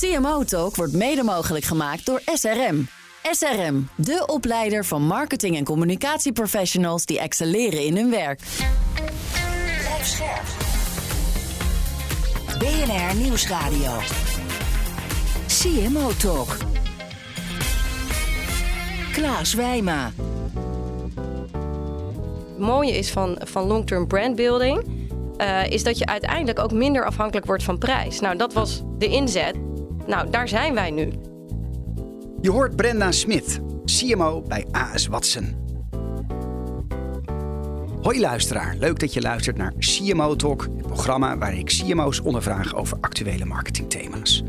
CMO 0.00 0.44
Talk 0.44 0.76
wordt 0.76 0.92
mede 0.92 1.22
mogelijk 1.22 1.64
gemaakt 1.64 2.06
door 2.06 2.22
SRM. 2.24 2.88
SRM, 3.30 3.88
de 3.94 4.24
opleider 4.26 4.84
van 4.84 5.02
marketing- 5.02 5.56
en 5.56 5.64
communicatieprofessionals 5.64 7.04
die 7.04 7.18
excelleren 7.18 7.84
in 7.84 7.96
hun 7.96 8.10
werk. 8.10 8.40
Blijf 9.78 10.06
scherp. 10.06 10.44
BNR 12.58 13.16
Nieuwsradio. 13.22 13.98
CMO 15.46 16.10
Talk. 16.16 16.56
Klaas 19.12 19.54
Wijma. 19.54 20.12
Het 22.48 22.58
mooie 22.58 22.92
is 22.92 23.10
van, 23.10 23.40
van 23.44 23.66
long-term 23.66 24.06
brandbuilding... 24.06 24.94
Uh, 25.40 25.70
is 25.70 25.82
dat 25.82 25.98
je 25.98 26.06
uiteindelijk 26.06 26.58
ook 26.58 26.72
minder 26.72 27.04
afhankelijk 27.04 27.46
wordt 27.46 27.62
van 27.62 27.78
prijs. 27.78 28.20
Nou, 28.20 28.36
dat 28.36 28.52
was 28.52 28.82
de 28.98 29.06
inzet. 29.06 29.56
Nou, 30.06 30.30
daar 30.30 30.48
zijn 30.48 30.74
wij 30.74 30.90
nu. 30.90 31.12
Je 32.40 32.50
hoort 32.50 32.76
Brenda 32.76 33.12
Smit, 33.12 33.60
CMO 33.84 34.42
bij 34.42 34.66
AS 34.70 35.06
Watson. 35.06 35.64
Hoi 38.02 38.20
luisteraar, 38.20 38.76
leuk 38.76 38.98
dat 38.98 39.14
je 39.14 39.20
luistert 39.20 39.56
naar 39.56 39.72
CMO 39.78 40.36
Talk, 40.36 40.62
het 40.62 40.86
programma 40.86 41.38
waar 41.38 41.54
ik 41.54 41.66
CMO's 41.66 42.20
ondervraag 42.20 42.74
over 42.74 42.98
actuele 43.00 43.44
marketingthema's. 43.44 44.42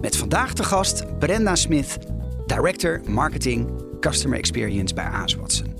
Met 0.00 0.16
vandaag 0.16 0.52
de 0.52 0.64
gast 0.64 1.18
Brenda 1.18 1.54
Smith, 1.54 1.98
Director 2.46 3.00
Marketing 3.04 3.70
Customer 4.00 4.38
Experience 4.38 4.94
bij 4.94 5.04
AS 5.04 5.34
Watson. 5.34 5.74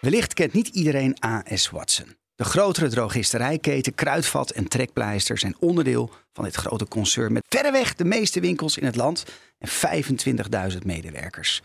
Wellicht 0.00 0.34
kent 0.34 0.52
niet 0.52 0.68
iedereen 0.68 1.16
AS 1.20 1.70
Watson. 1.70 2.23
De 2.36 2.44
grotere 2.44 2.88
drogisterijketen 2.88 3.94
Kruidvat 3.94 4.50
en 4.50 4.68
Trekpleister 4.68 5.38
zijn 5.38 5.56
onderdeel 5.58 6.10
van 6.32 6.44
dit 6.44 6.54
grote 6.54 6.88
concern 6.88 7.32
met 7.32 7.44
verreweg 7.48 7.94
de 7.94 8.04
meeste 8.04 8.40
winkels 8.40 8.78
in 8.78 8.84
het 8.84 8.96
land 8.96 9.24
en 9.58 9.68
25.000 10.72 10.78
medewerkers. 10.84 11.62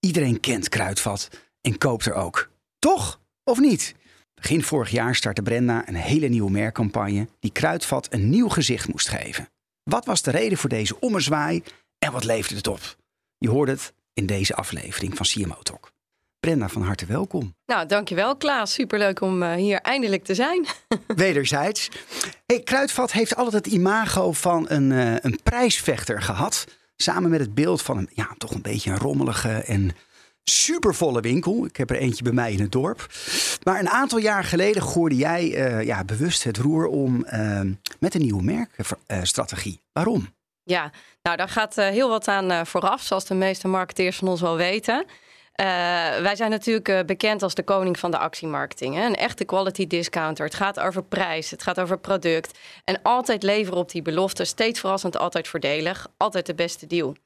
Iedereen 0.00 0.40
kent 0.40 0.68
Kruidvat 0.68 1.28
en 1.60 1.78
koopt 1.78 2.06
er 2.06 2.14
ook. 2.14 2.50
Toch? 2.78 3.20
Of 3.44 3.58
niet? 3.58 3.94
Begin 4.34 4.62
vorig 4.62 4.90
jaar 4.90 5.14
startte 5.14 5.42
Brenda 5.42 5.88
een 5.88 5.94
hele 5.94 6.28
nieuwe 6.28 6.50
merkcampagne 6.50 7.28
die 7.38 7.52
Kruidvat 7.52 8.12
een 8.12 8.30
nieuw 8.30 8.48
gezicht 8.48 8.88
moest 8.88 9.08
geven. 9.08 9.48
Wat 9.82 10.04
was 10.04 10.22
de 10.22 10.30
reden 10.30 10.58
voor 10.58 10.70
deze 10.70 11.00
ommezwaai 11.00 11.62
en 11.98 12.12
wat 12.12 12.24
leverde 12.24 12.56
het 12.56 12.66
op? 12.66 12.96
Je 13.38 13.48
hoort 13.48 13.68
het 13.68 13.92
in 14.12 14.26
deze 14.26 14.54
aflevering 14.54 15.16
van 15.16 15.26
CMO 15.26 15.62
Talk. 15.62 15.92
Brenda, 16.40 16.68
van 16.68 16.82
harte 16.82 17.06
welkom. 17.06 17.54
Nou, 17.66 17.86
dankjewel 17.86 18.36
Klaas. 18.36 18.72
Superleuk 18.72 19.20
om 19.20 19.42
uh, 19.42 19.54
hier 19.54 19.80
eindelijk 19.80 20.24
te 20.24 20.34
zijn. 20.34 20.66
Wederzijds. 21.06 21.88
Hey, 22.46 22.60
Kruidvat 22.60 23.12
heeft 23.12 23.36
altijd 23.36 23.64
het 23.64 23.74
imago 23.74 24.32
van 24.32 24.64
een, 24.68 24.90
uh, 24.90 25.14
een 25.20 25.38
prijsvechter 25.42 26.22
gehad. 26.22 26.64
Samen 26.96 27.30
met 27.30 27.40
het 27.40 27.54
beeld 27.54 27.82
van 27.82 27.98
een, 27.98 28.08
ja, 28.12 28.28
toch 28.38 28.50
een 28.50 28.62
beetje 28.62 28.90
een 28.90 28.98
rommelige 28.98 29.48
en 29.48 29.90
supervolle 30.44 31.20
winkel. 31.20 31.64
Ik 31.64 31.76
heb 31.76 31.90
er 31.90 31.96
eentje 31.96 32.22
bij 32.22 32.32
mij 32.32 32.52
in 32.52 32.60
het 32.60 32.72
dorp. 32.72 33.06
Maar 33.62 33.80
een 33.80 33.88
aantal 33.88 34.18
jaar 34.18 34.44
geleden 34.44 34.82
gooide 34.82 35.16
jij 35.16 35.44
uh, 35.44 35.86
ja, 35.86 36.04
bewust 36.04 36.44
het 36.44 36.56
roer 36.56 36.86
om 36.86 37.26
met 37.98 38.14
een 38.14 38.22
nieuwe 38.22 38.42
merkstrategie. 38.42 39.80
Waarom? 39.92 40.28
Ja, 40.62 40.92
nou 41.22 41.36
daar 41.36 41.48
gaat 41.48 41.74
heel 41.74 42.08
wat 42.08 42.28
aan 42.28 42.66
vooraf, 42.66 43.02
zoals 43.02 43.24
de 43.24 43.34
meeste 43.34 43.68
marketeers 43.68 44.16
van 44.16 44.28
ons 44.28 44.40
wel 44.40 44.56
weten. 44.56 45.06
Uh, 45.60 45.66
wij 46.22 46.36
zijn 46.36 46.50
natuurlijk 46.50 46.88
uh, 46.88 47.00
bekend 47.06 47.42
als 47.42 47.54
de 47.54 47.62
koning 47.62 47.98
van 47.98 48.10
de 48.10 48.18
actiemarketing. 48.18 48.94
Hè? 48.94 49.06
Een 49.06 49.16
echte 49.16 49.44
quality 49.44 49.86
discounter. 49.86 50.44
Het 50.44 50.54
gaat 50.54 50.80
over 50.80 51.02
prijs, 51.02 51.50
het 51.50 51.62
gaat 51.62 51.80
over 51.80 51.98
product. 51.98 52.58
En 52.84 53.00
altijd 53.02 53.42
leveren 53.42 53.78
op 53.78 53.90
die 53.90 54.02
belofte. 54.02 54.44
Steeds 54.44 54.80
verrassend, 54.80 55.18
altijd 55.18 55.48
voordelig. 55.48 56.06
Altijd 56.16 56.46
de 56.46 56.54
beste 56.54 56.86
deal. 56.86 57.16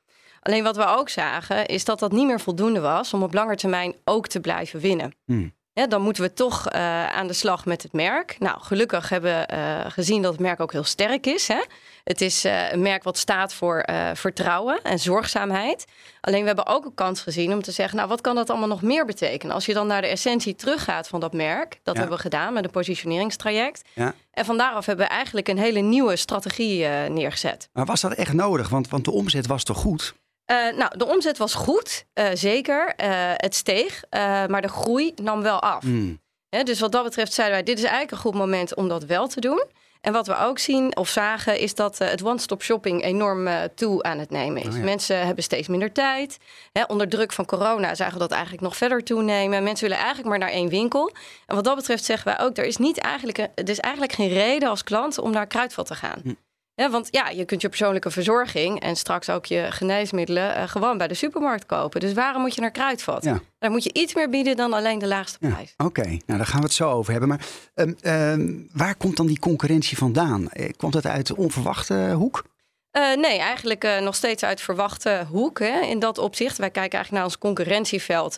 Alleen 0.40 0.62
wat 0.62 0.77
we 0.77 0.86
ook 0.86 1.08
zagen, 1.08 1.66
is 1.66 1.84
dat 1.84 1.98
dat 1.98 2.12
niet 2.12 2.27
meer 2.27 2.40
voldoende 2.40 2.80
was 2.80 3.14
om 3.14 3.22
op 3.22 3.34
lange 3.34 3.56
termijn 3.56 3.95
ook 4.05 4.27
te 4.27 4.40
blijven 4.40 4.80
winnen. 4.80 5.14
Hmm. 5.24 5.55
Ja, 5.72 5.86
dan 5.86 6.02
moeten 6.02 6.22
we 6.22 6.33
toch 6.33 6.72
uh, 6.72 7.06
aan 7.06 7.27
de 7.27 7.33
slag 7.33 7.64
met 7.64 7.83
het 7.83 7.92
merk. 7.92 8.36
Nou, 8.39 8.61
gelukkig 8.61 9.08
hebben 9.08 9.46
we 9.46 9.84
gezien 9.89 10.22
dat 10.22 10.33
het 10.33 10.40
merk 10.40 10.61
ook 10.61 10.72
heel 10.72 10.84
sterk 10.84 11.27
is. 11.27 11.48
Hè? 11.48 11.61
Het 12.04 12.20
is 12.20 12.44
uh, 12.44 12.72
een 12.72 12.82
merk 12.82 13.02
wat 13.02 13.18
staat 13.18 13.54
voor 13.54 13.84
vertrouwen 14.14 14.82
en 14.82 14.98
zorgzaamheid. 14.98 15.84
Alleen 16.20 16.40
we 16.40 16.46
hebben 16.46 16.66
ook 16.66 16.84
een 16.84 16.94
kans 16.94 17.20
gezien 17.20 17.52
om 17.52 17.62
te 17.62 17.70
zeggen... 17.70 17.96
nou, 17.96 18.08
wat 18.08 18.20
kan 18.20 18.34
dat 18.34 18.50
allemaal 18.50 18.68
nog 18.68 18.82
meer 18.82 19.04
betekenen? 19.06 19.54
Als 19.54 19.66
je 19.66 19.74
dan 19.74 19.86
naar 19.86 20.00
de 20.00 20.06
essentie 20.06 20.54
teruggaat 20.54 21.08
van 21.08 21.20
dat 21.20 21.32
merk... 21.32 21.80
dat 21.82 21.94
ja. 21.94 22.00
hebben 22.00 22.16
we 22.16 22.22
gedaan 22.22 22.52
met 22.52 22.64
een 22.64 22.70
positioneringstraject. 22.70 23.82
Ja. 23.94 24.14
En 24.30 24.44
van 24.44 24.56
daaraf 24.56 24.86
hebben 24.86 25.06
we 25.06 25.12
eigenlijk 25.12 25.48
een 25.48 25.58
hele 25.58 25.80
nieuwe 25.80 26.16
strategie 26.16 26.86
neergezet. 26.88 27.68
Maar 27.72 27.84
was 27.84 28.00
dat 28.00 28.12
echt 28.12 28.32
nodig? 28.32 28.68
Want, 28.68 28.88
want 28.88 29.04
de 29.04 29.10
omzet 29.10 29.46
was 29.46 29.64
toch 29.64 29.78
goed? 29.78 30.14
Uh, 30.50 30.56
nou, 30.76 30.98
de 30.98 31.06
omzet 31.06 31.38
was 31.38 31.54
goed, 31.54 32.04
uh, 32.14 32.28
zeker. 32.32 32.94
Uh, 32.96 33.06
het 33.34 33.54
steeg, 33.54 34.02
maar 34.48 34.62
de 34.62 34.68
groei 34.68 35.12
nam 35.22 35.42
wel 35.42 35.60
af. 35.60 35.82
Mm. 35.82 36.22
He, 36.48 36.62
dus 36.62 36.80
wat 36.80 36.92
dat 36.92 37.04
betreft 37.04 37.32
zeiden 37.32 37.56
wij, 37.56 37.64
dit 37.64 37.78
is 37.78 37.84
eigenlijk 37.84 38.12
een 38.12 38.18
goed 38.30 38.34
moment 38.34 38.74
om 38.74 38.88
dat 38.88 39.04
wel 39.04 39.28
te 39.28 39.40
doen. 39.40 39.64
En 40.04 40.12
wat 40.12 40.26
we 40.26 40.36
ook 40.36 40.58
zien 40.58 40.96
of 40.96 41.08
zagen, 41.08 41.58
is 41.58 41.74
dat 41.74 41.98
het 41.98 42.24
one-stop 42.24 42.62
shopping 42.62 43.02
enorm 43.02 43.48
toe 43.74 44.02
aan 44.02 44.18
het 44.18 44.30
nemen 44.30 44.62
is. 44.62 44.68
Oh, 44.68 44.76
ja. 44.76 44.84
Mensen 44.84 45.26
hebben 45.26 45.44
steeds 45.44 45.68
minder 45.68 45.92
tijd. 45.92 46.38
onder 46.86 47.08
druk 47.08 47.32
van 47.32 47.44
corona 47.44 47.94
zagen 47.94 48.12
we 48.12 48.18
dat 48.18 48.30
eigenlijk 48.30 48.62
nog 48.62 48.76
verder 48.76 49.04
toenemen. 49.04 49.62
Mensen 49.62 49.84
willen 49.84 50.02
eigenlijk 50.02 50.28
maar 50.28 50.38
naar 50.38 50.50
één 50.50 50.68
winkel. 50.68 51.12
En 51.46 51.54
wat 51.54 51.64
dat 51.64 51.76
betreft 51.76 52.04
zeggen 52.04 52.36
wij 52.36 52.46
ook, 52.46 52.56
er 52.56 52.64
is, 52.64 52.76
niet 52.76 52.98
eigenlijk, 52.98 53.38
er 53.38 53.68
is 53.68 53.80
eigenlijk 53.80 54.12
geen 54.12 54.28
reden 54.28 54.68
als 54.68 54.84
klant 54.84 55.18
om 55.18 55.30
naar 55.30 55.46
Kruidvat 55.46 55.86
te 55.86 55.94
gaan. 55.94 56.20
Mm. 56.22 56.36
Ja, 56.77 56.90
want 56.90 57.08
ja, 57.11 57.29
je 57.29 57.45
kunt 57.45 57.61
je 57.61 57.68
persoonlijke 57.68 58.11
verzorging 58.11 58.80
en 58.80 58.96
straks 58.96 59.30
ook 59.30 59.46
je 59.46 59.67
geneesmiddelen 59.70 60.57
uh, 60.57 60.68
gewoon 60.68 60.98
bij 60.98 61.08
de 61.08 61.14
supermarkt 61.14 61.67
kopen. 61.67 62.01
Dus 62.01 62.12
waarom 62.12 62.42
moet 62.42 62.55
je 62.55 62.61
naar 62.61 62.70
Kruidvat? 62.70 63.24
Ja. 63.24 63.40
Daar 63.58 63.70
moet 63.70 63.85
je 63.85 63.92
iets 63.92 64.14
meer 64.14 64.30
bieden 64.30 64.57
dan 64.57 64.73
alleen 64.73 64.98
de 64.98 65.07
laagste 65.07 65.39
prijs. 65.39 65.74
Ja, 65.77 65.84
Oké, 65.84 66.01
okay. 66.01 66.23
nou 66.27 66.39
daar 66.39 66.46
gaan 66.46 66.61
we 66.61 66.67
het 66.67 66.74
zo 66.74 66.90
over 66.90 67.11
hebben. 67.11 67.29
Maar 67.29 67.46
um, 67.74 67.96
um, 68.02 68.68
waar 68.73 68.95
komt 68.95 69.17
dan 69.17 69.27
die 69.27 69.39
concurrentie 69.39 69.96
vandaan? 69.98 70.48
Komt 70.77 70.95
het 70.95 71.07
uit 71.07 71.27
de 71.27 71.36
onverwachte 71.36 72.13
hoek? 72.17 72.45
Uh, 72.92 73.17
nee, 73.17 73.39
eigenlijk 73.39 73.84
uh, 73.84 74.01
nog 74.01 74.14
steeds 74.14 74.42
uit 74.42 74.61
verwachte 74.61 75.27
hoek. 75.30 75.58
Hè, 75.58 75.80
in 75.80 75.98
dat 75.98 76.18
opzicht. 76.18 76.58
Wij 76.58 76.70
kijken 76.70 76.92
eigenlijk 76.92 77.13
naar 77.13 77.33
ons 77.33 77.39
concurrentieveld 77.39 78.36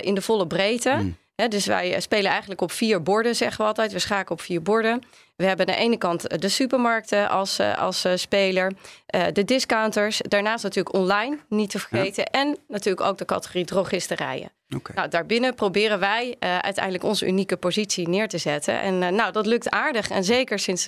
in 0.00 0.14
de 0.14 0.22
volle 0.22 0.46
breedte. 0.46 0.96
Mm. 0.98 1.16
He, 1.40 1.48
dus 1.48 1.66
wij 1.66 2.00
spelen 2.00 2.30
eigenlijk 2.30 2.60
op 2.60 2.72
vier 2.72 3.02
borden, 3.02 3.36
zeggen 3.36 3.60
we 3.60 3.66
altijd. 3.66 3.92
We 3.92 3.98
schaken 3.98 4.32
op 4.32 4.40
vier 4.40 4.62
borden. 4.62 5.02
We 5.36 5.44
hebben 5.46 5.68
aan 5.68 5.74
de 5.74 5.80
ene 5.80 5.96
kant 5.96 6.40
de 6.40 6.48
supermarkten 6.48 7.28
als, 7.28 7.60
als 7.60 8.04
uh, 8.04 8.12
speler, 8.14 8.72
uh, 9.14 9.24
de 9.32 9.44
discounters. 9.44 10.20
Daarnaast 10.28 10.62
natuurlijk 10.62 10.94
online, 10.94 11.38
niet 11.48 11.70
te 11.70 11.78
vergeten. 11.78 12.24
Ja. 12.32 12.40
En 12.40 12.56
natuurlijk 12.68 13.06
ook 13.06 13.18
de 13.18 13.24
categorie 13.24 13.64
drogisterijen. 13.64 14.50
Okay. 14.76 14.96
Nou, 14.96 15.08
daarbinnen 15.08 15.54
proberen 15.54 16.00
wij 16.00 16.26
uh, 16.28 16.58
uiteindelijk 16.58 17.04
onze 17.04 17.26
unieke 17.26 17.56
positie 17.56 18.08
neer 18.08 18.28
te 18.28 18.38
zetten. 18.38 18.80
En 18.80 18.98
nou, 18.98 19.32
dat 19.32 19.46
lukt 19.46 19.70
aardig. 19.70 20.10
En 20.10 20.24
zeker 20.24 20.58
sinds 20.58 20.86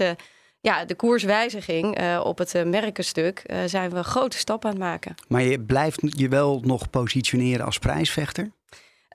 ja, 0.61 0.85
de 0.85 0.95
koerswijziging 0.95 2.19
op 2.19 2.39
het 2.39 2.65
merkenstuk 2.65 3.43
zijn 3.67 3.91
we 3.91 4.03
grote 4.03 4.39
stappen 4.39 4.71
aan 4.71 4.77
het 4.77 4.85
maken. 4.85 5.15
Maar 5.29 5.43
je 5.43 5.61
blijft 5.61 6.01
je 6.03 6.29
wel 6.29 6.61
nog 6.65 6.91
positioneren 6.91 7.67
als 7.67 7.79
prijsvechter? 7.79 8.51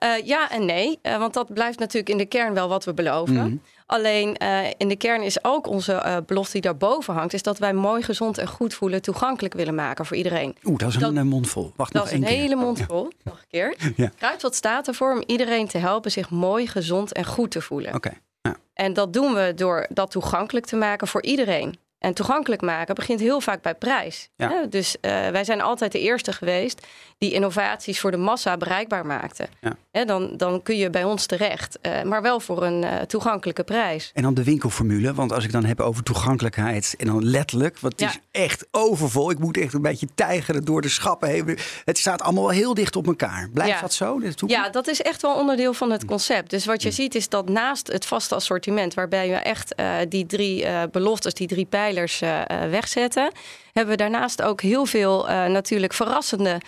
Uh, 0.04 0.26
ja 0.26 0.50
en 0.50 0.64
nee, 0.64 0.98
uh, 1.02 1.18
want 1.18 1.34
dat 1.34 1.54
blijft 1.54 1.78
natuurlijk 1.78 2.08
in 2.08 2.18
de 2.18 2.26
kern 2.26 2.54
wel 2.54 2.68
wat 2.68 2.84
we 2.84 2.94
beloven. 2.94 3.34
Mm. 3.34 3.62
Alleen 3.86 4.36
uh, 4.42 4.58
in 4.76 4.88
de 4.88 4.96
kern 4.96 5.22
is 5.22 5.44
ook 5.44 5.66
onze 5.66 6.22
belofte 6.26 6.52
die 6.52 6.60
daarboven 6.60 7.14
hangt, 7.14 7.32
is 7.32 7.42
dat 7.42 7.58
wij 7.58 7.72
mooi, 7.72 8.02
gezond 8.02 8.38
en 8.38 8.48
goed 8.48 8.74
voelen 8.74 9.02
toegankelijk 9.02 9.54
willen 9.54 9.74
maken 9.74 10.06
voor 10.06 10.16
iedereen. 10.16 10.56
Oeh, 10.64 10.78
dat 10.78 10.88
is 10.88 10.96
een 10.96 11.26
mond 11.26 11.48
vol. 11.48 11.72
Wacht 11.76 11.92
dat 11.92 12.02
nog 12.02 12.12
is 12.12 12.18
een 12.18 12.24
keer. 12.24 12.36
hele 12.36 12.56
mond 12.56 12.80
vol. 12.88 13.02
Ja. 13.02 13.16
Nog 13.22 13.38
een 13.38 13.48
keer. 13.48 13.76
Ja. 13.96 14.10
Kruidvat 14.18 14.54
staat 14.54 14.88
ervoor 14.88 15.12
om 15.12 15.22
iedereen 15.26 15.68
te 15.68 15.78
helpen 15.78 16.10
zich 16.10 16.30
mooi, 16.30 16.66
gezond 16.66 17.12
en 17.12 17.24
goed 17.24 17.50
te 17.50 17.60
voelen. 17.60 17.94
Oké. 17.94 17.96
Okay. 17.96 18.20
Ja. 18.40 18.56
En 18.74 18.92
dat 18.92 19.12
doen 19.12 19.34
we 19.34 19.52
door 19.54 19.86
dat 19.88 20.10
toegankelijk 20.10 20.66
te 20.66 20.76
maken 20.76 21.08
voor 21.08 21.22
iedereen. 21.22 21.78
En 21.98 22.14
toegankelijk 22.14 22.62
maken 22.62 22.94
begint 22.94 23.20
heel 23.20 23.40
vaak 23.40 23.62
bij 23.62 23.74
prijs. 23.74 24.28
Ja. 24.36 24.66
Dus 24.70 24.96
uh, 25.00 25.28
wij 25.28 25.44
zijn 25.44 25.60
altijd 25.60 25.92
de 25.92 26.00
eerste 26.00 26.32
geweest 26.32 26.86
die 27.18 27.32
innovaties 27.32 28.00
voor 28.00 28.10
de 28.10 28.16
massa 28.16 28.56
bereikbaar 28.56 29.06
maakten. 29.06 29.48
Ja. 29.60 30.04
Dan, 30.04 30.36
dan 30.36 30.62
kun 30.62 30.76
je 30.76 30.90
bij 30.90 31.04
ons 31.04 31.26
terecht, 31.26 31.78
uh, 31.82 32.02
maar 32.02 32.22
wel 32.22 32.40
voor 32.40 32.62
een 32.62 32.82
uh, 32.82 33.00
toegankelijke 33.00 33.64
prijs. 33.64 34.10
En 34.14 34.22
dan 34.22 34.34
de 34.34 34.44
winkelformule, 34.44 35.14
want 35.14 35.32
als 35.32 35.44
ik 35.44 35.52
dan 35.52 35.64
heb 35.64 35.80
over 35.80 36.02
toegankelijkheid 36.02 36.94
en 36.98 37.06
dan 37.06 37.24
letterlijk, 37.24 37.78
want 37.78 37.92
het 37.92 38.02
ja. 38.02 38.08
is 38.08 38.40
echt 38.42 38.66
overvol. 38.70 39.30
Ik 39.30 39.38
moet 39.38 39.56
echt 39.56 39.74
een 39.74 39.82
beetje 39.82 40.08
tijgeren 40.14 40.64
door 40.64 40.82
de 40.82 40.88
schappen 40.88 41.28
heen. 41.28 41.58
Het 41.84 41.98
staat 41.98 42.22
allemaal 42.22 42.42
wel 42.42 42.52
heel 42.52 42.74
dicht 42.74 42.96
op 42.96 43.06
elkaar. 43.06 43.48
Blijft 43.52 43.80
dat 43.80 43.92
zo? 43.92 44.20
Ja, 44.46 44.68
dat 44.68 44.86
is 44.88 45.02
echt 45.02 45.22
wel 45.22 45.34
onderdeel 45.34 45.72
van 45.72 45.90
het 45.90 46.04
concept. 46.04 46.50
Dus 46.50 46.64
wat 46.64 46.82
je 46.82 46.90
ziet 46.90 47.14
is 47.14 47.28
dat 47.28 47.48
naast 47.48 47.86
het 47.86 48.06
vaste 48.06 48.34
assortiment, 48.34 48.94
waarbij 48.94 49.28
je 49.28 49.34
echt 49.34 49.74
die 50.08 50.26
drie 50.26 50.66
beloftes, 50.90 51.34
die 51.34 51.46
drie 51.46 51.66
pijlen 51.66 51.86
uh, 51.92 52.42
wegzetten. 52.70 53.30
Hebben 53.72 53.96
we 53.96 54.02
daarnaast 54.02 54.42
ook 54.42 54.60
heel 54.60 54.86
veel 54.86 55.28
uh, 55.28 55.46
natuurlijk 55.46 55.92
verrassende 55.92 56.60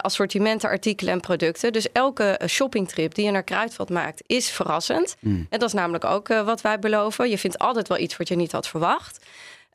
assortimenten, 0.00 0.68
artikelen 0.68 1.12
en 1.12 1.20
producten. 1.20 1.72
Dus 1.72 1.92
elke 1.92 2.40
shoppingtrip 2.46 3.14
die 3.14 3.24
je 3.24 3.30
naar 3.30 3.42
Kruidvat 3.42 3.90
maakt 3.90 4.22
is 4.26 4.50
verrassend. 4.50 5.16
Mm. 5.20 5.46
En 5.50 5.58
dat 5.58 5.68
is 5.68 5.74
namelijk 5.74 6.04
ook 6.04 6.28
wat 6.28 6.60
wij 6.60 6.78
beloven. 6.78 7.30
Je 7.30 7.38
vindt 7.38 7.58
altijd 7.58 7.88
wel 7.88 7.98
iets 7.98 8.16
wat 8.16 8.28
je 8.28 8.36
niet 8.36 8.52
had 8.52 8.68
verwacht. 8.68 9.18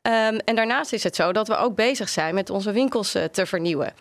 Ehm, 0.02 0.38
en 0.44 0.54
daarnaast 0.54 0.92
is 0.92 1.02
het 1.02 1.16
zo 1.16 1.32
dat 1.32 1.48
we 1.48 1.56
ook 1.56 1.74
bezig 1.74 2.08
zijn 2.08 2.34
met 2.34 2.50
onze 2.50 2.72
winkels 2.72 3.14
eh, 3.14 3.24
te 3.24 3.46
vernieuwen. 3.46 3.92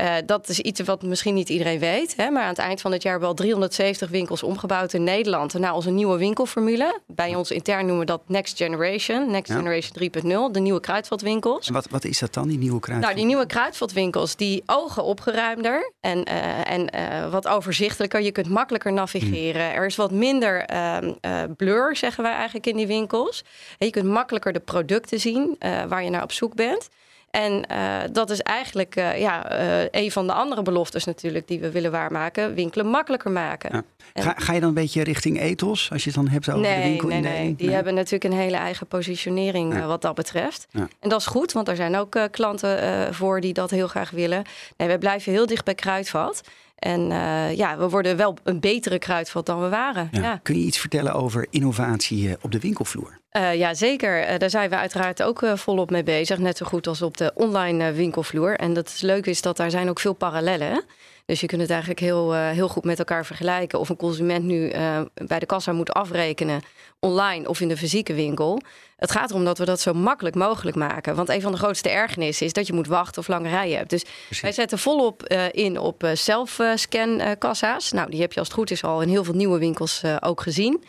Uh, 0.00 0.14
dat 0.26 0.48
is 0.48 0.60
iets 0.60 0.80
wat 0.80 1.02
misschien 1.02 1.34
niet 1.34 1.48
iedereen 1.48 1.78
weet. 1.78 2.16
Hè, 2.16 2.30
maar 2.30 2.42
aan 2.42 2.48
het 2.48 2.58
eind 2.58 2.80
van 2.80 2.92
het 2.92 3.02
jaar 3.02 3.12
hebben 3.12 3.30
we 3.30 3.36
al 3.36 3.42
370 3.42 4.08
winkels 4.08 4.42
omgebouwd 4.42 4.92
in 4.92 5.04
Nederland. 5.04 5.54
Naar 5.58 5.74
onze 5.74 5.90
nieuwe 5.90 6.18
winkelformule. 6.18 7.00
Bij 7.06 7.34
ons 7.34 7.50
intern 7.50 7.86
noemen 7.86 7.98
we 7.98 8.04
dat 8.04 8.22
Next 8.26 8.56
Generation. 8.56 9.30
Next 9.30 9.52
ja. 9.52 9.56
Generation 9.56 10.10
3.0. 10.48 10.52
De 10.52 10.60
nieuwe 10.60 10.80
kruidvatwinkels. 10.80 11.66
En 11.66 11.72
wat, 11.72 11.88
wat 11.90 12.04
is 12.04 12.18
dat 12.18 12.34
dan, 12.34 12.48
die 12.48 12.58
nieuwe 12.58 12.80
kruidvat? 12.80 13.10
Nou, 13.10 13.20
die 13.20 13.34
nieuwe 13.34 13.46
kruidvatwinkels, 13.46 14.36
die 14.36 14.62
ogen 14.66 15.04
opgeruimder. 15.04 15.92
En, 16.00 16.28
uh, 16.28 16.70
en 16.70 16.88
uh, 16.94 17.30
wat 17.30 17.48
overzichtelijker. 17.48 18.20
Je 18.20 18.32
kunt 18.32 18.48
makkelijker 18.48 18.92
navigeren. 18.92 19.66
Hmm. 19.66 19.76
Er 19.76 19.86
is 19.86 19.96
wat 19.96 20.10
minder 20.10 20.64
ehm, 20.64 21.12
blur, 21.56 21.96
zeggen 21.96 22.22
wij 22.22 22.32
eigenlijk, 22.32 22.66
in 22.66 22.76
die 22.76 22.86
winkels. 22.86 23.44
En 23.78 23.86
je 23.86 23.92
kunt 23.92 24.06
makkelijker 24.06 24.52
de 24.52 24.60
producten 24.60 25.20
zien 25.20 25.56
waar 25.88 26.04
je 26.04 26.10
naar 26.10 26.22
op 26.22 26.32
zoek 26.32 26.54
bent. 26.54 26.88
En 27.36 27.64
uh, 27.70 27.98
dat 28.12 28.30
is 28.30 28.40
eigenlijk 28.40 28.96
uh, 28.96 29.18
ja, 29.18 29.60
uh, 29.60 29.86
een 29.90 30.10
van 30.10 30.26
de 30.26 30.32
andere 30.32 30.62
beloftes 30.62 31.04
natuurlijk 31.04 31.48
die 31.48 31.60
we 31.60 31.70
willen 31.70 31.90
waarmaken. 31.90 32.54
Winkelen 32.54 32.86
makkelijker 32.86 33.30
maken. 33.30 33.70
Ja. 33.72 33.82
En... 34.12 34.22
Ga, 34.22 34.34
ga, 34.36 34.52
je 34.52 34.60
dan 34.60 34.68
een 34.68 34.74
beetje 34.74 35.02
richting 35.02 35.40
ethos 35.40 35.90
als 35.92 36.04
je 36.04 36.10
het 36.10 36.18
dan 36.18 36.28
hebt 36.28 36.48
over 36.48 36.60
nee, 36.60 36.82
de 36.82 36.88
winkel? 36.88 37.08
Nee, 37.08 37.20
nee, 37.20 37.54
die 37.56 37.66
nee. 37.66 37.74
hebben 37.74 37.94
natuurlijk 37.94 38.24
een 38.24 38.38
hele 38.38 38.56
eigen 38.56 38.86
positionering 38.86 39.74
ja. 39.74 39.86
wat 39.86 40.02
dat 40.02 40.14
betreft. 40.14 40.66
Ja. 40.70 40.88
En 41.00 41.08
dat 41.08 41.20
is 41.20 41.26
goed, 41.26 41.52
want 41.52 41.68
er 41.68 41.76
zijn 41.76 41.96
ook 41.96 42.18
klanten 42.30 43.14
voor 43.14 43.40
die 43.40 43.52
dat 43.52 43.70
heel 43.70 43.88
graag 43.88 44.10
willen. 44.10 44.42
Nee, 44.76 44.88
we 44.88 44.98
blijven 44.98 45.32
heel 45.32 45.46
dicht 45.46 45.64
bij 45.64 45.74
Kruidvat. 45.74 46.42
En 46.76 47.10
uh, 47.10 47.56
ja, 47.56 47.78
we 47.78 47.88
worden 47.88 48.16
wel 48.16 48.36
een 48.44 48.60
betere 48.60 48.98
kruidvat 48.98 49.46
dan 49.46 49.60
we 49.60 49.68
waren. 49.68 50.08
Ja. 50.10 50.22
Ja. 50.22 50.40
Kun 50.42 50.58
je 50.58 50.64
iets 50.64 50.78
vertellen 50.78 51.14
over 51.14 51.46
innovatie 51.50 52.36
op 52.40 52.52
de 52.52 52.58
winkelvloer? 52.58 53.20
Uh, 53.36 53.54
ja, 53.54 53.74
zeker. 53.74 54.32
Uh, 54.32 54.38
daar 54.38 54.50
zijn 54.50 54.70
we 54.70 54.76
uiteraard 54.76 55.22
ook 55.22 55.42
uh, 55.42 55.56
volop 55.56 55.90
mee 55.90 56.02
bezig. 56.02 56.38
Net 56.38 56.56
zo 56.56 56.66
goed 56.66 56.86
als 56.86 57.02
op 57.02 57.16
de 57.16 57.32
online 57.34 57.92
winkelvloer. 57.92 58.56
En 58.56 58.72
dat 58.72 58.88
is 58.88 59.00
leuk 59.00 59.26
is 59.26 59.42
dat 59.42 59.56
daar 59.56 59.70
zijn 59.70 59.88
ook 59.88 60.00
veel 60.00 60.12
parallellen. 60.12 60.70
Hè? 60.70 60.80
Dus 61.26 61.40
je 61.40 61.46
kunt 61.46 61.60
het 61.60 61.70
eigenlijk 61.70 62.00
heel, 62.00 62.32
heel 62.34 62.68
goed 62.68 62.84
met 62.84 62.98
elkaar 62.98 63.26
vergelijken. 63.26 63.78
Of 63.78 63.88
een 63.88 63.96
consument 63.96 64.44
nu 64.44 64.72
bij 65.14 65.38
de 65.38 65.46
kassa 65.46 65.72
moet 65.72 65.92
afrekenen, 65.92 66.60
online 67.00 67.48
of 67.48 67.60
in 67.60 67.68
de 67.68 67.76
fysieke 67.76 68.14
winkel. 68.14 68.60
Het 68.96 69.10
gaat 69.10 69.30
erom 69.30 69.44
dat 69.44 69.58
we 69.58 69.64
dat 69.64 69.80
zo 69.80 69.92
makkelijk 69.92 70.36
mogelijk 70.36 70.76
maken. 70.76 71.14
Want 71.14 71.28
een 71.28 71.40
van 71.40 71.52
de 71.52 71.58
grootste 71.58 71.88
ergernissen 71.88 72.46
is 72.46 72.52
dat 72.52 72.66
je 72.66 72.72
moet 72.72 72.86
wachten 72.86 73.20
of 73.20 73.28
lange 73.28 73.48
rijen 73.48 73.76
hebt. 73.76 73.90
Dus 73.90 74.02
Precies. 74.02 74.40
wij 74.40 74.52
zetten 74.52 74.78
volop 74.78 75.22
in 75.50 75.78
op 75.78 76.10
zelfscan 76.14 77.22
kassa's. 77.38 77.92
Nou, 77.92 78.10
die 78.10 78.20
heb 78.20 78.32
je 78.32 78.38
als 78.38 78.48
het 78.48 78.56
goed 78.56 78.70
is 78.70 78.84
al 78.84 79.02
in 79.02 79.08
heel 79.08 79.24
veel 79.24 79.34
nieuwe 79.34 79.58
winkels 79.58 80.02
ook 80.20 80.40
gezien. 80.40 80.84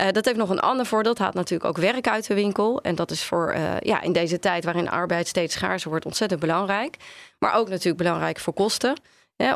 Uh, 0.00 0.10
dat 0.12 0.24
heeft 0.24 0.36
nog 0.36 0.50
een 0.50 0.60
ander 0.60 0.86
voordeel. 0.86 1.12
Het 1.12 1.20
haalt 1.20 1.34
natuurlijk 1.34 1.70
ook 1.70 1.76
werk 1.84 2.08
uit 2.08 2.26
de 2.26 2.34
winkel. 2.34 2.82
En 2.82 2.94
dat 2.94 3.10
is 3.10 3.24
voor 3.24 3.54
uh, 3.54 3.80
ja, 3.80 4.02
in 4.02 4.12
deze 4.12 4.38
tijd 4.38 4.64
waarin 4.64 4.90
arbeid 4.90 5.28
steeds 5.28 5.54
schaarser 5.54 5.90
wordt 5.90 6.04
ontzettend 6.04 6.40
belangrijk. 6.40 6.96
Maar 7.38 7.54
ook 7.54 7.68
natuurlijk 7.68 7.96
belangrijk 7.96 8.38
voor 8.38 8.52
kosten. 8.52 9.00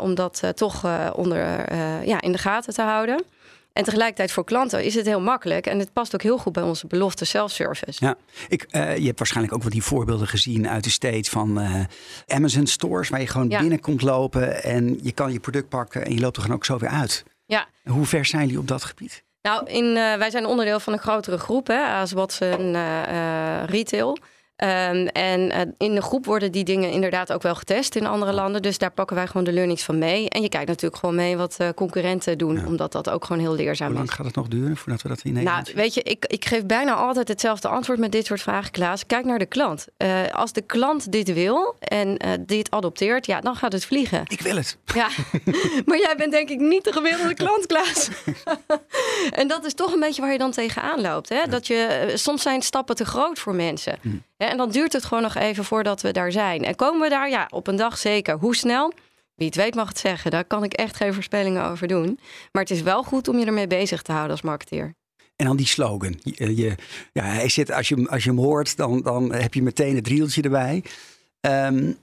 Om 0.00 0.14
dat 0.14 0.40
uh, 0.44 0.50
toch 0.50 0.86
onder, 1.14 1.74
ja, 2.06 2.20
in 2.20 2.32
de 2.32 2.38
gaten 2.38 2.74
te 2.74 2.82
houden. 2.82 3.24
En 3.72 3.84
tegelijkertijd 3.84 4.32
voor 4.32 4.44
klanten 4.44 4.84
is 4.84 4.94
het 4.94 5.06
heel 5.06 5.20
makkelijk. 5.20 5.66
En 5.66 5.78
het 5.78 5.92
past 5.92 6.14
ook 6.14 6.22
heel 6.22 6.38
goed 6.38 6.52
bij 6.52 6.62
onze 6.62 6.86
belofte 6.86 7.24
self-service. 7.24 8.04
Ja, 8.04 8.16
ik, 8.48 8.66
uh, 8.70 8.96
je 8.96 9.06
hebt 9.06 9.18
waarschijnlijk 9.18 9.54
ook 9.54 9.62
wel 9.62 9.70
die 9.70 9.82
voorbeelden 9.82 10.26
gezien 10.26 10.68
uit 10.68 10.84
de 10.84 10.90
States 10.90 11.28
van 11.28 11.60
uh, 11.60 11.84
Amazon 12.26 12.66
stores. 12.66 13.08
Waar 13.08 13.20
je 13.20 13.26
gewoon 13.26 13.48
ja. 13.48 13.60
binnen 13.60 13.80
komt 13.80 14.02
lopen 14.02 14.62
en 14.62 14.98
je 15.02 15.12
kan 15.12 15.32
je 15.32 15.40
product 15.40 15.68
pakken 15.68 16.04
en 16.04 16.14
je 16.14 16.20
loopt 16.20 16.36
er 16.36 16.42
gewoon 16.42 16.56
ook 16.56 16.64
zo 16.64 16.78
weer 16.78 16.88
uit. 16.88 17.24
Ja. 17.46 17.68
Hoe 17.84 18.06
ver 18.06 18.24
zijn 18.24 18.42
jullie 18.42 18.58
op 18.58 18.68
dat 18.68 18.84
gebied? 18.84 19.22
Nou, 19.42 19.66
in, 19.66 19.84
uh, 19.84 20.14
wij 20.14 20.30
zijn 20.30 20.46
onderdeel 20.46 20.80
van 20.80 20.92
een 20.92 20.98
grotere 20.98 21.38
groep, 21.38 21.66
hè, 21.66 21.82
AS 21.82 22.12
Watson 22.12 22.74
uh, 22.74 23.64
Retail. 23.64 24.18
Um, 24.62 25.06
en 25.06 25.40
uh, 25.40 25.60
in 25.76 25.94
de 25.94 26.02
groep 26.02 26.24
worden 26.24 26.52
die 26.52 26.64
dingen 26.64 26.90
inderdaad 26.90 27.32
ook 27.32 27.42
wel 27.42 27.54
getest 27.54 27.96
in 27.96 28.06
andere 28.06 28.32
landen. 28.32 28.62
Dus 28.62 28.78
daar 28.78 28.90
pakken 28.90 29.16
wij 29.16 29.26
gewoon 29.26 29.44
de 29.44 29.52
learnings 29.52 29.82
van 29.82 29.98
mee. 29.98 30.28
En 30.28 30.42
je 30.42 30.48
kijkt 30.48 30.66
natuurlijk 30.66 31.00
gewoon 31.00 31.14
mee 31.14 31.36
wat 31.36 31.56
uh, 31.60 31.68
concurrenten 31.74 32.38
doen, 32.38 32.56
ja. 32.56 32.66
omdat 32.66 32.92
dat 32.92 33.10
ook 33.10 33.24
gewoon 33.24 33.42
heel 33.42 33.54
leerzaam 33.54 33.72
is. 33.72 33.78
Hoe 33.86 33.94
lang 33.94 34.08
is. 34.08 34.14
gaat 34.14 34.26
het 34.26 34.34
nog 34.34 34.48
duren 34.48 34.76
voordat 34.76 35.02
we 35.02 35.08
dat 35.08 35.22
in 35.22 35.32
Nederland 35.32 35.64
Nou, 35.64 35.76
weet 35.76 35.94
je, 35.94 36.02
ik, 36.02 36.24
ik 36.26 36.44
geef 36.44 36.66
bijna 36.66 36.94
altijd 36.94 37.28
hetzelfde 37.28 37.68
antwoord 37.68 37.98
met 37.98 38.12
dit 38.12 38.26
soort 38.26 38.42
vragen, 38.42 38.70
Klaas. 38.70 39.06
Kijk 39.06 39.24
naar 39.24 39.38
de 39.38 39.46
klant. 39.46 39.86
Uh, 39.98 40.26
als 40.30 40.52
de 40.52 40.62
klant 40.62 41.12
dit 41.12 41.32
wil 41.32 41.76
en 41.78 42.18
dit 42.46 42.70
adopteert, 42.70 43.26
ja, 43.26 43.40
dan 43.40 43.56
gaat 43.56 43.72
het 43.72 43.84
vliegen. 43.84 44.22
Ik 44.26 44.40
wil 44.40 44.56
het. 44.56 44.76
Ja, 44.94 45.08
maar 45.86 45.98
jij 45.98 46.14
bent 46.16 46.32
denk 46.32 46.48
ik 46.48 46.58
niet 46.58 46.84
de 46.84 46.92
gemiddelde 46.92 47.34
klant, 47.34 47.66
Klaas. 47.66 48.08
en 49.30 49.48
dat 49.48 49.64
is 49.64 49.74
toch 49.74 49.92
een 49.92 50.00
beetje 50.00 50.22
waar 50.22 50.32
je 50.32 50.38
dan 50.38 50.50
tegenaan 50.50 51.00
loopt. 51.00 51.28
Hè? 51.28 51.40
Ja. 51.40 51.46
Dat 51.46 51.66
je, 51.66 52.10
soms 52.14 52.42
zijn 52.42 52.62
stappen 52.62 52.96
te 52.96 53.04
groot 53.04 53.38
voor 53.38 53.54
mensen. 53.54 53.98
Hm. 54.00 54.08
En 54.48 54.56
dan 54.56 54.70
duurt 54.70 54.92
het 54.92 55.04
gewoon 55.04 55.22
nog 55.22 55.34
even 55.34 55.64
voordat 55.64 56.00
we 56.00 56.12
daar 56.12 56.32
zijn. 56.32 56.64
En 56.64 56.76
komen 56.76 57.00
we 57.00 57.08
daar? 57.08 57.30
Ja, 57.30 57.46
op 57.50 57.66
een 57.66 57.76
dag 57.76 57.98
zeker. 57.98 58.38
Hoe 58.38 58.56
snel? 58.56 58.92
Wie 59.34 59.46
het 59.46 59.56
weet 59.56 59.74
mag 59.74 59.88
het 59.88 59.98
zeggen. 59.98 60.30
Daar 60.30 60.44
kan 60.44 60.64
ik 60.64 60.72
echt 60.72 60.96
geen 60.96 61.14
voorspellingen 61.14 61.64
over 61.64 61.88
doen. 61.88 62.18
Maar 62.52 62.62
het 62.62 62.70
is 62.70 62.82
wel 62.82 63.02
goed 63.02 63.28
om 63.28 63.38
je 63.38 63.46
ermee 63.46 63.66
bezig 63.66 64.02
te 64.02 64.12
houden 64.12 64.30
als 64.32 64.42
marketeer. 64.42 64.94
En 65.36 65.46
dan 65.46 65.56
die 65.56 65.66
slogan. 65.66 66.20
Je, 66.22 66.56
je, 66.56 66.74
ja, 67.12 67.24
hij 67.24 67.48
zit, 67.48 67.72
als, 67.72 67.88
je, 67.88 68.08
als 68.08 68.24
je 68.24 68.30
hem 68.30 68.38
hoort, 68.38 68.76
dan, 68.76 69.02
dan 69.02 69.32
heb 69.32 69.54
je 69.54 69.62
meteen 69.62 69.96
het 69.96 70.06
rieltje 70.06 70.42
erbij. 70.42 70.84
Um, 71.40 71.98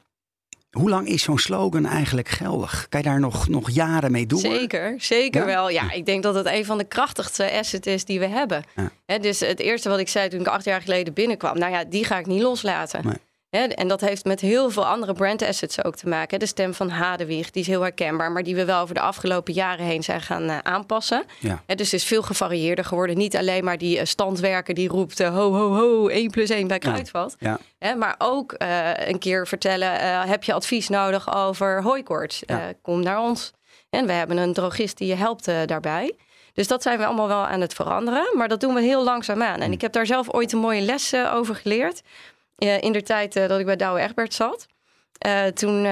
hoe 0.77 0.89
lang 0.89 1.07
is 1.07 1.23
zo'n 1.23 1.39
slogan 1.39 1.85
eigenlijk 1.85 2.27
geldig? 2.27 2.85
Kan 2.89 3.01
je 3.01 3.05
daar 3.05 3.19
nog, 3.19 3.47
nog 3.47 3.69
jaren 3.69 4.11
mee 4.11 4.25
doen? 4.25 4.39
Zeker, 4.39 4.95
zeker 4.97 5.41
ja? 5.41 5.45
wel. 5.45 5.69
Ja, 5.69 5.91
ik 5.91 6.05
denk 6.05 6.23
dat 6.23 6.35
het 6.35 6.45
een 6.45 6.65
van 6.65 6.77
de 6.77 6.83
krachtigste 6.83 7.51
assets 7.51 7.87
is 7.87 8.05
die 8.05 8.19
we 8.19 8.27
hebben. 8.27 8.63
Ja. 8.75 8.91
He, 9.05 9.19
dus 9.19 9.39
het 9.39 9.59
eerste 9.59 9.89
wat 9.89 9.99
ik 9.99 10.09
zei 10.09 10.29
toen 10.29 10.39
ik 10.39 10.47
acht 10.47 10.65
jaar 10.65 10.81
geleden 10.81 11.13
binnenkwam, 11.13 11.57
nou 11.57 11.71
ja, 11.71 11.83
die 11.83 12.05
ga 12.05 12.17
ik 12.17 12.25
niet 12.25 12.41
loslaten. 12.41 13.05
Nee. 13.05 13.15
He, 13.49 13.63
en 13.63 13.87
dat 13.87 14.01
heeft 14.01 14.25
met 14.25 14.39
heel 14.41 14.69
veel 14.69 14.85
andere 14.85 15.13
brand 15.13 15.41
assets 15.41 15.83
ook 15.83 15.95
te 15.95 16.07
maken. 16.07 16.39
De 16.39 16.45
stem 16.45 16.73
van 16.73 16.89
Hadewig, 16.89 17.51
die 17.51 17.61
is 17.61 17.67
heel 17.67 17.81
herkenbaar, 17.81 18.31
maar 18.31 18.43
die 18.43 18.55
we 18.55 18.65
wel 18.65 18.81
over 18.81 18.95
de 18.95 19.01
afgelopen 19.01 19.53
jaren 19.53 19.85
heen 19.85 20.03
zijn 20.03 20.21
gaan 20.21 20.43
uh, 20.43 20.57
aanpassen. 20.57 21.23
Ja. 21.39 21.63
He, 21.65 21.75
dus 21.75 21.91
het 21.91 22.01
is 22.01 22.07
veel 22.07 22.21
gevarieerder 22.21 22.85
geworden. 22.85 23.17
Niet 23.17 23.37
alleen 23.37 23.63
maar 23.63 23.77
die 23.77 23.97
uh, 23.97 24.03
standwerker 24.03 24.73
die 24.73 24.89
roept 24.89 25.19
uh, 25.19 25.35
ho 25.35 25.53
ho 25.53 25.73
ho, 25.73 26.07
1 26.07 26.29
plus 26.29 26.49
1 26.49 26.67
bij 26.67 26.79
Kruidvat. 26.79 27.35
Ja. 27.39 27.59
Ja. 27.79 27.95
maar 27.95 28.15
ook 28.17 28.55
een 29.07 29.19
keer 29.19 29.47
vertellen, 29.47 29.91
heb 30.27 30.43
je 30.43 30.53
advies 30.53 30.87
nodig 30.89 31.35
over 31.35 31.83
hooikoorts? 31.83 32.43
Kom 32.81 33.03
naar 33.03 33.19
ons. 33.19 33.51
En 33.89 34.05
we 34.05 34.11
hebben 34.11 34.37
een 34.37 34.53
drogist 34.53 34.97
die 34.97 35.07
je 35.07 35.15
helpt 35.15 35.45
daarbij. 35.45 36.15
Dus 36.53 36.67
dat 36.67 36.81
zijn 36.81 36.97
we 36.97 37.05
allemaal 37.05 37.27
wel 37.27 37.45
aan 37.45 37.61
het 37.61 37.73
veranderen. 37.73 38.27
Maar 38.33 38.47
dat 38.47 38.59
doen 38.59 38.73
we 38.73 38.81
heel 38.81 39.03
langzaam 39.03 39.41
aan. 39.41 39.59
En 39.59 39.71
ik 39.71 39.81
heb 39.81 39.91
daar 39.91 40.05
zelf 40.05 40.33
ooit 40.33 40.51
een 40.51 40.59
mooie 40.59 40.81
les 40.81 41.13
over 41.13 41.55
geleerd. 41.55 42.01
Uh, 42.57 42.81
in 42.81 42.91
de 42.91 43.03
tijd 43.03 43.35
uh, 43.35 43.47
dat 43.47 43.59
ik 43.59 43.65
bij 43.65 43.75
Douwe 43.75 44.01
Egbert 44.01 44.33
zat. 44.33 44.67
Uh, 45.27 45.45
toen 45.45 45.87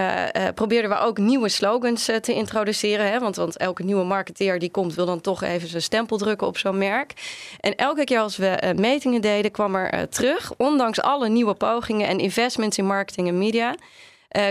probeerden 0.55 0.89
we 0.89 0.98
ook 0.98 1.17
nieuwe 1.17 1.50
slogans 1.50 2.05
te 2.05 2.34
introduceren. 2.34 3.12
Hè? 3.12 3.19
Want, 3.19 3.36
want, 3.36 3.57
elke 3.57 3.84
nieuwe 3.84 4.03
marketeer 4.03 4.60
die 4.60 4.72
komt, 4.72 4.95
wil 4.95 5.05
dan 5.05 5.22
toch 5.22 5.43
even 5.43 5.67
zijn 5.67 5.81
stempel 5.81 6.17
drukken 6.17 6.48
op 6.48 6.57
zo'n 6.57 6.77
merk. 6.77 7.13
En 7.60 7.75
elke 7.75 8.03
keer 8.03 8.19
als 8.19 8.38
we 8.38 8.74
metingen 8.75 9.22
deden, 9.22 9.51
kwam 9.51 9.75
er 9.75 10.10
terug, 10.10 10.53
ondanks 10.57 11.01
alle 11.01 11.29
nieuwe 11.29 11.53
pogingen 11.53 12.07
en 12.07 12.19
investments 12.19 12.77
in 12.77 12.86
marketing 12.86 13.27
en 13.27 13.38
media. 13.38 13.75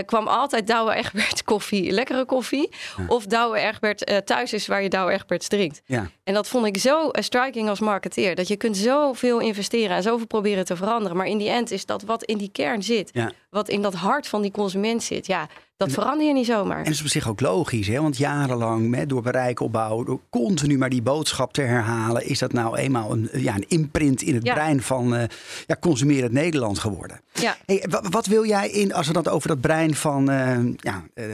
Kwam 0.05 0.27
altijd 0.27 0.67
Douwe 0.67 0.93
Egbert 0.93 1.43
koffie, 1.51 1.91
lekkere 1.91 2.25
koffie. 2.25 2.69
Ja. 2.97 3.03
Of 3.07 3.25
Douwe 3.25 3.59
Egbert 3.59 4.25
thuis 4.25 4.53
is 4.53 4.67
waar 4.67 4.83
je 4.83 4.89
Douwe 4.89 5.11
Egbert 5.11 5.49
drinkt. 5.49 5.81
Ja. 5.85 6.09
En 6.25 6.33
dat 6.33 6.47
vond 6.47 6.65
ik 6.65 6.77
zo 6.77 7.05
uh, 7.05 7.21
striking 7.23 7.69
als 7.69 7.79
marketeer. 7.79 8.35
Dat 8.35 8.47
je 8.47 8.55
kunt 8.55 8.77
zoveel 8.77 9.39
investeren 9.39 9.95
en 9.95 10.03
zoveel 10.03 10.27
proberen 10.27 10.65
te 10.65 10.75
veranderen. 10.75 11.17
Maar 11.17 11.27
in 11.27 11.37
die 11.37 11.49
end 11.49 11.71
is 11.71 11.85
dat 11.85 12.03
wat 12.03 12.23
in 12.23 12.37
die 12.37 12.49
kern 12.51 12.83
zit. 12.83 13.09
Ja. 13.13 13.31
Wat 13.49 13.69
in 13.69 13.81
dat 13.81 13.93
hart 13.93 14.27
van 14.27 14.41
die 14.41 14.51
consument 14.51 15.03
zit. 15.03 15.25
Ja, 15.25 15.47
dat 15.77 15.91
verander 15.91 16.27
je 16.27 16.33
niet 16.33 16.45
zomaar. 16.45 16.77
En 16.77 16.83
dat 16.83 16.93
is 16.93 17.01
op 17.01 17.07
zich 17.07 17.29
ook 17.29 17.41
logisch, 17.41 17.87
hè? 17.87 18.01
want 18.01 18.17
jarenlang 18.17 18.89
met, 18.89 19.09
door 19.09 19.21
bereikopbouw, 19.21 20.03
door 20.03 20.19
continu 20.29 20.77
maar 20.77 20.89
die 20.89 21.01
boodschap 21.01 21.53
te 21.53 21.61
herhalen, 21.61 22.27
is 22.27 22.39
dat 22.39 22.53
nou 22.53 22.77
eenmaal 22.77 23.11
een, 23.11 23.29
ja, 23.33 23.55
een 23.55 23.65
imprint 23.67 24.21
in 24.21 24.35
het 24.35 24.45
ja. 24.45 24.53
brein 24.53 24.81
van 24.81 25.13
uh, 25.13 25.23
ja, 25.67 25.77
consumerend 25.79 26.31
Nederland 26.31 26.79
geworden. 26.79 27.21
Ja. 27.33 27.57
Hey, 27.65 27.85
wat, 27.89 28.07
wat, 28.09 28.25
wil 28.25 28.45
jij 28.45 28.69
in, 28.69 28.93
als 28.93 29.07
we 29.07 29.13
dat 29.13 29.29
over 29.29 29.47
dat 29.47 29.61
brein 29.61 29.95
van 29.95 30.31
uh, 30.31 30.57
ja, 30.75 31.03
uh, 31.15 31.25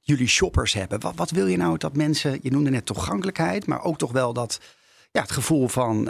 jullie 0.00 0.28
shoppers 0.28 0.72
hebben, 0.72 1.00
wat, 1.00 1.12
wat, 1.16 1.30
wil 1.30 1.46
je 1.46 1.56
nou 1.56 1.78
dat 1.78 1.96
mensen, 1.96 2.38
je 2.42 2.50
noemde 2.50 2.70
net 2.70 2.86
toegankelijkheid, 2.86 3.66
maar 3.66 3.84
ook 3.84 3.98
toch 3.98 4.12
wel 4.12 4.23
dat 4.32 4.60
ja, 5.10 5.20
het 5.20 5.32
gevoel 5.32 5.68
van 5.68 6.04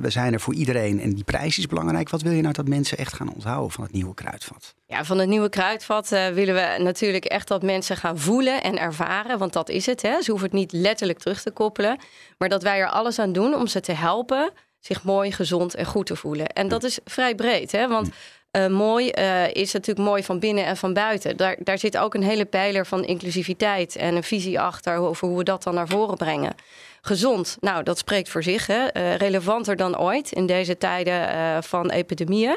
we 0.00 0.10
zijn 0.10 0.32
er 0.32 0.40
voor 0.40 0.54
iedereen 0.54 1.00
en 1.00 1.14
die 1.14 1.24
prijs 1.24 1.58
is 1.58 1.66
belangrijk. 1.66 2.08
Wat 2.08 2.22
wil 2.22 2.32
je 2.32 2.42
nou 2.42 2.54
dat 2.54 2.68
mensen 2.68 2.98
echt 2.98 3.12
gaan 3.12 3.34
onthouden 3.34 3.70
van 3.70 3.84
het 3.84 3.92
nieuwe 3.92 4.14
kruidvat? 4.14 4.74
Ja, 4.86 5.04
van 5.04 5.18
het 5.18 5.28
nieuwe 5.28 5.48
kruidvat 5.48 6.12
uh, 6.12 6.28
willen 6.28 6.54
we 6.54 6.82
natuurlijk 6.82 7.24
echt 7.24 7.48
dat 7.48 7.62
mensen 7.62 7.96
gaan 7.96 8.18
voelen 8.18 8.62
en 8.62 8.78
ervaren. 8.78 9.38
Want 9.38 9.52
dat 9.52 9.68
is 9.68 9.86
het. 9.86 10.02
Hè. 10.02 10.22
Ze 10.22 10.30
hoeven 10.30 10.48
het 10.48 10.58
niet 10.58 10.72
letterlijk 10.72 11.18
terug 11.18 11.42
te 11.42 11.50
koppelen. 11.50 11.98
Maar 12.38 12.48
dat 12.48 12.62
wij 12.62 12.78
er 12.78 12.88
alles 12.88 13.18
aan 13.18 13.32
doen 13.32 13.54
om 13.54 13.66
ze 13.66 13.80
te 13.80 13.92
helpen 13.92 14.52
zich 14.80 15.02
mooi, 15.02 15.32
gezond 15.32 15.74
en 15.74 15.84
goed 15.84 16.06
te 16.06 16.16
voelen. 16.16 16.46
En 16.46 16.68
dat 16.68 16.84
is 16.84 16.98
vrij 17.04 17.34
breed. 17.34 17.72
Hè? 17.72 17.88
Want 17.88 18.08
uh, 18.52 18.66
mooi 18.66 19.12
uh, 19.18 19.50
is 19.52 19.72
natuurlijk 19.72 20.08
mooi 20.08 20.22
van 20.22 20.38
binnen 20.38 20.64
en 20.64 20.76
van 20.76 20.92
buiten. 20.92 21.36
Daar, 21.36 21.56
daar 21.58 21.78
zit 21.78 21.98
ook 21.98 22.14
een 22.14 22.22
hele 22.22 22.44
pijler 22.44 22.86
van 22.86 23.04
inclusiviteit 23.04 23.96
en 23.96 24.16
een 24.16 24.22
visie 24.22 24.60
achter 24.60 24.96
over 24.96 25.28
hoe 25.28 25.38
we 25.38 25.44
dat 25.44 25.62
dan 25.62 25.74
naar 25.74 25.88
voren 25.88 26.16
brengen. 26.16 26.54
Gezond, 27.00 27.56
nou 27.60 27.82
dat 27.82 27.98
spreekt 27.98 28.28
voor 28.28 28.42
zich. 28.42 28.66
Hè? 28.66 28.96
Uh, 28.96 29.14
relevanter 29.16 29.76
dan 29.76 29.98
ooit 29.98 30.32
in 30.32 30.46
deze 30.46 30.78
tijden 30.78 31.62
van 31.62 31.90
epidemieën. 31.90 32.56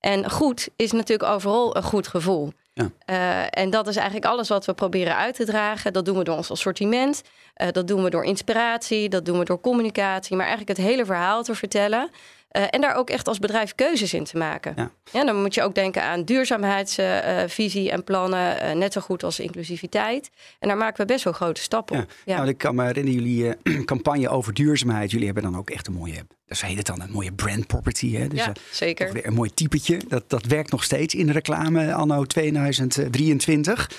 En 0.00 0.30
goed 0.30 0.68
is 0.76 0.92
natuurlijk 0.92 1.30
overal 1.30 1.76
een 1.76 1.82
goed 1.82 2.08
gevoel. 2.08 2.52
Ja. 2.72 2.90
Uh, 3.10 3.62
en 3.62 3.70
dat 3.70 3.88
is 3.88 3.96
eigenlijk 3.96 4.26
alles 4.26 4.48
wat 4.48 4.64
we 4.64 4.74
proberen 4.74 5.16
uit 5.16 5.34
te 5.34 5.44
dragen. 5.44 5.92
Dat 5.92 6.04
doen 6.04 6.18
we 6.18 6.24
door 6.24 6.36
ons 6.36 6.50
assortiment. 6.50 7.22
Uh, 7.56 7.68
dat 7.72 7.88
doen 7.88 8.02
we 8.02 8.10
door 8.10 8.24
inspiratie. 8.24 9.08
Dat 9.08 9.24
doen 9.24 9.38
we 9.38 9.44
door 9.44 9.60
communicatie. 9.60 10.36
Maar 10.36 10.46
eigenlijk 10.46 10.78
het 10.78 10.86
hele 10.86 11.04
verhaal 11.04 11.42
te 11.42 11.54
vertellen. 11.54 12.10
Uh, 12.56 12.62
en 12.70 12.80
daar 12.80 12.94
ook 12.94 13.10
echt 13.10 13.28
als 13.28 13.38
bedrijf 13.38 13.74
keuzes 13.74 14.14
in 14.14 14.24
te 14.24 14.36
maken. 14.38 14.72
Ja. 14.76 14.90
Ja, 15.12 15.24
dan 15.24 15.40
moet 15.40 15.54
je 15.54 15.62
ook 15.62 15.74
denken 15.74 16.02
aan 16.02 16.24
duurzaamheidsvisie 16.24 17.90
en 17.90 18.04
plannen. 18.04 18.56
uh, 18.62 18.72
net 18.72 18.92
zo 18.92 19.00
goed 19.00 19.22
als 19.22 19.40
inclusiviteit. 19.40 20.30
En 20.58 20.68
daar 20.68 20.76
maken 20.76 21.00
we 21.06 21.12
best 21.12 21.24
wel 21.24 21.32
grote 21.32 21.60
stappen 21.60 21.96
Ja. 21.96 22.02
op. 22.02 22.10
Ja. 22.24 22.36
Nou, 22.36 22.48
ik 22.48 22.58
kan 22.58 22.74
me 22.74 22.84
herinneren, 22.84 23.20
jullie 23.22 23.56
eh, 23.62 23.84
campagne 23.92 24.28
over 24.28 24.54
duurzaamheid. 24.54 25.10
Jullie 25.10 25.26
hebben 25.26 25.42
dan 25.44 25.56
ook 25.56 25.70
echt 25.70 25.86
een 25.86 25.92
mooie, 25.92 26.26
dat 26.46 26.60
heet 26.60 26.76
het 26.76 26.86
dan, 26.86 27.00
een 27.00 27.10
mooie 27.10 27.32
brand 27.32 27.66
property. 27.66 28.12
Hè? 28.12 28.28
Dus 28.28 28.44
ja, 28.44 28.52
zeker. 28.70 29.12
weer 29.12 29.26
een 29.26 29.34
mooi 29.34 29.54
typetje. 29.54 30.00
Dat, 30.08 30.30
dat 30.30 30.44
werkt 30.44 30.70
nog 30.70 30.84
steeds 30.84 31.14
in 31.14 31.30
reclame 31.30 31.94
anno 31.94 32.24
2023. 32.24 33.90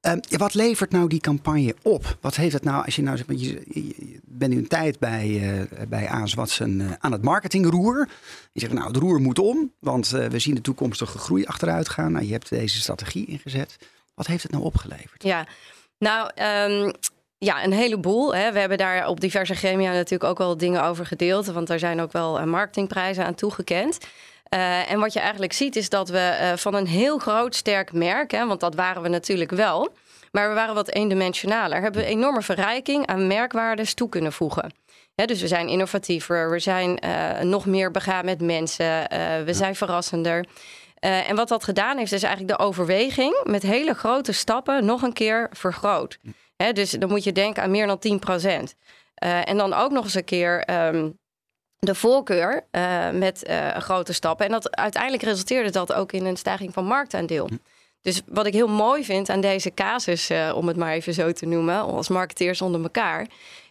Ehm, 0.00 0.18
ja, 0.20 0.38
wat 0.38 0.54
levert 0.54 0.90
nou 0.90 1.08
die 1.08 1.20
campagne 1.20 1.74
op? 1.82 2.18
Wat 2.20 2.36
heeft 2.36 2.52
het 2.52 2.64
nou, 2.64 2.84
als 2.84 2.96
je 2.96 3.02
nou 3.02 3.16
zeg 3.16 3.26
maar, 3.26 3.36
je, 3.36 4.20
bent 4.24 4.52
nu 4.52 4.58
een 4.58 4.68
tijd 4.68 4.98
bij, 4.98 5.56
eh 5.68 5.86
bij 5.88 6.08
Watson 6.34 6.80
eh, 6.80 6.92
aan 6.98 7.12
het 7.12 7.22
marketingroer. 7.22 8.08
Je 8.52 8.60
zegt, 8.60 8.72
nou, 8.72 8.86
het 8.86 8.96
roer 8.96 9.20
moet 9.20 9.38
om, 9.38 9.72
want 9.78 10.12
eh, 10.12 10.26
we 10.26 10.38
zien 10.38 10.54
de 10.54 10.60
toekomstige 10.60 11.18
groei 11.18 11.44
achteruit 11.44 11.88
gaan. 11.88 12.12
Nou, 12.12 12.24
je 12.24 12.32
hebt 12.32 12.48
deze 12.48 12.80
strategie 12.80 13.26
ingezet. 13.26 13.76
Wat 14.14 14.26
heeft 14.26 14.42
het 14.42 14.52
nou 14.52 14.64
opgeleverd? 14.64 15.22
Ja, 15.22 15.46
nou, 15.98 16.30
ehm, 16.34 16.92
ja, 17.44 17.64
een 17.64 17.72
heleboel. 17.72 18.34
Hè. 18.34 18.52
We 18.52 18.58
hebben 18.58 18.78
daar 18.78 19.08
op 19.08 19.20
diverse 19.20 19.54
gremia 19.54 19.92
natuurlijk 19.92 20.30
ook 20.30 20.38
wel 20.38 20.56
dingen 20.56 20.84
over 20.84 21.06
gedeeld. 21.06 21.46
Want 21.46 21.66
daar 21.66 21.78
zijn 21.78 22.00
ook 22.00 22.12
wel 22.12 22.38
eh, 22.38 22.44
marketingprijzen 22.44 23.24
aan 23.24 23.34
toegekend. 23.34 23.98
Eh, 24.48 24.90
en 24.90 25.00
wat 25.00 25.12
je 25.12 25.20
eigenlijk 25.20 25.52
ziet 25.52 25.76
is 25.76 25.88
dat 25.88 26.08
we 26.08 26.18
eh, 26.18 26.52
van 26.56 26.74
een 26.74 26.86
heel 26.86 27.18
groot 27.18 27.54
sterk 27.54 27.92
merk, 27.92 28.30
hè, 28.30 28.46
want 28.46 28.60
dat 28.60 28.74
waren 28.74 29.02
we 29.02 29.08
natuurlijk 29.08 29.50
wel, 29.50 29.92
maar 30.32 30.48
we 30.48 30.54
waren 30.54 30.74
wat 30.74 30.90
eendimensionaler, 30.90 31.80
hebben 31.82 32.00
we 32.00 32.06
enorme 32.06 32.42
verrijking 32.42 33.06
aan 33.06 33.26
merkwaardes 33.26 33.94
toe 33.94 34.08
kunnen 34.08 34.32
voegen. 34.32 34.72
Hè, 35.14 35.24
dus 35.24 35.40
we 35.40 35.48
zijn 35.48 35.68
innovatiever, 35.68 36.50
we 36.50 36.58
zijn 36.58 36.98
nog 37.42 37.66
meer 37.66 37.90
begaan 37.90 38.24
met 38.24 38.40
mensen, 38.40 39.08
we 39.44 39.52
zijn 39.52 39.74
verrassender. 39.74 40.46
En 41.00 41.36
wat 41.36 41.48
dat 41.48 41.64
gedaan 41.64 41.98
heeft, 41.98 42.12
is 42.12 42.22
eigenlijk 42.22 42.58
de 42.58 42.64
overweging 42.64 43.40
met 43.44 43.62
hele 43.62 43.94
grote 43.94 44.32
stappen 44.32 44.84
nog 44.84 45.02
een 45.02 45.12
keer 45.12 45.48
vergroot. 45.52 46.18
Hè, 46.56 46.72
dus 46.72 46.90
dan 46.90 47.08
moet 47.08 47.24
je 47.24 47.32
denken 47.32 47.62
aan 47.62 47.70
meer 47.70 47.86
dan 47.86 47.98
10 47.98 48.18
procent. 48.18 48.74
en 49.14 49.56
dan 49.56 49.72
ook 49.72 49.90
nog 49.90 50.04
eens 50.04 50.14
een 50.14 50.24
keer 50.24 50.60
ehm, 50.60 51.08
de 51.84 51.94
voorkeur 51.94 52.66
eh, 52.70 53.10
met 53.10 53.44
eh, 53.44 53.76
grote 53.76 54.12
stappen. 54.12 54.46
En 54.46 54.52
dat, 54.52 54.76
uiteindelijk 54.76 55.22
resulteerde 55.22 55.70
dat 55.70 55.92
ook 55.92 56.12
in 56.12 56.24
een 56.24 56.36
stijging 56.36 56.72
van 56.72 56.84
marktaandeel. 56.84 57.48
Dus 58.00 58.22
wat 58.26 58.46
ik 58.46 58.52
heel 58.52 58.68
mooi 58.68 59.04
vind 59.04 59.28
aan 59.28 59.40
deze 59.40 59.74
casus, 59.74 60.30
eh, 60.30 60.52
om 60.56 60.68
het 60.68 60.76
maar 60.76 60.92
even 60.92 61.14
zo 61.14 61.32
te 61.32 61.46
noemen, 61.46 61.80
als 61.80 62.08
marketeers 62.08 62.62
onder 62.62 62.82
elkaar, 62.82 63.26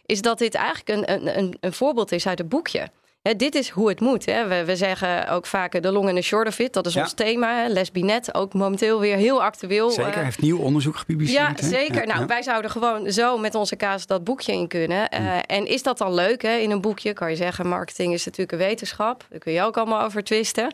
is 0.05 0.21
dat 0.21 0.37
dit 0.37 0.55
eigenlijk 0.55 0.89
een, 0.89 1.13
een, 1.13 1.37
een, 1.37 1.57
een 1.59 1.73
voorbeeld 1.73 2.11
is 2.11 2.27
uit 2.27 2.37
het 2.37 2.49
boekje. 2.49 2.89
Hè, 3.23 3.35
dit 3.35 3.55
is 3.55 3.69
hoe 3.69 3.89
het 3.89 3.99
moet. 3.99 4.25
Hè. 4.25 4.47
We, 4.47 4.65
we 4.65 4.75
zeggen 4.75 5.27
ook 5.29 5.45
vaak 5.45 5.81
de 5.81 5.91
long 5.91 6.09
en 6.09 6.15
de 6.15 6.21
short 6.21 6.47
of 6.47 6.59
it. 6.59 6.73
Dat 6.73 6.85
is 6.85 6.93
Ja. 6.93 7.01
ons 7.01 7.13
thema. 7.13 7.67
Lesbinet, 7.69 8.33
ook 8.35 8.53
momenteel 8.53 8.99
weer 8.99 9.15
heel 9.15 9.43
actueel. 9.43 9.89
Zeker, 9.89 10.11
eh, 10.13 10.23
heeft 10.23 10.41
nieuw 10.41 10.57
onderzoek 10.59 10.95
gepubliceerd. 10.95 11.59
ja, 11.59 11.65
hè? 11.65 11.67
zeker. 11.69 12.07
Ja, 12.07 12.13
nou, 12.15 12.25
wij 12.25 12.41
zouden 12.41 12.71
gewoon 12.71 13.11
zo 13.11 13.37
met 13.37 13.55
onze 13.55 13.75
kaas 13.75 14.05
dat 14.07 14.23
boekje 14.23 14.51
in 14.53 14.67
kunnen. 14.67 15.09
Eh, 15.09 15.37
En 15.47 15.65
is 15.65 15.83
dat 15.83 15.97
dan 15.97 16.13
leuk 16.13 16.41
hè, 16.41 16.55
in 16.57 16.71
een 16.71 16.81
boekje? 16.81 17.13
Kan 17.13 17.29
je 17.29 17.35
zeggen, 17.35 17.67
marketing 17.67 18.13
is 18.13 18.25
natuurlijk 18.25 18.51
een 18.51 18.67
wetenschap. 18.67 19.25
Daar 19.29 19.39
kun 19.39 19.51
je 19.53 19.61
ook 19.61 19.77
allemaal 19.77 20.01
over 20.03 20.23
twisten. 20.23 20.73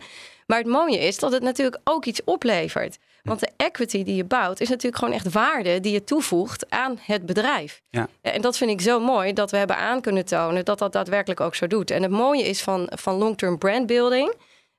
Maar 0.50 0.58
het 0.58 0.68
mooie 0.68 0.98
is 0.98 1.18
dat 1.18 1.32
het 1.32 1.44
natuurlijk 1.44 1.82
ook 1.84 2.06
iets 2.06 2.24
oplevert. 2.24 2.98
Want 3.24 3.40
de 3.40 3.50
equity 3.58 4.04
die 4.04 4.16
je 4.16 4.24
bouwt 4.24 4.60
is 4.60 4.70
natuurlijk 4.70 4.98
gewoon 4.98 5.14
echt 5.14 5.32
waarde 5.32 5.80
die 5.80 5.92
je 5.94 6.04
toevoegt 6.04 6.70
aan 6.70 6.98
het 7.02 7.26
bedrijf. 7.26 7.82
Ja. 7.90 8.08
En 8.22 8.42
dat 8.42 8.58
vind 8.58 8.72
ik 8.72 8.82
zo 8.82 9.00
mooi 9.00 9.34
dat 9.34 9.52
we 9.52 9.58
hebben 9.58 9.76
aan 9.78 10.02
kunnen 10.02 10.26
tonen 10.26 10.66
dat 10.66 10.80
dat 10.80 10.94
daadwerkelijk 10.94 11.40
ook 11.40 11.56
zo 11.56 11.68
doet. 11.68 11.92
En 11.92 12.02
het 12.02 12.12
mooie 12.12 12.44
is 12.44 12.62
van, 12.62 12.92
van 12.96 13.16
long-term 13.16 13.58
brandbuilding. 13.58 14.34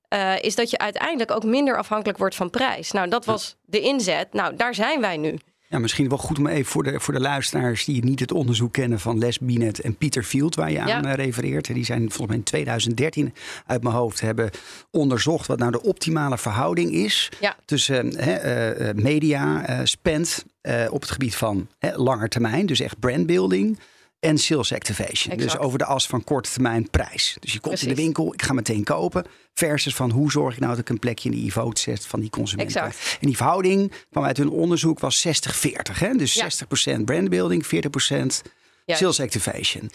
eh, 0.09 0.43
is 0.43 0.55
dat 0.55 0.71
je 0.71 0.79
uiteindelijk 0.79 1.31
ook 1.31 1.45
minder 1.45 1.77
afhankelijk 1.79 2.19
wordt 2.19 2.35
van 2.35 2.50
prijs. 2.50 2.91
Nou, 2.91 3.09
dat 3.09 3.25
was 3.25 3.57
de 3.62 3.81
inzet. 3.81 4.33
Nou, 4.33 4.57
daar 4.57 4.75
zijn 4.75 5.00
wij 5.00 5.17
nu. 5.17 5.39
Ja, 5.71 5.79
misschien 5.79 6.09
wel 6.09 6.19
goed 6.19 6.39
om 6.39 6.47
even 6.47 6.71
voor 6.71 6.83
de, 6.83 7.00
voor 7.00 7.15
de 7.15 7.21
luisteraars 7.21 7.85
die 7.85 8.05
niet 8.05 8.21
het 8.21 8.33
onderzoek 8.33 8.73
kennen 8.73 9.00
van 9.00 9.19
Les 9.19 9.39
Binet 9.39 9.81
en 9.81 9.97
Pieter 9.97 10.23
Field, 10.23 10.55
waar 10.55 10.71
je 10.71 10.81
aan 10.81 10.87
Ja. 10.89 11.03
eh, 11.05 11.15
refereert. 11.15 11.75
Die 11.75 11.85
zijn 11.85 12.00
volgens 12.00 12.27
mij 12.27 12.37
in 12.37 12.43
2013 12.43 13.35
uit 13.67 13.83
mijn 13.83 13.95
hoofd 13.95 14.21
hebben 14.21 14.50
onderzocht 14.91 15.47
wat 15.47 15.59
nou 15.59 15.71
de 15.71 15.83
optimale 15.83 16.39
verhouding 16.39 16.93
is 16.93 17.29
Ja. 17.41 17.57
tussen 17.65 18.17
eh, 18.17 18.89
eh, 18.89 18.97
media 18.97 19.65
spend 19.87 20.45
op 20.91 21.00
het 21.00 21.11
gebied 21.11 21.37
van 21.37 21.69
hè, 21.79 21.97
lange 21.97 22.29
termijn, 22.29 22.67
dus 22.67 22.81
echt 22.81 22.99
brandbuilding. 23.00 23.79
En 24.21 24.39
sales 24.39 24.73
activation. 24.73 25.37
Dus 25.37 25.59
over 25.59 25.79
de 25.79 25.85
as 25.85 26.07
van 26.07 26.25
korte 26.25 26.50
termijn 26.50 26.91
prijs. 26.91 27.37
Dus 27.41 27.53
je 27.53 27.61
komt 27.61 27.83
in 27.83 27.89
de 27.89 27.95
winkel, 27.95 28.33
ik 28.35 28.43
ga 28.43 28.53
meteen 28.53 28.85
kopen. 28.85 29.25
Versus 29.55 29.95
van 29.95 30.11
hoe 30.11 30.31
zorg 30.31 30.55
ik 30.55 30.61
nou 30.61 30.71
dat 30.73 30.81
ik 30.81 30.89
een 30.89 30.99
plekje 30.99 31.31
in 31.31 31.35
die 31.37 31.47
e-vote 31.47 31.81
zet 31.81 32.07
van 32.07 32.21
die 32.21 32.31
consument. 32.31 32.69
Exact. 32.69 33.17
En 33.21 33.27
die 33.27 33.37
verhouding 33.37 33.93
kwam 34.11 34.25
uit 34.25 34.37
hun 34.37 34.50
onderzoek 34.50 34.99
was 34.99 35.27
60-40. 35.27 35.99
hè? 35.99 36.12
Dus 36.15 36.35
Ja. 36.35 36.45
60% 36.45 37.05
brandbuilding, 37.05 37.67
40% 37.67 38.43
Juist. 38.85 39.03
sales 39.03 39.21
activation. 39.21 39.91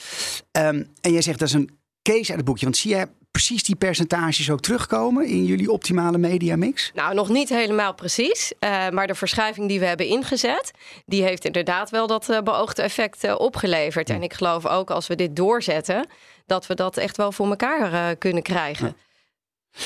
Ehm, 0.51 0.83
en 1.01 1.11
jij 1.11 1.21
zegt 1.21 1.39
dat 1.39 1.47
is 1.47 1.53
een 1.53 1.69
case 2.01 2.27
uit 2.27 2.35
het 2.37 2.45
boekje. 2.45 2.65
Want 2.65 2.77
zie 2.77 2.91
jij 2.91 3.05
precies 3.35 3.63
die 3.63 3.75
percentages 3.75 4.49
ook 4.49 4.61
terugkomen 4.61 5.27
in 5.27 5.45
jullie 5.45 5.71
optimale 5.71 6.17
media 6.17 6.55
mix? 6.55 6.91
Nou, 6.93 7.15
nog 7.15 7.29
niet 7.29 7.49
helemaal 7.49 7.93
precies. 7.93 8.53
eh, 8.59 8.89
maar 8.89 9.07
de 9.07 9.15
verschuiving 9.15 9.67
die 9.67 9.79
we 9.79 9.85
hebben 9.85 10.07
ingezet, 10.07 10.71
die 11.05 11.23
heeft 11.23 11.45
inderdaad 11.45 11.89
wel 11.89 12.07
dat 12.07 12.29
eh, 12.29 12.41
beoogde 12.41 12.81
effect 12.81 13.23
eh, 13.23 13.35
opgeleverd. 13.37 14.09
En 14.09 14.23
ik 14.23 14.33
geloof 14.33 14.65
ook 14.65 14.91
als 14.91 15.07
we 15.07 15.15
dit 15.15 15.35
doorzetten, 15.35 16.07
dat 16.45 16.67
we 16.67 16.73
dat 16.73 16.97
echt 16.97 17.17
wel 17.17 17.31
voor 17.31 17.49
elkaar 17.49 18.15
kunnen 18.15 18.43
krijgen. 18.43 18.95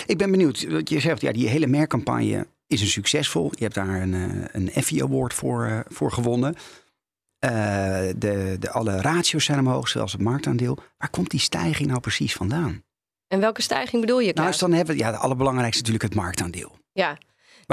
Ik 0.05 0.17
ben 0.17 0.31
benieuwd. 0.31 0.67
want 0.67 0.89
Je 0.89 0.99
zegt, 0.99 1.21
ja, 1.21 1.31
die 1.31 1.47
hele 1.47 1.67
merkcampagne 1.67 2.47
is 2.67 2.81
een 2.81 2.87
succesvol. 2.87 3.51
Je 3.55 3.63
hebt 3.63 3.75
daar 3.75 4.01
een, 4.01 4.47
een 4.51 4.71
Effie 4.71 5.03
Award 5.03 5.33
voor, 5.33 5.83
voor 5.87 6.11
gewonnen. 6.11 6.55
De, 7.39 8.55
de, 8.59 8.71
alle 8.71 9.01
ratio's 9.01 9.45
zijn 9.45 9.59
omhoog, 9.59 9.87
zelfs 9.87 10.11
het 10.11 10.21
marktaandeel. 10.21 10.77
Waar 10.97 11.09
komt 11.09 11.29
die 11.29 11.39
stijging 11.39 11.87
nou 11.87 11.99
precies 11.99 12.33
vandaan? 12.33 12.83
En 13.29 13.39
welke 13.39 13.61
stijging 13.61 14.01
bedoel 14.01 14.19
je, 14.19 14.23
Nou, 14.23 14.35
Klaas? 14.35 14.47
als 14.47 14.57
dan 14.59 14.71
hebben 14.71 14.95
we, 14.95 15.01
ja, 15.01 15.11
de 15.11 15.17
allerbelangrijkste 15.17 15.77
natuurlijk 15.81 16.13
het 16.13 16.15
marktaandeel. 16.21 16.77
Ja. 16.91 17.07
Waar, 17.07 17.17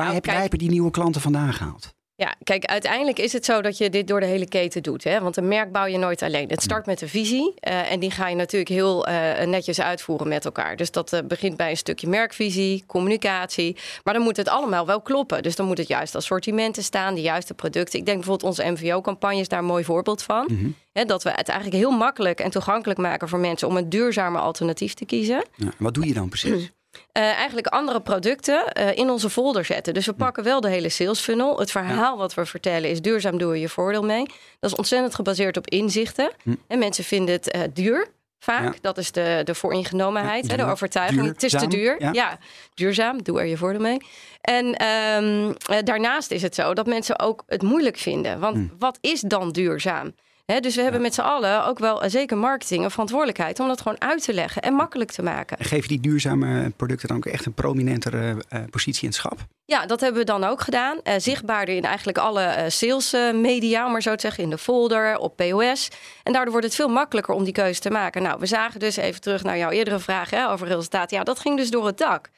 Nou, 0.04 0.14
heb, 0.14 0.22
kijk- 0.22 0.26
waar 0.26 0.40
hebben 0.40 0.58
die 0.58 0.70
nieuwe 0.70 0.90
klanten 0.90 1.20
vandaan 1.20 1.52
gehaald? 1.52 1.94
Ja, 2.18 2.34
kijk, 2.44 2.64
uiteindelijk 2.64 3.18
is 3.18 3.32
het 3.32 3.44
zo 3.44 3.62
dat 3.62 3.78
je 3.78 3.90
dit 3.90 4.08
door 4.08 4.20
de 4.20 4.26
hele 4.26 4.48
keten 4.48 4.82
doet. 4.82 5.04
Hè? 5.04 5.20
Want 5.20 5.36
een 5.36 5.48
merk 5.48 5.72
bouw 5.72 5.84
je 5.84 5.98
nooit 5.98 6.22
alleen. 6.22 6.48
Het 6.48 6.62
start 6.62 6.86
met 6.86 7.00
een 7.00 7.08
visie. 7.08 7.54
eh, 7.56 7.92
en 7.92 8.00
die 8.00 8.10
ga 8.10 8.28
je 8.28 8.34
natuurlijk 8.36 8.70
heel 8.70 9.06
eh, 9.06 9.46
netjes 9.46 9.80
uitvoeren 9.80 10.28
met 10.28 10.44
elkaar. 10.44 10.76
Dus 10.76 10.90
dat 10.90 11.12
eh, 11.12 11.20
begint 11.24 11.56
bij 11.56 11.70
een 11.70 11.76
stukje 11.76 12.08
merkvisie, 12.08 12.84
communicatie. 12.86 13.76
Maar 14.04 14.14
dan 14.14 14.22
moet 14.22 14.36
het 14.36 14.48
allemaal 14.48 14.86
wel 14.86 15.00
kloppen. 15.00 15.42
Dus 15.42 15.56
dan 15.56 15.66
moet 15.66 15.78
het 15.78 15.88
juiste 15.88 16.16
assortimenten 16.16 16.82
staan, 16.82 17.14
de 17.14 17.20
juiste 17.20 17.54
producten. 17.54 17.98
Ik 17.98 18.06
denk 18.06 18.16
bijvoorbeeld 18.18 18.50
onze 18.50 18.70
MVO-campagne 18.70 19.40
is 19.40 19.48
daar 19.48 19.58
een 19.58 19.64
mooi 19.64 19.84
voorbeeld 19.84 20.22
van. 20.22 20.74
Hè, 20.92 21.04
dat 21.04 21.22
we 21.22 21.30
het 21.30 21.48
eigenlijk 21.48 21.80
heel 21.82 21.90
makkelijk 21.90 22.40
en 22.40 22.50
toegankelijk 22.50 22.98
maken 22.98 23.28
voor 23.28 23.38
mensen 23.38 23.68
om 23.68 23.76
een 23.76 23.88
duurzamer 23.88 24.40
alternatief 24.40 24.94
te 24.94 25.04
kiezen. 25.04 25.44
Ja, 25.56 25.68
wat 25.78 25.94
doe 25.94 26.06
je 26.06 26.14
dan 26.14 26.28
precies? 26.28 26.70
Eh, 27.12 27.22
eigenlijk 27.22 27.66
andere 27.66 28.00
producten 28.00 28.72
eh, 28.72 28.96
in 28.96 29.10
onze 29.10 29.30
folder 29.30 29.64
zetten. 29.64 29.94
Dus 29.94 30.06
we 30.06 30.12
pakken 30.12 30.44
wel 30.44 30.60
de 30.60 30.68
hele 30.68 30.88
sales 30.88 31.20
funnel. 31.20 31.58
Het 31.58 31.70
verhaal 31.70 32.16
wat 32.18 32.34
we 32.34 32.46
vertellen 32.46 32.90
is 32.90 33.00
duurzaam 33.00 33.38
doe 33.38 33.54
je 33.54 33.60
je 33.60 33.68
voordeel 33.68 34.04
mee. 34.04 34.26
Dat 34.60 34.70
is 34.70 34.76
ontzettend 34.76 35.14
gebaseerd 35.14 35.56
op 35.56 35.66
inzichten. 35.68 36.30
En 36.68 36.78
mensen 36.78 37.04
vinden 37.04 37.34
het 37.34 37.50
eh, 37.50 37.60
duur. 37.72 38.14
Vaak, 38.38 38.62
Ja. 38.74 38.78
dat 38.80 38.98
is 38.98 39.12
de, 39.12 39.40
de 39.44 39.54
vooringenomenheid, 39.54 40.44
Ja, 40.46 40.50
hè, 40.50 40.56
de 40.64 40.70
overtuiging. 40.70 41.26
Het 41.26 41.42
is 41.42 41.52
te 41.52 41.66
duur. 41.66 42.12
ja. 42.14 42.38
Duurzaam, 42.74 43.22
doe 43.22 43.40
er 43.40 43.46
je 43.46 43.56
voordeel 43.56 43.80
mee. 43.80 43.98
En 44.40 44.74
ehm, 44.74 45.52
eh, 45.66 45.78
daarnaast 45.84 46.30
is 46.30 46.42
het 46.42 46.54
zo 46.54 46.74
dat 46.74 46.86
mensen 46.86 47.18
ook 47.18 47.42
het 47.46 47.62
moeilijk 47.62 47.96
vinden. 47.96 48.38
Want 48.40 48.70
wat 48.78 48.98
is 49.00 49.20
dan 49.20 49.50
duurzaam? 49.52 50.14
Dus 50.46 50.76
we 50.76 50.82
hebben 50.82 51.00
met 51.00 51.14
z'n 51.14 51.20
allen 51.20 51.66
ook 51.66 51.78
wel, 51.78 52.02
eh, 52.02 52.10
zeker 52.10 52.36
marketing, 52.36 52.84
een 52.84 52.90
verantwoordelijkheid 52.90 53.60
om 53.60 53.68
dat 53.68 53.80
gewoon 53.80 54.00
uit 54.00 54.22
te 54.22 54.32
leggen 54.32 54.62
en 54.62 54.74
makkelijk 54.74 55.10
te 55.10 55.22
maken. 55.22 55.58
En 55.58 55.64
geef 55.64 55.82
je 55.82 55.88
die 55.88 56.00
duurzame 56.00 56.70
producten 56.76 57.08
dan 57.08 57.16
ook 57.16 57.26
echt 57.26 57.46
een 57.46 57.52
prominentere 57.52 58.36
eh, 58.48 58.60
positie 58.70 59.02
in 59.02 59.08
het 59.08 59.16
schap? 59.16 59.46
Ja, 59.64 59.86
dat 59.86 60.00
hebben 60.00 60.20
we 60.20 60.26
dan 60.26 60.44
ook 60.44 60.60
gedaan. 60.60 61.00
Eh, 61.02 61.14
zichtbaarder 61.18 61.74
in 61.74 61.84
eigenlijk 61.84 62.18
alle 62.18 62.42
eh, 62.42 62.70
sales 62.70 63.12
eh, 63.12 63.32
media, 63.34 63.86
om 63.86 63.92
maar 63.92 64.02
zo 64.02 64.14
te 64.14 64.20
zeggen, 64.20 64.44
in 64.44 64.50
de 64.50 64.58
folder, 64.58 65.18
op 65.18 65.36
POS. 65.36 65.90
En 66.22 66.32
daardoor 66.32 66.50
wordt 66.50 66.66
het 66.66 66.74
veel 66.74 66.88
makkelijker 66.88 67.34
om 67.34 67.44
die 67.44 67.52
keuze 67.52 67.80
te 67.80 67.90
maken. 67.90 68.22
Nou, 68.22 68.38
we 68.38 68.46
zagen 68.46 68.80
dus 68.80 68.96
even 68.96 69.20
terug 69.20 69.42
naar 69.42 69.58
jouw 69.58 69.70
eerdere 69.70 69.98
vraag 69.98 70.30
hè, 70.30 70.50
over 70.50 70.66
resultaten. 70.66 71.16
Ja, 71.16 71.24
dat 71.24 71.38
ging 71.38 71.56
dus 71.56 71.70
door 71.70 71.86
het 71.86 71.98
dak. 71.98 72.30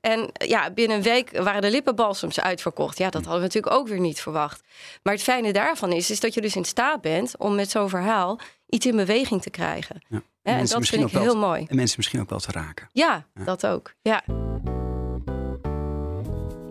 En 0.00 0.28
eh, 0.32 0.48
ja, 0.48 0.70
binnen 0.70 0.96
een 0.96 1.02
week 1.02 1.30
waren 1.42 1.62
de 1.62 1.70
lippenbalsems 1.70 2.40
uitverkocht. 2.40 2.98
Ja, 2.98 3.04
dat 3.10 3.24
hadden 3.24 3.34
we 3.40 3.46
natuurlijk 3.46 3.74
ook 3.74 3.88
weer 3.88 4.00
niet 4.00 4.20
verwacht. 4.20 4.62
Maar 5.02 5.12
het 5.14 5.22
fijne 5.22 5.52
daarvan 5.52 5.92
is, 5.92 6.10
is 6.10 6.20
dat 6.20 6.34
je 6.34 6.40
dus 6.40 6.56
in 6.56 6.64
staat 6.64 7.00
bent 7.00 7.36
om 7.38 7.54
met 7.54 7.70
zo'n 7.70 7.88
verhaal 7.88 8.38
iets 8.68 8.86
in 8.86 8.96
beweging 8.96 9.42
te 9.42 9.50
krijgen. 9.50 10.02
Ja. 10.08 10.22
En 10.42 10.66
dat 10.66 10.78
misschien 10.78 10.98
vind 10.98 11.00
ik 11.00 11.04
ook 11.06 11.12
wel 11.12 11.22
heel 11.22 11.32
te- 11.40 11.46
mooi. 11.46 11.64
En 11.68 11.76
mensen 11.76 11.94
misschien 11.96 12.20
ook 12.20 12.30
wel 12.30 12.38
te 12.38 12.52
raken. 12.52 12.88
Ja, 12.92 13.26
dat 13.44 13.66
ook. 13.66 13.94
Ja. 14.02 14.22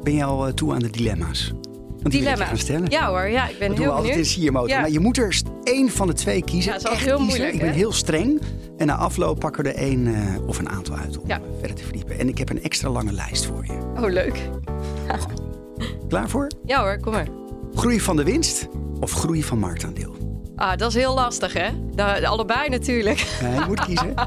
Ben 0.04 0.14
je 0.16 0.24
al 0.24 0.48
eh, 0.48 0.54
toe 0.54 0.74
aan 0.74 0.80
de 0.80 0.90
dilemma's? 0.90 1.52
Want 2.02 2.12
Dilemma's. 2.12 2.68
Ja 2.88 3.08
hoor, 3.10 3.28
ja, 3.28 3.48
ik 3.48 3.60
ben 3.60 3.68
Dat 3.70 3.78
we 3.78 3.84
heel 3.84 3.92
altijd 3.92 4.10
in 4.10 4.16
benieuwd. 4.20 4.34
siermotor. 4.34 4.70
Ja. 4.70 4.80
Maar 4.80 4.90
je 4.90 5.00
moet 5.00 5.18
er 5.18 5.42
één 5.64 5.90
van 5.90 6.08
de 6.08 6.14
twee 6.14 6.44
kiezen. 6.44 6.72
Ja, 6.74 6.78
dat 6.78 6.88
is 6.88 6.94
Echt 6.98 7.06
heel 7.06 7.18
kiezen. 7.18 7.28
moeilijk, 7.28 7.54
Ik 7.54 7.60
ben 7.60 7.70
hè? 7.70 7.76
heel 7.76 7.92
streng. 7.92 8.42
En 8.78 8.88
na 8.88 8.96
afloop 8.96 9.40
pakken 9.40 9.64
we 9.64 9.70
er 9.70 9.76
één 9.76 10.08
eh, 10.16 10.48
of 10.48 10.60
een 10.60 10.70
aantal 10.70 10.96
uit 10.96 11.18
om 11.18 11.28
Ja. 11.28 11.36
eh, 11.36 11.44
verder 11.60 11.76
te 11.78 11.84
verdiepen. 11.84 12.20
En 12.20 12.28
ik 12.28 12.38
heb 12.38 12.50
een 12.50 12.64
extra 12.64 12.90
lange 12.90 13.12
lijst 13.12 13.46
voor 13.46 13.66
je. 13.66 13.78
Oh, 14.04 14.10
leuk. 14.12 14.50
Klaar 16.08 16.30
voor? 16.30 16.48
Ja 16.66 16.82
hoor, 16.82 17.00
kom 17.00 17.12
maar. 17.14 17.28
Groei 17.76 18.00
van 18.02 18.16
de 18.16 18.24
winst 18.24 18.68
of 19.00 19.12
groei 19.12 19.44
van 19.44 19.60
marktaandeel? 19.60 20.16
Ah, 20.56 20.78
dat 20.78 20.90
is 20.90 20.96
heel 20.96 21.14
lastig, 21.14 21.54
hè? 21.54 21.70
De, 21.96 22.28
allebei 22.28 22.70
natuurlijk. 22.70 23.18
Ja, 23.42 23.54
je 23.54 23.64
moet 23.68 23.80
kiezen. 23.86 24.14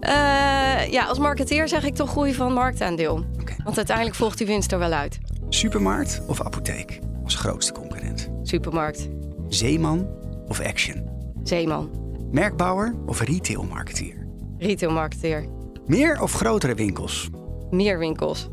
Eh, 0.00 0.90
ja, 0.90 1.04
als 1.08 1.18
marketeer 1.18 1.68
zeg 1.68 1.84
ik 1.84 1.94
toch 1.94 2.10
groei 2.10 2.34
van 2.34 2.52
marktaandeel. 2.52 3.24
Want 3.64 3.76
uiteindelijk 3.76 4.16
volgt 4.16 4.38
die 4.38 4.46
winst 4.46 4.72
er 4.72 4.78
wel 4.78 4.92
uit. 4.92 5.18
Supermarkt 5.48 6.22
of 6.26 6.40
apotheek 6.42 6.98
als 7.24 7.34
grootste 7.34 7.72
concurrent? 7.72 8.28
Supermarkt, 8.42 9.08
Zeeman 9.48 10.06
of 10.48 10.60
Action? 10.60 11.08
zeeman, 11.42 11.90
Merkbouwer 12.30 12.94
of 13.06 13.20
retailmarketeer? 13.20 14.26
retailmarketeer, 14.58 15.48
Meer 15.86 16.22
of 16.22 16.32
grotere 16.32 16.74
winkels? 16.74 17.28
meer 17.70 17.98
winkels, 17.98 18.48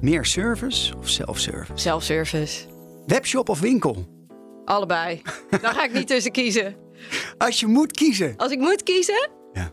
Meer 0.00 0.24
service 0.24 0.96
of 0.96 1.08
self-service? 1.08 1.72
self-service. 1.82 2.64
Webshop 3.06 3.48
of 3.48 3.60
winkel? 3.60 4.06
Allebei. 4.64 5.22
Daar 5.62 5.72
ga 5.74 5.84
ik 5.84 5.92
niet 5.92 6.06
tussen 6.06 6.32
kiezen. 6.32 6.76
Als 7.38 7.60
je 7.60 7.66
moet 7.66 7.92
kiezen. 7.92 8.36
Als 8.36 8.52
ik 8.52 8.58
moet 8.58 8.82
kiezen... 8.82 9.30
Ja. 9.52 9.70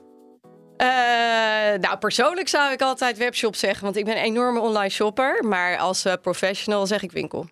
Eh, 0.78 1.80
nou, 1.80 1.98
persoonlijk 1.98 2.48
zou 2.48 2.72
ik 2.72 2.82
altijd 2.82 3.18
webshop 3.18 3.56
zeggen, 3.56 3.84
want 3.84 3.96
ik 3.96 4.06
ben 4.06 4.18
een 4.18 4.24
enorme 4.24 4.60
online 4.60 4.90
shopper. 4.90 5.44
Maar 5.44 5.78
als 5.78 6.06
eh, 6.06 6.14
professional 6.22 6.88
zeg 6.88 7.02
ik 7.04 7.12
winkel. 7.12 7.46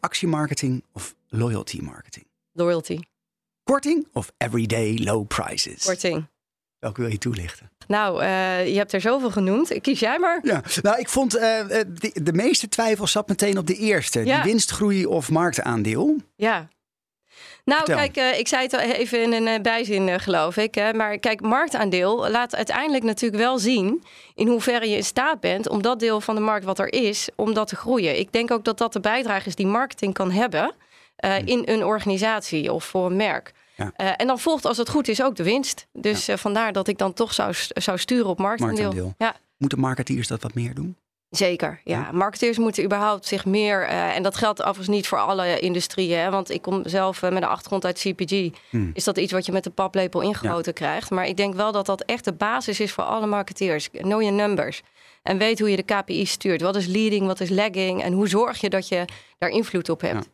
Actiemarketing 0.00 0.84
of 0.92 1.14
loyalty 1.28 1.80
marketing? 1.82 2.26
Loyalty, 2.52 2.98
Korting 3.70 4.06
of 4.12 4.32
everyday 4.38 4.98
low 5.02 5.26
prices? 5.26 5.84
korting. 5.84 6.26
Welke 6.78 7.00
wil 7.00 7.10
je 7.10 7.18
toelichten? 7.18 7.70
Nou, 7.86 8.22
eh, 8.22 8.68
je 8.68 8.76
hebt 8.76 8.92
er 8.92 9.00
zoveel 9.00 9.30
genoemd. 9.30 9.80
Kies 9.80 10.00
jij 10.00 10.18
maar. 10.18 10.40
Ja, 10.42 10.62
nou, 10.82 10.98
ik 10.98 11.08
vond 11.08 11.36
eh, 11.36 11.60
eh, 11.60 11.86
de, 11.88 12.22
de 12.22 12.32
meeste 12.32 12.68
twijfel 12.68 13.06
zat 13.06 13.28
meteen 13.28 13.58
op 13.58 13.66
de 13.66 13.74
eerste. 13.74 14.24
Ja. 14.24 14.34
Die 14.42 14.50
winstgroei 14.50 15.06
of 15.06 15.30
marktaandeel. 15.30 16.16
Ja. 16.36 16.68
Nou, 17.64 17.84
Vertel. 17.84 18.10
kijk, 18.10 18.38
ik 18.38 18.48
zei 18.48 18.62
het 18.62 18.72
al 18.72 18.80
even 18.80 19.32
in 19.32 19.46
een 19.46 19.62
bijzin, 19.62 20.20
geloof 20.20 20.56
ik. 20.56 20.74
Hè, 20.74 20.92
maar 20.92 21.18
kijk, 21.18 21.40
marktaandeel 21.40 22.30
laat 22.30 22.54
uiteindelijk 22.54 23.04
natuurlijk 23.04 23.42
wel 23.42 23.58
zien 23.58 24.02
in 24.34 24.48
hoeverre 24.48 24.88
je 24.88 24.96
in 24.96 25.04
staat 25.04 25.40
bent 25.40 25.68
om 25.68 25.82
dat 25.82 26.00
deel 26.00 26.20
van 26.20 26.34
de 26.34 26.40
markt 26.40 26.64
wat 26.64 26.78
er 26.78 26.92
is, 26.92 27.28
om 27.36 27.54
dat 27.54 27.68
te 27.68 27.76
groeien. 27.76 28.18
Ik 28.18 28.32
denk 28.32 28.50
ook 28.50 28.64
dat 28.64 28.78
dat 28.78 28.92
de 28.92 29.00
bijdrage 29.00 29.48
is 29.48 29.54
die 29.54 29.66
marketing 29.66 30.14
kan 30.14 30.30
hebben 30.30 30.74
eh, 31.20 31.38
in 31.44 31.62
een 31.64 31.84
organisatie 31.84 32.72
of 32.72 32.84
voor 32.84 33.06
een 33.06 33.16
merk. 33.16 33.52
Ja. 33.80 33.92
Eh, 33.96 34.12
en 34.16 34.26
dan 34.26 34.38
volgt, 34.38 34.64
als 34.64 34.76
het 34.76 34.88
goed 34.88 35.08
is, 35.08 35.22
ook 35.22 35.36
de 35.36 35.42
winst. 35.42 35.86
Dus 35.92 36.28
eh, 36.28 36.36
vandaar 36.36 36.72
dat 36.72 36.88
ik 36.88 36.98
dan 36.98 37.12
toch 37.12 37.34
zou, 37.34 37.54
zou 37.68 37.98
sturen 37.98 38.26
op 38.26 38.38
marktaandeel. 38.38 38.82
Marktaandeel. 38.82 39.14
Ja. 39.18 39.36
Moeten 39.56 39.78
marketeers 39.78 40.28
dat 40.28 40.42
wat 40.42 40.54
meer 40.54 40.74
doen? 40.74 40.96
Zeker, 41.30 41.80
ja. 41.84 42.12
Marketeers 42.12 42.58
moeten 42.58 42.84
überhaupt 42.84 43.26
zich 43.26 43.44
meer... 43.44 43.82
eh, 43.86 44.16
en 44.16 44.22
dat 44.22 44.36
geldt 44.36 44.60
overigens 44.60 44.88
niet 44.88 45.08
voor 45.08 45.18
alle 45.18 45.58
industrieën. 45.58 46.18
Hè, 46.18 46.30
want 46.30 46.50
ik 46.50 46.62
kom 46.62 46.82
zelf 46.88 47.22
met 47.22 47.32
een 47.32 47.44
achtergrond 47.44 47.84
uit 47.84 47.98
CPG. 47.98 48.48
Hmm. 48.70 48.90
Is 48.94 49.04
dat 49.04 49.18
iets 49.18 49.32
wat 49.32 49.46
je 49.46 49.52
met 49.52 49.64
de 49.64 49.70
paplepel 49.70 50.20
ingegoten 50.20 50.72
krijgt. 50.72 51.10
Maar 51.10 51.26
ik 51.26 51.36
denk 51.36 51.54
wel 51.54 51.72
dat 51.72 51.86
dat 51.86 52.02
echt 52.02 52.24
de 52.24 52.32
basis 52.32 52.80
is 52.80 52.92
voor 52.92 53.04
alle 53.04 53.26
marketeers. 53.26 53.90
Know 53.90 54.22
your 54.22 54.32
numbers. 54.32 54.82
En 55.22 55.38
weet 55.38 55.58
hoe 55.58 55.70
je 55.70 55.76
de 55.76 55.82
KPI 55.82 56.26
stuurt. 56.26 56.60
Wat 56.60 56.76
is 56.76 56.86
leading, 56.86 57.26
wat 57.26 57.40
is 57.40 57.50
lagging? 57.50 58.02
En 58.02 58.12
hoe 58.12 58.28
zorg 58.28 58.60
je 58.60 58.70
dat 58.70 58.88
je 58.88 59.04
daar 59.38 59.50
invloed 59.50 59.88
op 59.88 60.00
hebt? 60.00 60.28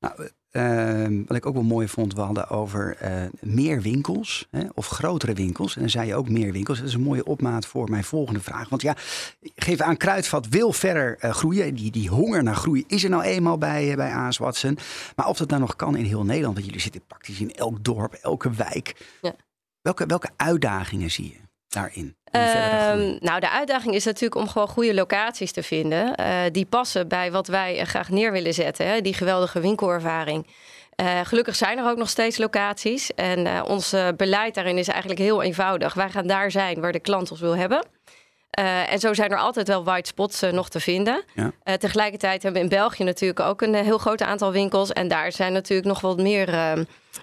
Nou, 0.00 0.28
eh, 0.50 1.06
wat 1.26 1.36
ik 1.36 1.46
ook 1.46 1.54
wel 1.54 1.62
mooi 1.62 1.88
vond, 1.88 2.14
we 2.14 2.20
hadden 2.20 2.48
over 2.48 2.96
eh, 2.96 3.12
meer 3.40 3.82
winkels 3.82 4.46
hè, 4.50 4.64
of 4.74 4.88
grotere 4.88 5.32
winkels. 5.34 5.74
En 5.74 5.80
dan 5.80 5.90
zei 5.90 6.06
je 6.06 6.14
ook 6.14 6.28
meer 6.28 6.52
winkels. 6.52 6.78
Dat 6.78 6.86
is 6.86 6.94
een 6.94 7.00
mooie 7.00 7.24
opmaat 7.24 7.66
voor 7.66 7.90
mijn 7.90 8.04
volgende 8.04 8.40
vraag. 8.40 8.68
Want 8.68 8.82
ja, 8.82 8.96
geef 9.54 9.80
aan, 9.80 9.96
Kruidvat 9.96 10.48
wil 10.48 10.72
verder 10.72 11.16
eh, 11.18 11.30
groeien. 11.30 11.74
Die, 11.74 11.90
die 11.90 12.08
honger 12.08 12.42
naar 12.42 12.56
groei 12.56 12.84
is 12.86 13.04
er 13.04 13.10
nou 13.10 13.22
eenmaal 13.22 13.58
bij, 13.58 13.90
eh, 13.90 13.96
bij 13.96 14.12
AS 14.12 14.38
Watson. 14.38 14.78
Maar 15.16 15.26
of 15.26 15.38
dat 15.38 15.48
nou 15.48 15.60
nog 15.60 15.76
kan 15.76 15.96
in 15.96 16.04
heel 16.04 16.24
Nederland, 16.24 16.54
want 16.54 16.66
jullie 16.66 16.82
zitten 16.82 17.06
praktisch 17.06 17.40
in 17.40 17.52
elk 17.52 17.84
dorp, 17.84 18.12
elke 18.12 18.50
wijk. 18.50 19.16
Ja. 19.22 19.34
Welke, 19.80 20.06
welke 20.06 20.30
uitdagingen 20.36 21.10
zie 21.10 21.28
je 21.28 21.47
daarin? 21.68 22.16
Ehm, 22.30 23.16
nou, 23.20 23.40
de 23.40 23.50
uitdaging 23.50 23.94
is 23.94 24.04
natuurlijk 24.04 24.40
om 24.40 24.48
gewoon 24.48 24.68
goede 24.68 24.94
locaties 24.94 25.52
te 25.52 25.62
vinden. 25.62 26.14
eh, 26.14 26.40
die 26.52 26.66
passen 26.66 27.08
bij 27.08 27.32
wat 27.32 27.46
wij 27.46 27.84
graag 27.84 28.08
neer 28.08 28.32
willen 28.32 28.54
zetten. 28.54 28.86
Hè? 28.86 29.00
Die 29.00 29.14
geweldige 29.14 29.60
winkelervaring. 29.60 30.46
Eh, 30.94 31.20
gelukkig 31.22 31.56
zijn 31.56 31.78
er 31.78 31.90
ook 31.90 31.96
nog 31.96 32.08
steeds 32.08 32.38
locaties. 32.38 33.14
En 33.14 33.46
eh, 33.46 33.64
ons 33.66 33.94
beleid 34.16 34.54
daarin 34.54 34.78
is 34.78 34.88
eigenlijk 34.88 35.20
heel 35.20 35.42
eenvoudig. 35.42 35.94
Wij 35.94 36.10
gaan 36.10 36.26
daar 36.26 36.50
zijn 36.50 36.80
waar 36.80 36.92
de 36.92 37.00
klant 37.00 37.30
ons 37.30 37.40
wil 37.40 37.56
hebben. 37.56 37.86
Eh, 38.50 38.92
en 38.92 38.98
zo 38.98 39.14
zijn 39.14 39.30
er 39.30 39.38
altijd 39.38 39.68
wel 39.68 39.84
white 39.84 40.08
spots 40.08 40.42
eh, 40.42 40.52
nog 40.52 40.68
te 40.68 40.80
vinden. 40.80 41.24
Ja. 41.34 41.52
Eh, 41.62 41.74
tegelijkertijd 41.74 42.42
hebben 42.42 42.62
we 42.62 42.68
in 42.68 42.76
België 42.78 43.04
natuurlijk 43.04 43.40
ook 43.40 43.62
een 43.62 43.74
heel 43.74 43.98
groot 43.98 44.22
aantal 44.22 44.52
winkels. 44.52 44.92
En 44.92 45.08
daar 45.08 45.32
zijn 45.32 45.52
natuurlijk 45.52 45.88
nog 45.88 46.00
wat 46.00 46.16
meer 46.16 46.76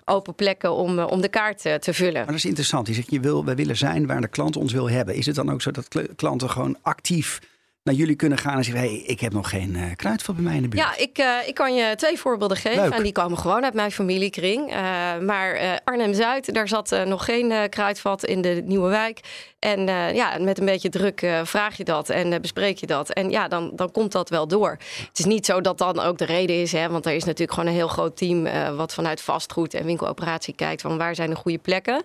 open 0.06 0.36
plekken 0.36 0.74
om, 0.74 1.00
om 1.00 1.22
de 1.22 1.28
kaart 1.28 1.62
te 1.62 1.94
vullen. 1.94 2.14
Maar 2.14 2.26
dat 2.26 2.36
is 2.36 2.46
interessant. 2.46 2.88
Je 2.88 2.94
zegt, 2.94 3.12
je 3.12 3.20
wil, 3.20 3.46
wij 3.46 3.56
willen 3.56 3.78
zijn 3.78 4.08
waar 4.08 4.22
de 4.22 4.28
klant 4.28 4.56
ons 4.56 4.74
wil 4.74 4.90
hebben. 4.90 5.16
Is 5.16 5.26
het 5.26 5.36
dan 5.36 5.52
ook 5.52 5.62
zo 5.62 5.72
dat 5.72 5.88
kl- 5.88 6.14
klanten 6.16 6.50
gewoon 6.50 6.78
actief 6.82 7.40
naar 7.86 7.96
jullie 7.96 8.16
kunnen 8.16 8.38
gaan 8.38 8.58
en 8.58 8.64
zeggen... 8.64 8.84
hey, 8.84 8.98
ik 8.98 9.20
heb 9.20 9.34
nog 9.34 9.50
geen 9.50 9.76
eh 9.76 9.96
kruidvat 9.96 10.36
bij 10.36 10.44
mij 10.44 10.56
in 10.56 10.62
de 10.62 10.68
buurt. 10.68 10.84
Ja, 10.84 10.98
ik, 10.98 11.18
eh, 11.18 11.48
ik 11.48 11.54
kan 11.54 11.76
je 11.76 11.96
twee 11.96 12.18
voorbeelden 12.18 12.58
geven. 12.58 12.84
Leuk. 12.84 12.94
En 12.94 13.04
die 13.04 13.12
komen 13.12 13.38
gewoon 13.38 13.64
uit 13.64 13.74
mijn 13.74 13.92
familiekring. 13.92 14.72
Eh, 14.72 14.78
maar 15.22 15.54
eh, 15.54 15.72
Arnhem-Zuid, 15.84 16.54
daar 16.54 16.68
zat 16.68 16.96
nog 17.06 17.26
geen 17.26 17.70
kruidvat 17.70 18.26
in 18.26 18.42
de 18.42 18.62
Nieuwe 18.66 18.90
Wijk. 18.90 19.20
En 19.60 19.88
ja, 20.16 20.38
met 20.40 20.60
een 20.60 20.66
beetje 20.66 20.90
druk 20.90 21.28
vraag 21.44 21.78
je 21.78 21.84
dat 21.84 22.10
en 22.10 22.42
bespreek 22.42 22.78
je 22.78 22.88
dat. 22.88 23.10
En 23.10 23.30
ja, 23.30 23.48
dan, 23.48 23.72
dan 23.76 23.92
komt 23.92 24.12
dat 24.12 24.30
wel 24.30 24.48
door. 24.48 24.78
Het 25.08 25.20
is 25.20 25.26
niet 25.26 25.46
zo 25.46 25.62
dat 25.62 25.78
dan 25.78 26.00
ook 26.00 26.18
de 26.18 26.26
reden 26.26 26.62
is. 26.62 26.72
Hè, 26.72 26.90
want 26.90 27.06
er 27.06 27.14
is 27.14 27.24
natuurlijk 27.24 27.54
gewoon 27.54 27.70
een 27.70 27.76
heel 27.76 27.88
groot 27.88 28.18
team... 28.18 28.48
wat 28.76 28.94
vanuit 28.94 29.22
vastgoed 29.22 29.74
en 29.74 29.86
winkeloperatie 29.86 30.54
kijkt... 30.54 30.82
van 30.82 30.98
waar 30.98 31.16
zijn 31.16 31.30
de 31.30 31.36
goede 31.36 31.58
plekken. 31.58 32.04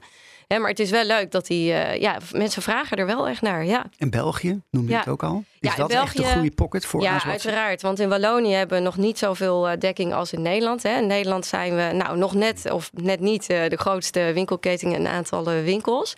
Hè, 0.52 0.58
maar 0.58 0.70
het 0.70 0.78
is 0.78 0.90
wel 0.90 1.04
leuk 1.04 1.30
dat 1.30 1.46
die... 1.46 1.72
eh, 1.72 2.00
ja, 2.00 2.16
mensen 2.32 2.62
vragen 2.62 2.96
er 2.96 3.06
wel 3.06 3.28
echt 3.28 3.42
naar, 3.42 3.64
ja. 3.64 3.86
En 3.98 4.10
België, 4.10 4.60
noemde 4.70 4.88
je 4.88 4.94
Ja. 4.94 4.98
het 5.00 5.08
ook 5.08 5.22
al? 5.22 5.44
Is 5.60 5.70
Ja, 5.70 5.76
dat 5.76 5.90
echt 5.90 6.16
de 6.16 6.22
België- 6.22 6.32
goede 6.34 6.50
pocket 6.54 6.86
voor 6.86 7.02
Ja, 7.02 7.24
uiteraard. 7.24 7.82
Want 7.82 7.98
in 7.98 8.08
Wallonië 8.08 8.52
hebben 8.54 8.78
we 8.78 8.84
nog 8.84 8.96
niet 8.96 9.18
zoveel 9.18 9.68
eh, 9.68 9.78
dekking 9.78 10.14
als 10.14 10.32
in 10.32 10.42
Nederland. 10.42 10.82
Hè. 10.82 10.98
In 10.98 11.06
Nederland 11.06 11.46
zijn 11.46 11.74
we 11.76 11.90
nou, 11.94 12.16
nog 12.16 12.34
net 12.34 12.70
of 12.72 12.90
net 12.94 13.20
niet 13.20 13.48
eh, 13.48 13.68
de 13.68 13.76
grootste 13.76 14.30
winkelketting 14.34 14.94
in 14.94 15.06
aantallen 15.06 15.64
winkels. 15.64 16.16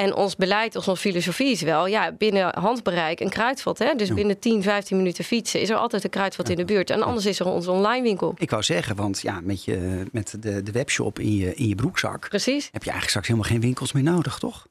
En 0.00 0.14
ons 0.14 0.36
beleid, 0.36 0.76
onze 0.76 0.96
filosofie 0.96 1.50
is 1.50 1.62
wel, 1.62 1.86
ja, 1.86 2.12
binnen 2.12 2.58
handbereik 2.58 3.20
een 3.20 3.28
kruidvat. 3.28 3.78
Hè? 3.78 3.94
Dus 3.94 4.14
binnen 4.14 4.38
10, 4.38 4.62
15 4.62 4.96
minuten 4.96 5.24
fietsen 5.24 5.60
is 5.60 5.70
er 5.70 5.76
altijd 5.76 6.04
een 6.04 6.10
kruidvat 6.10 6.48
in 6.48 6.56
de 6.56 6.64
buurt. 6.64 6.90
En 6.90 7.02
anders 7.02 7.26
is 7.26 7.40
er 7.40 7.46
onze 7.46 7.70
online 7.70 8.02
winkel. 8.02 8.34
Ik 8.38 8.50
wou 8.50 8.62
zeggen, 8.62 8.96
want 8.96 9.20
ja, 9.20 9.40
met, 9.42 9.64
je, 9.64 10.06
met 10.12 10.36
de, 10.40 10.62
de 10.62 10.72
webshop 10.72 11.18
in 11.18 11.36
je, 11.36 11.54
in 11.54 11.68
je 11.68 11.74
broekzak... 11.74 12.28
Precies. 12.28 12.64
heb 12.64 12.82
je 12.82 12.90
eigenlijk 12.90 13.08
straks 13.08 13.26
helemaal 13.26 13.50
geen 13.50 13.60
winkels 13.60 13.92
meer 13.92 14.02
nodig, 14.02 14.38
toch? 14.38 14.66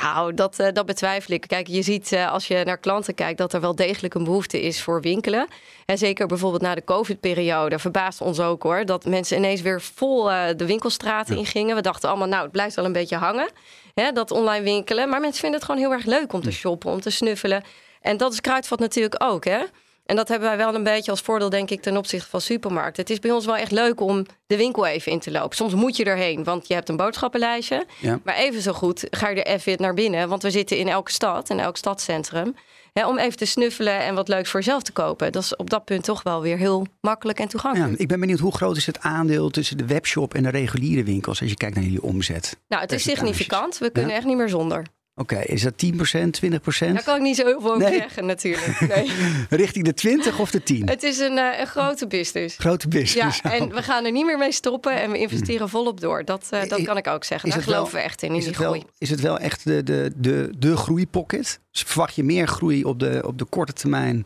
Nou, 0.00 0.34
dat, 0.34 0.58
eh, 0.58 0.72
dat 0.72 0.86
betwijfel 0.86 1.34
ik. 1.34 1.44
Kijk, 1.46 1.66
je 1.66 1.82
ziet 1.82 2.12
eh, 2.12 2.30
als 2.30 2.46
je 2.46 2.62
naar 2.64 2.78
klanten 2.78 3.14
kijkt 3.14 3.38
dat 3.38 3.52
er 3.52 3.60
wel 3.60 3.74
degelijk 3.74 4.14
een 4.14 4.24
behoefte 4.24 4.62
is 4.62 4.82
voor 4.82 5.00
winkelen. 5.00 5.48
En 5.84 5.98
zeker 5.98 6.26
bijvoorbeeld 6.26 6.62
na 6.62 6.74
de 6.74 6.84
COVID-periode 6.84 7.78
verbaast 7.78 8.20
ons 8.20 8.40
ook 8.40 8.62
hoor. 8.62 8.84
Dat 8.84 9.04
mensen 9.04 9.36
ineens 9.36 9.60
weer 9.60 9.80
vol 9.80 10.30
eh, 10.30 10.56
de 10.56 10.66
winkelstraten 10.66 11.36
ingingen. 11.36 11.76
We 11.76 11.82
dachten 11.82 12.08
allemaal, 12.08 12.28
nou, 12.28 12.42
het 12.42 12.52
blijft 12.52 12.76
wel 12.76 12.84
een 12.84 12.92
beetje 12.92 13.16
hangen. 13.16 13.48
Hè, 13.94 14.12
dat 14.12 14.30
online 14.30 14.64
winkelen. 14.64 15.08
Maar 15.08 15.20
mensen 15.20 15.40
vinden 15.40 15.60
het 15.60 15.68
gewoon 15.68 15.80
heel 15.80 15.92
erg 15.92 16.04
leuk 16.04 16.32
om 16.32 16.42
te 16.42 16.50
shoppen, 16.50 16.90
om 16.90 17.00
te 17.00 17.10
snuffelen. 17.10 17.62
En 18.00 18.16
dat 18.16 18.32
is 18.32 18.40
Kruidvat 18.40 18.78
natuurlijk 18.78 19.22
ook, 19.24 19.44
hè? 19.44 19.62
En 20.06 20.16
dat 20.16 20.28
hebben 20.28 20.48
wij 20.48 20.56
wel 20.56 20.74
een 20.74 20.82
beetje 20.82 21.10
als 21.10 21.20
voordeel, 21.20 21.50
denk 21.50 21.70
ik, 21.70 21.82
ten 21.82 21.96
opzichte 21.96 22.28
van 22.28 22.40
supermarkten. 22.40 23.02
Het 23.02 23.12
is 23.12 23.18
bij 23.18 23.30
ons 23.30 23.46
wel 23.46 23.56
echt 23.56 23.70
leuk 23.70 24.00
om 24.00 24.26
de 24.46 24.56
winkel 24.56 24.86
even 24.86 25.12
in 25.12 25.20
te 25.20 25.30
lopen. 25.30 25.56
Soms 25.56 25.74
moet 25.74 25.96
je 25.96 26.04
erheen, 26.04 26.44
want 26.44 26.68
je 26.68 26.74
hebt 26.74 26.88
een 26.88 26.96
boodschappenlijstje. 26.96 27.86
Ja. 28.00 28.20
Maar 28.24 28.34
even 28.34 28.62
zo 28.62 28.72
goed 28.72 29.06
ga 29.10 29.28
je 29.28 29.42
er 29.42 29.54
even 29.54 29.74
naar 29.78 29.94
binnen. 29.94 30.28
Want 30.28 30.42
we 30.42 30.50
zitten 30.50 30.76
in 30.76 30.88
elke 30.88 31.10
stad, 31.10 31.50
in 31.50 31.60
elk 31.60 31.76
stadscentrum. 31.76 32.54
Hè, 32.92 33.06
om 33.06 33.18
even 33.18 33.36
te 33.38 33.44
snuffelen 33.44 34.00
en 34.00 34.14
wat 34.14 34.28
leuks 34.28 34.50
voor 34.50 34.60
jezelf 34.60 34.82
te 34.82 34.92
kopen. 34.92 35.32
Dat 35.32 35.42
is 35.42 35.56
op 35.56 35.70
dat 35.70 35.84
punt 35.84 36.04
toch 36.04 36.22
wel 36.22 36.40
weer 36.42 36.56
heel 36.58 36.86
makkelijk 37.00 37.38
en 37.38 37.44
Ja, 37.44 37.50
toegankelijk. 37.50 38.00
ik 38.00 38.08
ben 38.08 38.20
benieuwd, 38.20 38.38
hoe 38.38 38.54
groot 38.54 38.76
is 38.76 38.86
het 38.86 39.00
aandeel 39.00 39.50
tussen 39.50 39.76
de 39.76 39.86
webshop 39.86 40.34
en 40.34 40.42
de 40.42 40.48
reguliere 40.48 41.02
winkels... 41.04 41.40
als 41.40 41.50
je 41.50 41.56
kijkt 41.56 41.74
naar 41.74 41.84
jullie 41.84 42.02
omzet? 42.02 42.56
nou, 42.68 42.82
het 42.82 42.92
is 42.92 43.02
significant. 43.02 43.78
We 43.78 43.90
kunnen 43.90 44.10
Ja? 44.10 44.16
echt 44.16 44.26
niet 44.26 44.36
meer 44.36 44.48
zonder. 44.48 44.86
Oké, 45.14 45.38
is 45.38 45.62
dat 45.62 45.72
10%, 45.76 46.40
20%? 46.44 46.92
Daar 46.92 47.02
kan 47.04 47.16
ik 47.16 47.22
niet 47.22 47.36
zo 47.36 47.44
heel 47.46 47.56
over 47.56 47.78
Nee. 47.78 47.92
zeggen 47.98 48.26
natuurlijk. 48.26 48.80
Nee. 48.94 49.10
Richting 49.48 49.84
de 49.84 49.94
20 49.94 50.38
of 50.38 50.50
de 50.50 50.62
10? 50.62 50.88
Het 50.88 51.02
is 51.02 51.18
een, 51.18 51.38
eh, 51.38 51.60
een 51.60 51.66
grote 51.66 52.06
business. 52.06 52.56
Grote 52.58 52.86
Ja, 52.90 52.98
business. 53.00 53.40
en 53.40 53.68
we 53.74 53.82
gaan 53.82 54.04
er 54.04 54.12
niet 54.12 54.24
meer 54.26 54.38
mee 54.38 54.52
stoppen 54.52 55.00
en 55.00 55.10
we 55.10 55.18
investeren 55.18 55.68
volop 55.68 56.00
door. 56.00 56.24
Dat, 56.24 56.46
eh, 56.50 56.68
dat 56.68 56.82
kan 56.82 56.96
ik 56.96 57.06
ook 57.06 57.24
zeggen. 57.24 57.48
Daar 57.50 57.58
wel- 57.58 57.74
geloven 57.74 57.94
we 57.94 58.00
echt 58.00 58.22
in, 58.22 58.28
in 58.28 58.34
is, 58.34 58.40
die 58.44 58.52
het 58.52 58.62
groei. 58.62 58.78
wel, 58.80 58.88
is 58.98 59.10
het 59.10 59.20
wel 59.20 59.38
echt 59.38 59.64
de, 59.64 59.82
de, 59.82 60.12
de, 60.16 60.50
de 60.58 60.76
groeipocket? 60.76 61.60
Dus 61.70 61.82
verwacht 61.82 62.14
je 62.14 62.22
meer 62.24 62.46
groei 62.48 62.84
op 62.84 62.98
de, 62.98 63.22
op 63.26 63.38
de 63.38 63.44
korte 63.44 63.72
termijn 63.72 64.24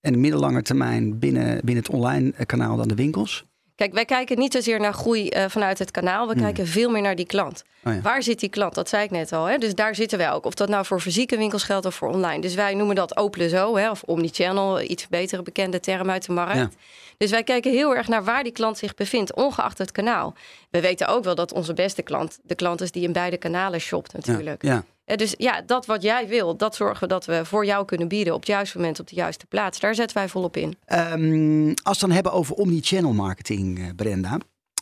En 0.00 0.20
middellange 0.20 0.62
termijn 0.62 1.18
binnen, 1.18 1.60
binnen 1.64 1.84
het 1.84 1.92
online 1.92 2.32
kanaal 2.46 2.76
dan 2.76 2.88
de 2.88 2.94
winkels? 2.94 3.44
Kijk, 3.76 3.92
wij 3.92 4.04
kijken 4.04 4.38
niet 4.38 4.52
zozeer 4.52 4.80
naar 4.80 4.92
groei 4.92 5.28
uh, 5.28 5.44
vanuit 5.48 5.78
het 5.78 5.90
kanaal. 5.90 6.26
We 6.26 6.32
hmm. 6.32 6.42
kijken 6.42 6.66
veel 6.66 6.90
meer 6.90 7.02
naar 7.02 7.14
die 7.14 7.26
klant. 7.26 7.64
Oh 7.84 7.92
ja. 7.92 8.00
Waar 8.00 8.22
zit 8.22 8.40
die 8.40 8.48
klant? 8.48 8.74
Dat 8.74 8.88
zei 8.88 9.04
ik 9.04 9.10
net 9.10 9.32
al. 9.32 9.44
Hè? 9.44 9.58
Dus 9.58 9.74
daar 9.74 9.94
zitten 9.94 10.18
wij 10.18 10.32
ook. 10.32 10.44
Of 10.44 10.54
dat 10.54 10.68
nou 10.68 10.84
voor 10.84 11.00
fysieke 11.00 11.36
winkels 11.36 11.62
geldt 11.62 11.86
of 11.86 11.94
voor 11.94 12.08
online. 12.08 12.40
Dus 12.40 12.54
wij 12.54 12.74
noemen 12.74 12.96
dat 12.96 13.16
open 13.16 13.50
zo, 13.50 13.76
hè? 13.76 13.90
of 13.90 14.02
omnichannel. 14.02 14.80
Iets 14.80 15.08
betere 15.08 15.42
bekende 15.42 15.80
term 15.80 16.10
uit 16.10 16.26
de 16.26 16.32
markt. 16.32 16.56
Ja. 16.56 16.70
Dus 17.16 17.30
wij 17.30 17.42
kijken 17.42 17.72
heel 17.72 17.96
erg 17.96 18.08
naar 18.08 18.24
waar 18.24 18.42
die 18.42 18.52
klant 18.52 18.78
zich 18.78 18.94
bevindt, 18.94 19.34
ongeacht 19.34 19.78
het 19.78 19.92
kanaal. 19.92 20.34
We 20.70 20.80
weten 20.80 21.08
ook 21.08 21.24
wel 21.24 21.34
dat 21.34 21.52
onze 21.52 21.74
beste 21.74 22.02
klant 22.02 22.38
de 22.42 22.54
klant 22.54 22.80
is 22.80 22.90
die 22.90 23.02
in 23.02 23.12
beide 23.12 23.36
kanalen 23.36 23.80
shopt 23.80 24.12
natuurlijk. 24.12 24.62
Ja, 24.62 24.72
ja. 24.72 24.84
Dus 25.14 25.34
ja, 25.38 25.62
dat 25.66 25.86
wat 25.86 26.02
jij 26.02 26.28
wil, 26.28 26.56
dat 26.56 26.74
zorgen 26.74 27.00
we 27.00 27.06
dat 27.06 27.24
we 27.24 27.44
voor 27.44 27.66
jou 27.66 27.84
kunnen 27.84 28.08
bieden 28.08 28.34
op 28.34 28.40
het 28.40 28.48
juiste 28.48 28.76
moment, 28.76 29.00
op 29.00 29.08
de 29.08 29.14
juiste 29.14 29.46
plaats. 29.46 29.80
Daar 29.80 29.94
zetten 29.94 30.16
wij 30.16 30.28
volop 30.28 30.56
in. 30.56 30.76
Um, 30.86 31.68
als 31.68 31.74
we 31.82 31.90
het 31.90 32.00
dan 32.00 32.10
hebben 32.10 32.32
over 32.32 32.54
omnichannel 32.54 33.12
marketing, 33.12 33.78
eh, 33.78 33.84
Brenda, 33.96 34.38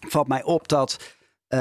valt 0.08 0.28
mij 0.28 0.42
op 0.42 0.68
dat 0.68 1.16
uh, 1.48 1.58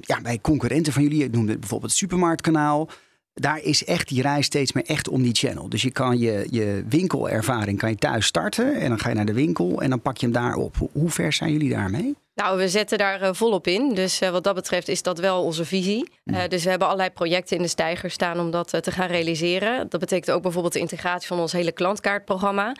ja, 0.00 0.20
bij 0.22 0.38
concurrenten 0.40 0.92
van 0.92 1.02
jullie, 1.02 1.24
ik 1.24 1.32
noemde 1.32 1.58
bijvoorbeeld 1.58 1.90
het 1.90 2.00
supermarktkanaal, 2.00 2.88
daar 3.34 3.58
is 3.62 3.84
echt 3.84 4.08
die 4.08 4.22
reis 4.22 4.46
steeds 4.46 4.72
meer 4.72 4.84
echt 4.84 5.08
om 5.08 5.22
die 5.22 5.34
channel. 5.34 5.68
Dus 5.68 5.82
je 5.82 5.90
kan 5.90 6.18
je, 6.18 6.46
je 6.50 6.84
winkelervaring 6.88 7.78
kan 7.78 7.90
je 7.90 7.96
thuis 7.96 8.26
starten 8.26 8.74
en 8.74 8.88
dan 8.88 8.98
ga 8.98 9.08
je 9.08 9.14
naar 9.14 9.24
de 9.24 9.32
winkel 9.32 9.82
en 9.82 9.90
dan 9.90 10.00
pak 10.00 10.16
je 10.16 10.26
hem 10.26 10.34
daar 10.34 10.54
op. 10.54 10.76
Hoe 10.92 11.10
ver 11.10 11.32
zijn 11.32 11.52
jullie 11.52 11.70
daarmee? 11.70 12.14
Nou, 12.34 12.58
we 12.58 12.68
zetten 12.68 12.98
daar 12.98 13.22
uh, 13.22 13.28
volop 13.32 13.66
in. 13.66 13.94
Dus 13.94 14.22
uh, 14.22 14.28
wat 14.28 14.44
dat 14.44 14.54
betreft 14.54 14.88
is 14.88 15.02
dat 15.02 15.18
wel 15.18 15.42
onze 15.42 15.64
visie. 15.64 16.12
Uh, 16.24 16.42
dus 16.48 16.64
we 16.64 16.70
hebben 16.70 16.88
allerlei 16.88 17.10
projecten 17.10 17.56
in 17.56 17.62
de 17.62 17.68
stijger 17.68 18.10
staan 18.10 18.40
om 18.40 18.50
dat 18.50 18.82
te 18.82 18.90
gaan 18.90 19.08
realiseren. 19.08 19.88
Dat 19.88 20.00
betekent 20.00 20.30
ook 20.30 20.42
bijvoorbeeld 20.42 20.72
de 20.72 20.78
integratie 20.78 21.26
van 21.26 21.40
ons 21.40 21.52
hele 21.52 21.72
klantkaartprogramma. 21.72 22.76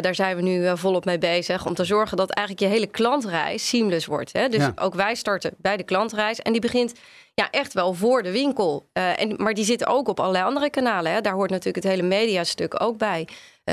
daar 0.00 0.14
zijn 0.14 0.36
we 0.36 0.42
nu 0.42 0.76
volop 0.78 1.04
mee 1.04 1.18
bezig 1.18 1.66
om 1.66 1.74
te 1.74 1.84
zorgen 1.84 2.16
dat 2.16 2.30
eigenlijk 2.30 2.66
je 2.66 2.78
hele 2.78 2.90
klantreis 2.90 3.68
seamless 3.68 4.06
wordt. 4.06 4.32
Hè? 4.32 4.48
Dus 4.48 4.68
ook 4.74 4.94
wij 4.94 5.14
starten 5.14 5.54
bij 5.58 5.76
de 5.76 5.82
klantreis 5.82 6.40
en 6.40 6.52
die 6.52 6.60
begint 6.60 6.92
ja, 7.34 7.50
echt 7.50 7.72
wel 7.72 7.94
voor 7.94 8.22
de 8.22 8.30
winkel. 8.30 8.88
en, 8.92 9.34
maar 9.36 9.54
die 9.54 9.64
zit 9.64 9.86
ook 9.86 10.08
op 10.08 10.20
allerlei 10.20 10.44
andere 10.44 10.70
kanalen. 10.70 11.12
Hè? 11.12 11.20
Daar 11.20 11.34
hoort 11.34 11.50
natuurlijk 11.50 11.84
het 11.84 11.94
hele 11.94 12.08
mediastuk 12.08 12.82
ook 12.82 12.98
bij. 12.98 13.28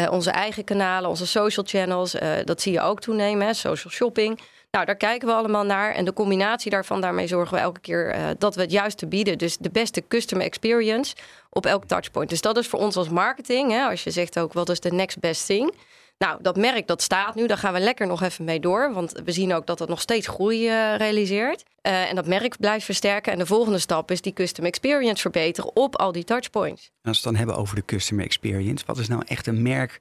onze 0.09 0.31
eigen 0.31 0.63
kanalen, 0.63 1.09
onze 1.09 1.27
social 1.27 1.65
channels, 1.65 2.15
dat 2.43 2.61
zie 2.61 2.71
je 2.71 2.81
ook 2.81 3.01
toenemen, 3.01 3.47
hè? 3.47 3.53
social 3.53 3.93
shopping. 3.93 4.39
Nou, 4.71 4.85
daar 4.85 4.95
kijken 4.95 5.27
we 5.27 5.33
allemaal 5.33 5.63
naar. 5.63 5.93
En 5.93 6.05
de 6.05 6.13
combinatie 6.13 6.71
daarvan, 6.71 7.01
daarmee 7.01 7.27
zorgen 7.27 7.57
we 7.57 7.63
elke 7.63 7.79
keer 7.79 8.15
uh, 8.15 8.29
dat 8.37 8.55
we 8.55 8.61
het 8.61 8.71
juiste 8.71 9.07
bieden. 9.07 9.37
Dus 9.37 9.57
de 9.57 9.69
beste 9.69 10.03
customer 10.07 10.45
experience 10.45 11.15
op 11.49 11.65
elk 11.65 11.85
touchpoint. 11.85 12.29
Dus 12.29 12.41
dat 12.41 12.57
is 12.57 12.67
voor 12.67 12.79
ons 12.79 12.95
als 12.95 13.09
marketing. 13.09 13.71
Hè, 13.71 13.83
als 13.83 14.03
je 14.03 14.11
zegt 14.11 14.39
ook, 14.39 14.53
wat 14.53 14.69
is 14.69 14.79
de 14.79 14.91
next 14.91 15.19
best 15.19 15.45
thing? 15.45 15.73
Nou, 16.17 16.41
dat 16.41 16.57
merk 16.57 16.87
dat 16.87 17.01
staat 17.01 17.35
nu. 17.35 17.47
Daar 17.47 17.57
gaan 17.57 17.73
we 17.73 17.79
lekker 17.79 18.07
nog 18.07 18.21
even 18.21 18.45
mee 18.45 18.59
door. 18.59 18.93
Want 18.93 19.21
we 19.25 19.31
zien 19.31 19.53
ook 19.53 19.65
dat 19.65 19.79
het 19.79 19.89
nog 19.89 20.01
steeds 20.01 20.27
groei 20.27 20.65
uh, 20.65 20.95
realiseert. 20.95 21.63
Uh, 21.81 22.09
en 22.09 22.15
dat 22.15 22.27
merk 22.27 22.57
blijft 22.59 22.85
versterken. 22.85 23.31
En 23.31 23.39
de 23.39 23.45
volgende 23.45 23.79
stap 23.79 24.11
is 24.11 24.21
die 24.21 24.33
customer 24.33 24.69
experience 24.69 25.21
verbeteren 25.21 25.75
op 25.75 25.95
al 25.95 26.11
die 26.11 26.23
touchpoints. 26.23 26.81
Als 26.81 26.91
we 27.01 27.09
het 27.09 27.23
dan 27.23 27.35
hebben 27.35 27.55
over 27.55 27.75
de 27.75 27.85
customer 27.85 28.25
experience, 28.25 28.85
wat 28.85 28.97
is 28.97 29.07
nou 29.07 29.23
echt 29.25 29.47
een 29.47 29.61
merk 29.61 29.99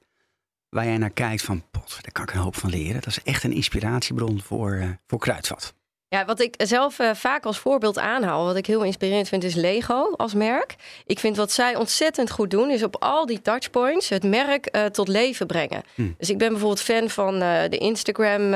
waar 0.69 0.85
jij 0.85 0.97
naar 0.97 1.09
kijkt 1.09 1.41
van, 1.41 1.63
pot, 1.71 1.97
daar 2.01 2.11
kan 2.11 2.23
ik 2.23 2.33
een 2.33 2.39
hoop 2.39 2.55
van 2.55 2.69
leren. 2.69 3.01
Dat 3.01 3.07
is 3.07 3.23
echt 3.23 3.43
een 3.43 3.53
inspiratiebron 3.53 4.41
voor, 4.41 4.71
uh, 4.71 4.89
voor 5.07 5.19
Kruidvat. 5.19 5.73
Ja, 6.07 6.25
wat 6.25 6.39
ik 6.39 6.53
zelf 6.57 6.99
uh, 6.99 7.13
vaak 7.13 7.45
als 7.45 7.57
voorbeeld 7.57 7.97
aanhaal, 7.97 8.45
wat 8.45 8.55
ik 8.55 8.65
heel 8.65 8.83
inspirerend 8.83 9.27
vind, 9.27 9.43
is 9.43 9.55
Lego 9.55 10.11
als 10.15 10.33
merk. 10.33 10.75
Ik 11.05 11.19
vind 11.19 11.37
wat 11.37 11.51
zij 11.51 11.75
ontzettend 11.75 12.31
goed 12.31 12.51
doen, 12.51 12.69
is 12.69 12.83
op 12.83 12.95
al 12.99 13.25
die 13.25 13.41
touchpoints 13.41 14.09
het 14.09 14.23
merk 14.23 14.75
uh, 14.75 14.85
tot 14.85 15.07
leven 15.07 15.47
brengen. 15.47 15.83
Hmm. 15.95 16.15
Dus 16.17 16.29
ik 16.29 16.37
ben 16.37 16.49
bijvoorbeeld 16.49 16.81
fan 16.81 17.09
van 17.09 17.39
de 17.39 17.77
Instagram 17.77 18.53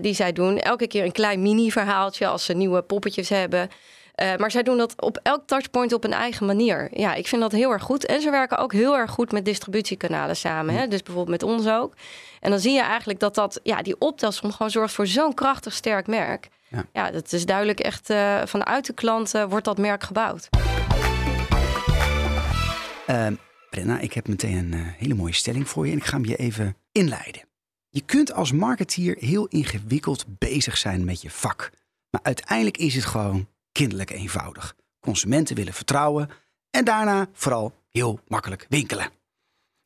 die 0.00 0.14
zij 0.14 0.32
doen. 0.32 0.58
Elke 0.58 0.86
keer 0.86 1.04
een 1.04 1.12
klein 1.12 1.42
mini-verhaaltje 1.42 2.26
als 2.26 2.44
ze 2.44 2.52
nieuwe 2.52 2.82
poppetjes 2.82 3.28
hebben. 3.28 3.68
Uh, 4.22 4.36
maar 4.36 4.50
zij 4.50 4.62
doen 4.62 4.76
dat 4.76 5.02
op 5.02 5.20
elk 5.22 5.42
touchpoint 5.46 5.92
op 5.92 6.04
een 6.04 6.12
eigen 6.12 6.46
manier. 6.46 6.88
Ja, 6.92 7.14
ik 7.14 7.26
vind 7.26 7.40
dat 7.40 7.52
heel 7.52 7.70
erg 7.70 7.82
goed. 7.82 8.06
En 8.06 8.20
ze 8.20 8.30
werken 8.30 8.58
ook 8.58 8.72
heel 8.72 8.96
erg 8.96 9.10
goed 9.10 9.32
met 9.32 9.44
distributiekanalen 9.44 10.36
samen. 10.36 10.74
Hè? 10.74 10.88
Dus 10.88 11.02
bijvoorbeeld 11.02 11.40
met 11.40 11.50
ons 11.50 11.68
ook. 11.68 11.94
En 12.40 12.50
dan 12.50 12.60
zie 12.60 12.72
je 12.72 12.82
eigenlijk 12.82 13.20
dat, 13.20 13.34
dat 13.34 13.60
ja, 13.62 13.82
die 13.82 13.98
optelsom 13.98 14.52
gewoon 14.52 14.70
zorgt 14.70 14.94
voor 14.94 15.06
zo'n 15.06 15.34
krachtig 15.34 15.72
sterk 15.72 16.06
merk. 16.06 16.48
Ja. 16.68 16.84
ja, 16.92 17.10
dat 17.10 17.32
is 17.32 17.46
duidelijk 17.46 17.80
echt 17.80 18.10
uh, 18.10 18.42
vanuit 18.44 18.86
de 18.86 18.92
klanten 18.92 19.48
wordt 19.48 19.64
dat 19.64 19.78
merk 19.78 20.02
gebouwd. 20.02 20.48
Uh, 23.06 23.26
Brenna, 23.70 23.98
ik 23.98 24.12
heb 24.12 24.28
meteen 24.28 24.56
een 24.56 24.94
hele 24.98 25.14
mooie 25.14 25.32
stelling 25.32 25.68
voor 25.68 25.86
je 25.86 25.92
en 25.92 25.98
ik 25.98 26.04
ga 26.04 26.16
hem 26.16 26.24
je 26.24 26.36
even 26.36 26.76
inleiden. 26.92 27.42
Je 27.88 28.00
kunt 28.00 28.32
als 28.32 28.52
marketeer 28.52 29.16
heel 29.18 29.46
ingewikkeld 29.46 30.24
bezig 30.38 30.76
zijn 30.76 31.04
met 31.04 31.22
je 31.22 31.30
vak. 31.30 31.70
Maar 32.10 32.20
uiteindelijk 32.22 32.76
is 32.76 32.94
het 32.94 33.04
gewoon 33.04 33.46
kinderlijk 33.76 34.10
eenvoudig. 34.10 34.76
Consumenten 35.00 35.56
willen 35.56 35.72
vertrouwen 35.72 36.30
en 36.70 36.84
daarna 36.84 37.28
vooral 37.32 37.74
heel 37.90 38.20
makkelijk 38.28 38.66
winkelen. 38.68 39.10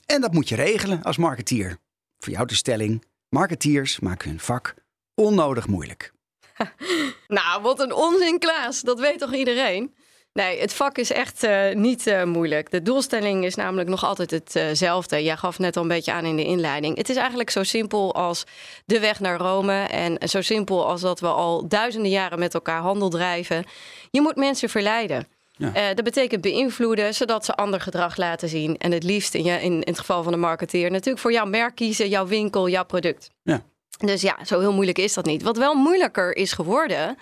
En 0.07 0.21
dat 0.21 0.33
moet 0.33 0.49
je 0.49 0.55
regelen 0.55 1.03
als 1.03 1.17
marketeer. 1.17 1.79
Voor 2.19 2.33
jou 2.33 2.47
de 2.47 2.55
stelling: 2.55 3.05
marketeers 3.29 4.01
maken 4.01 4.29
hun 4.29 4.41
vak 4.41 4.75
onnodig 5.15 5.67
moeilijk. 5.67 6.13
nou, 7.39 7.63
wat 7.63 7.81
een 7.81 7.93
onzin, 7.93 8.39
Klaas. 8.39 8.81
Dat 8.81 9.01
weet 9.01 9.19
toch 9.19 9.35
iedereen? 9.35 9.95
Nee, 10.41 10.61
het 10.61 10.75
vak 10.75 10.99
is 10.99 11.13
echt 11.13 11.45
uh, 11.45 11.75
niet 11.75 12.07
uh, 12.07 12.25
moeilijk. 12.25 12.71
De 12.71 12.83
doelstelling 12.83 13.45
is 13.45 13.55
namelijk 13.55 13.89
nog 13.89 14.05
altijd 14.05 14.31
hetzelfde. 14.31 15.17
Uh 15.17 15.25
Jij 15.25 15.37
gaf 15.37 15.59
net 15.59 15.77
al 15.77 15.83
een 15.83 15.89
beetje 15.89 16.13
aan 16.13 16.25
in 16.25 16.37
de 16.37 16.45
inleiding. 16.45 16.97
Het 16.97 17.09
is 17.09 17.17
eigenlijk 17.17 17.51
zo 17.51 17.63
simpel 17.63 18.15
als 18.15 18.45
de 18.85 19.01
weg 19.01 19.21
naar 19.21 19.39
Rome. 19.39 19.83
En 19.83 20.29
zo 20.29 20.41
simpel 20.41 20.87
als 20.87 21.01
dat 21.01 21.21
we 21.21 21.27
al 21.27 21.69
duizenden 21.69 22.11
jaren 22.11 22.39
met 22.39 22.55
elkaar 22.55 22.81
handel 22.81 23.09
drijven. 23.09 23.65
Je 24.11 24.21
moet 24.21 24.37
mensen 24.37 24.69
verleiden. 24.69 25.27
Ja. 25.53 25.67
Uh, 25.77 25.95
dat 25.95 26.05
betekent 26.05 26.41
beïnvloeden, 26.41 27.15
zodat 27.15 27.45
ze 27.45 27.55
ander 27.55 27.81
gedrag 27.81 28.17
laten 28.17 28.49
zien. 28.49 28.79
En 28.79 28.93
het 28.93 29.03
liefst 29.03 29.35
in, 29.35 29.45
je, 29.45 29.53
in, 29.53 29.73
in 29.73 29.83
het 29.85 29.99
geval 29.99 30.23
van 30.23 30.33
de 30.33 30.39
marketeer 30.39 30.91
natuurlijk 30.91 31.23
voor 31.23 31.33
jouw 31.33 31.47
merk 31.47 31.75
kiezen, 31.75 32.09
jouw 32.09 32.27
winkel, 32.27 32.69
jouw 32.69 32.85
product. 32.85 33.31
Ja. 33.43 33.63
Dus 33.99 34.21
ja, 34.21 34.45
zo 34.45 34.61
heel 34.61 34.73
moeilijk 34.73 34.99
is 34.99 35.15
dat 35.15 35.25
niet. 35.25 35.43
Wat 35.43 35.57
wel 35.57 35.75
moeilijker 35.75 36.37
is 36.37 36.53
geworden, 36.53 37.17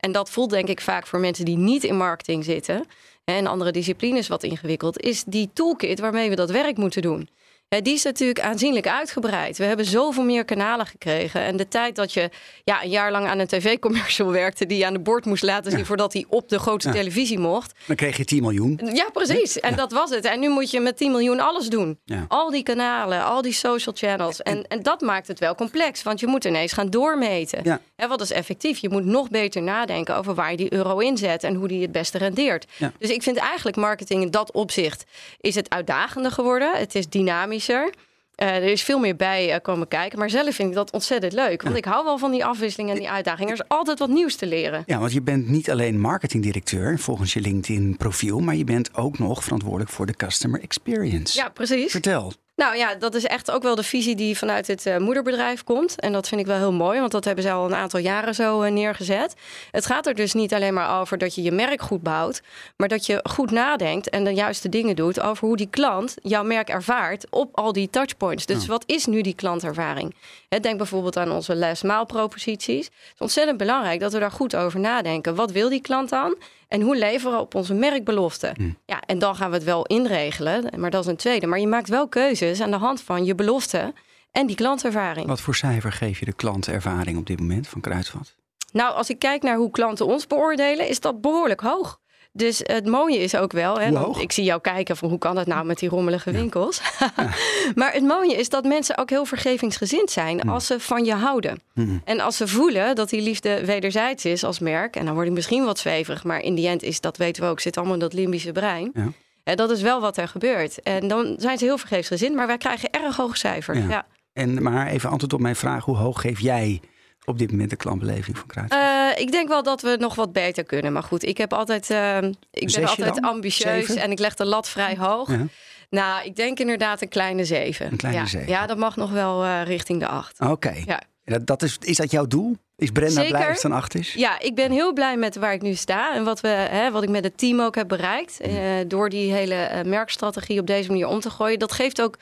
en 0.00 0.12
dat 0.12 0.30
voelt 0.30 0.50
denk 0.50 0.68
ik 0.68 0.80
vaak 0.80 1.06
voor 1.06 1.20
mensen 1.20 1.44
die 1.44 1.56
niet 1.56 1.84
in 1.84 1.96
marketing 1.96 2.44
zitten 2.44 2.86
en 3.24 3.46
andere 3.46 3.72
disciplines 3.72 4.28
wat 4.28 4.42
ingewikkeld, 4.42 5.00
is 5.00 5.24
die 5.24 5.50
toolkit 5.52 6.00
waarmee 6.00 6.28
we 6.28 6.36
dat 6.36 6.50
werk 6.50 6.76
moeten 6.76 7.02
doen 7.02 7.28
die 7.70 7.94
is 7.94 8.02
natuurlijk 8.02 8.40
aanzienlijk 8.40 8.88
uitgebreid. 8.88 9.58
We 9.58 9.64
hebben 9.64 9.86
zoveel 9.86 10.24
meer 10.24 10.44
kanalen 10.44 10.86
gekregen. 10.86 11.40
En 11.40 11.56
de 11.56 11.68
tijd 11.68 11.96
dat 11.96 12.12
je 12.12 12.30
ja, 12.64 12.82
een 12.82 12.90
jaar 12.90 13.10
lang 13.10 13.26
aan 13.26 13.38
een 13.38 13.46
tv-commercial 13.46 14.30
werkte... 14.30 14.66
die 14.66 14.78
je 14.78 14.86
aan 14.86 14.92
de 14.92 15.00
bord 15.00 15.24
moest 15.24 15.42
laten 15.42 15.70
zien 15.70 15.86
voordat 15.86 16.12
hij 16.12 16.24
op 16.28 16.48
de 16.48 16.58
grote 16.58 16.90
televisie 16.90 17.38
mocht. 17.38 17.72
Dan 17.86 17.96
kreeg 17.96 18.16
je 18.16 18.24
10 18.24 18.42
miljoen. 18.42 18.80
Ja, 18.92 19.10
precies. 19.12 19.60
En 19.60 19.76
dat 19.76 19.92
was 19.92 20.10
het. 20.10 20.24
En 20.24 20.40
nu 20.40 20.48
moet 20.48 20.70
je 20.70 20.80
met 20.80 20.96
10 20.96 21.10
miljoen 21.10 21.40
alles 21.40 21.68
doen. 21.68 21.98
Al 22.28 22.50
die 22.50 22.62
kanalen, 22.62 23.24
al 23.24 23.42
die 23.42 23.52
social 23.52 23.94
channels. 23.98 24.42
En, 24.42 24.66
en 24.66 24.82
dat 24.82 25.00
maakt 25.00 25.28
het 25.28 25.38
wel 25.38 25.54
complex. 25.54 26.02
Want 26.02 26.20
je 26.20 26.26
moet 26.26 26.44
ineens 26.44 26.72
gaan 26.72 26.90
doormeten. 26.90 27.80
En 27.96 28.08
wat 28.08 28.20
is 28.20 28.30
effectief? 28.30 28.78
Je 28.78 28.88
moet 28.88 29.04
nog 29.04 29.28
beter 29.28 29.62
nadenken 29.62 30.16
over 30.16 30.34
waar 30.34 30.50
je 30.50 30.56
die 30.56 30.72
euro 30.72 30.98
inzet... 30.98 31.44
en 31.44 31.54
hoe 31.54 31.68
die 31.68 31.82
het 31.82 31.92
beste 31.92 32.18
rendeert. 32.18 32.66
Dus 32.98 33.10
ik 33.10 33.22
vind 33.22 33.36
eigenlijk 33.36 33.76
marketing 33.76 34.22
in 34.22 34.30
dat 34.30 34.52
opzicht... 34.52 35.04
is 35.40 35.54
het 35.54 35.70
uitdagender 35.70 36.32
geworden. 36.32 36.72
Het 36.76 36.94
is 36.94 37.08
dynamisch 37.08 37.58
uh, 37.68 38.56
er 38.56 38.62
is 38.62 38.82
veel 38.82 38.98
meer 38.98 39.16
bij 39.16 39.54
uh, 39.54 39.56
komen 39.62 39.88
kijken. 39.88 40.18
Maar 40.18 40.30
zelf 40.30 40.54
vind 40.54 40.68
ik 40.68 40.74
dat 40.74 40.92
ontzettend 40.92 41.32
leuk. 41.32 41.62
Want 41.62 41.76
ik 41.76 41.84
hou 41.84 42.04
wel 42.04 42.18
van 42.18 42.30
die 42.30 42.44
afwisseling 42.44 42.90
en 42.90 42.96
die 42.96 43.10
uitdagingen. 43.10 43.52
Er 43.52 43.60
is 43.62 43.68
altijd 43.68 43.98
wat 43.98 44.08
nieuws 44.08 44.36
te 44.36 44.46
leren. 44.46 44.82
Ja, 44.86 44.98
want 44.98 45.12
je 45.12 45.22
bent 45.22 45.48
niet 45.48 45.70
alleen 45.70 46.00
marketingdirecteur 46.00 46.98
volgens 46.98 47.32
je 47.32 47.40
LinkedIn-profiel. 47.40 48.40
Maar 48.40 48.56
je 48.56 48.64
bent 48.64 48.94
ook 48.94 49.18
nog 49.18 49.44
verantwoordelijk 49.44 49.90
voor 49.90 50.06
de 50.06 50.14
customer 50.14 50.60
experience. 50.60 51.38
Ja, 51.38 51.48
precies. 51.48 51.90
Vertel. 51.90 52.32
Nou 52.60 52.76
ja, 52.76 52.94
dat 52.94 53.14
is 53.14 53.24
echt 53.24 53.50
ook 53.50 53.62
wel 53.62 53.74
de 53.74 53.82
visie 53.82 54.16
die 54.16 54.38
vanuit 54.38 54.66
het 54.66 54.86
uh, 54.86 54.96
moederbedrijf 54.96 55.64
komt. 55.64 56.00
En 56.00 56.12
dat 56.12 56.28
vind 56.28 56.40
ik 56.40 56.46
wel 56.46 56.56
heel 56.56 56.72
mooi, 56.72 57.00
want 57.00 57.12
dat 57.12 57.24
hebben 57.24 57.44
ze 57.44 57.50
al 57.50 57.64
een 57.64 57.74
aantal 57.74 58.00
jaren 58.00 58.34
zo 58.34 58.62
uh, 58.62 58.70
neergezet. 58.70 59.34
Het 59.70 59.86
gaat 59.86 60.06
er 60.06 60.14
dus 60.14 60.32
niet 60.32 60.54
alleen 60.54 60.74
maar 60.74 61.00
over 61.00 61.18
dat 61.18 61.34
je 61.34 61.42
je 61.42 61.52
merk 61.52 61.82
goed 61.82 62.02
bouwt, 62.02 62.42
maar 62.76 62.88
dat 62.88 63.06
je 63.06 63.20
goed 63.22 63.50
nadenkt 63.50 64.08
en 64.08 64.24
de 64.24 64.34
juiste 64.34 64.68
dingen 64.68 64.96
doet 64.96 65.20
over 65.20 65.46
hoe 65.46 65.56
die 65.56 65.70
klant 65.70 66.14
jouw 66.22 66.42
merk 66.42 66.68
ervaart 66.68 67.26
op 67.30 67.56
al 67.56 67.72
die 67.72 67.90
touchpoints. 67.90 68.46
Dus 68.46 68.66
wat 68.66 68.84
is 68.86 69.06
nu 69.06 69.20
die 69.20 69.34
klantervaring? 69.34 70.14
denk 70.60 70.76
bijvoorbeeld 70.76 71.16
aan 71.16 71.30
onze 71.30 71.56
last 71.56 71.82
mile 71.82 72.06
proposities. 72.06 72.84
Het 72.84 73.14
is 73.14 73.20
ontzettend 73.20 73.58
belangrijk 73.58 74.00
dat 74.00 74.12
we 74.12 74.18
daar 74.18 74.30
goed 74.30 74.56
over 74.56 74.80
nadenken. 74.80 75.34
Wat 75.34 75.50
wil 75.50 75.68
die 75.68 75.80
klant 75.80 76.08
dan? 76.08 76.36
En 76.70 76.80
hoe 76.80 76.96
leveren 76.96 77.32
we 77.32 77.40
op 77.40 77.54
onze 77.54 77.74
merkbelofte? 77.74 78.52
Hm. 78.56 78.70
Ja, 78.86 79.00
en 79.06 79.18
dan 79.18 79.36
gaan 79.36 79.50
we 79.50 79.56
het 79.56 79.64
wel 79.64 79.86
inregelen, 79.86 80.80
maar 80.80 80.90
dat 80.90 81.04
is 81.04 81.10
een 81.10 81.16
tweede. 81.16 81.46
Maar 81.46 81.60
je 81.60 81.66
maakt 81.66 81.88
wel 81.88 82.08
keuzes 82.08 82.60
aan 82.60 82.70
de 82.70 82.76
hand 82.76 83.02
van 83.02 83.24
je 83.24 83.34
belofte 83.34 83.92
en 84.30 84.46
die 84.46 84.56
klantervaring. 84.56 85.26
Wat 85.26 85.40
voor 85.40 85.54
cijfer 85.54 85.92
geef 85.92 86.18
je 86.18 86.24
de 86.24 86.32
klantervaring 86.32 87.18
op 87.18 87.26
dit 87.26 87.40
moment 87.40 87.68
van 87.68 87.80
Kruidvat? 87.80 88.36
Nou, 88.72 88.94
als 88.94 89.10
ik 89.10 89.18
kijk 89.18 89.42
naar 89.42 89.56
hoe 89.56 89.70
klanten 89.70 90.06
ons 90.06 90.26
beoordelen, 90.26 90.88
is 90.88 91.00
dat 91.00 91.20
behoorlijk 91.20 91.60
hoog. 91.60 91.99
Dus 92.32 92.60
het 92.62 92.86
mooie 92.86 93.18
is 93.18 93.36
ook 93.36 93.52
wel, 93.52 93.80
hè, 93.80 93.90
want 93.90 94.18
ik 94.18 94.32
zie 94.32 94.44
jou 94.44 94.60
kijken 94.60 94.96
van 94.96 95.08
hoe 95.08 95.18
kan 95.18 95.34
dat 95.34 95.46
nou 95.46 95.64
met 95.64 95.78
die 95.78 95.88
rommelige 95.88 96.30
winkels. 96.30 96.80
maar 97.74 97.92
het 97.92 98.02
mooie 98.02 98.36
is 98.36 98.48
dat 98.48 98.64
mensen 98.64 98.98
ook 98.98 99.10
heel 99.10 99.24
vergevingsgezind 99.24 100.10
zijn 100.10 100.48
als 100.48 100.66
ze 100.66 100.80
van 100.80 101.04
je 101.04 101.14
houden. 101.14 101.62
En 102.04 102.20
als 102.20 102.36
ze 102.36 102.48
voelen 102.48 102.94
dat 102.94 103.10
die 103.10 103.22
liefde 103.22 103.64
wederzijds 103.64 104.24
is 104.24 104.44
als 104.44 104.58
merk, 104.58 104.96
en 104.96 105.04
dan 105.04 105.14
word 105.14 105.26
ik 105.26 105.32
misschien 105.32 105.64
wat 105.64 105.78
zweverig, 105.78 106.24
maar 106.24 106.40
in 106.40 106.54
die 106.54 106.68
end 106.68 106.82
is 106.82 107.00
dat 107.00 107.16
weten 107.16 107.42
we 107.42 107.48
ook, 107.48 107.60
zit 107.60 107.76
allemaal 107.76 107.94
in 107.94 108.00
dat 108.00 108.12
limbische 108.12 108.52
brein. 108.52 108.90
Ja. 108.94 109.12
En 109.44 109.56
dat 109.56 109.70
is 109.70 109.82
wel 109.82 110.00
wat 110.00 110.16
er 110.16 110.28
gebeurt. 110.28 110.82
En 110.82 111.08
dan 111.08 111.34
zijn 111.38 111.58
ze 111.58 111.64
heel 111.64 111.78
vergeefsgezind, 111.78 112.34
maar 112.34 112.46
wij 112.46 112.58
krijgen 112.58 112.90
erg 112.90 113.16
hoge 113.16 113.36
cijfers. 113.36 113.78
Ja. 113.78 113.88
Ja. 113.88 114.06
En, 114.32 114.62
maar 114.62 114.86
even 114.86 115.10
antwoord 115.10 115.32
op 115.32 115.40
mijn 115.40 115.56
vraag. 115.56 115.84
Hoe 115.84 115.96
hoog 115.96 116.20
geef 116.20 116.40
jij 116.40 116.80
op 117.24 117.38
dit 117.38 117.50
moment 117.50 117.70
de 117.70 117.76
klantbeleving 117.76 118.38
van 118.38 118.46
Kruidvat? 118.46 118.78
Eh, 118.80 119.22
ik 119.22 119.32
denk 119.32 119.48
wel 119.48 119.62
dat 119.62 119.82
we 119.82 119.96
nog 119.98 120.14
wat 120.14 120.32
beter 120.32 120.64
kunnen. 120.64 120.92
Maar 120.92 121.02
goed, 121.02 121.24
ik 121.24 121.38
heb 121.38 121.52
altijd, 121.52 121.90
eh, 121.90 122.16
ik 122.50 122.72
ben 122.74 122.86
altijd 122.88 123.14
dan? 123.14 123.24
ambitieus 123.24 123.86
Zeven? 123.86 123.96
en 123.96 124.10
ik 124.10 124.18
leg 124.18 124.34
de 124.34 124.44
lat 124.44 124.68
vrij 124.68 124.96
hoog. 124.96 125.30
Ja. 125.30 125.46
Nou, 125.90 126.24
ik 126.24 126.36
denk 126.36 126.58
inderdaad 126.58 127.02
een 127.02 127.08
kleine 127.08 127.44
zeven. 127.44 127.86
Een 127.86 127.96
kleine 127.96 128.20
ja. 128.20 128.26
zeven. 128.26 128.48
Ja, 128.48 128.66
dat 128.66 128.76
mag 128.76 128.96
nog 128.96 129.10
wel 129.10 129.44
eh, 129.44 129.62
richting 129.64 130.00
de 130.00 130.06
acht. 130.06 130.40
Oké. 130.40 130.74
Ja. 130.84 131.00
Dat, 131.24 131.46
dat 131.46 131.62
is, 131.62 131.76
is 131.80 131.96
dat 131.96 132.10
jouw 132.10 132.26
doel? 132.26 132.56
Is 132.76 132.90
Brenda 132.90 133.20
Zeker. 133.20 133.36
blij 133.36 133.48
het 133.50 133.62
een 133.62 133.72
acht 133.72 133.94
is? 133.94 134.12
Ja, 134.12 134.40
ik 134.40 134.54
ben 134.54 134.70
heel 134.72 134.92
blij 134.92 135.16
met 135.16 135.36
waar 135.36 135.52
ik 135.52 135.62
nu 135.62 135.74
sta 135.74 136.14
en 136.14 136.24
wat, 136.24 136.40
we, 136.40 136.48
hè, 136.48 136.90
wat 136.90 137.02
ik 137.02 137.08
met 137.08 137.24
het 137.24 137.38
team 137.38 137.60
ook 137.60 137.74
heb 137.74 137.88
bereikt. 137.88 138.40
eh, 138.40 138.52
door 138.86 139.08
die 139.08 139.32
hele 139.32 139.82
merkstrategie 139.86 140.60
op 140.60 140.66
deze 140.66 140.88
manier 140.88 141.06
om 141.06 141.20
te 141.20 141.30
gooien. 141.30 141.58
Dat 141.58 141.72
geeft 141.72 142.02
ook 142.02 142.16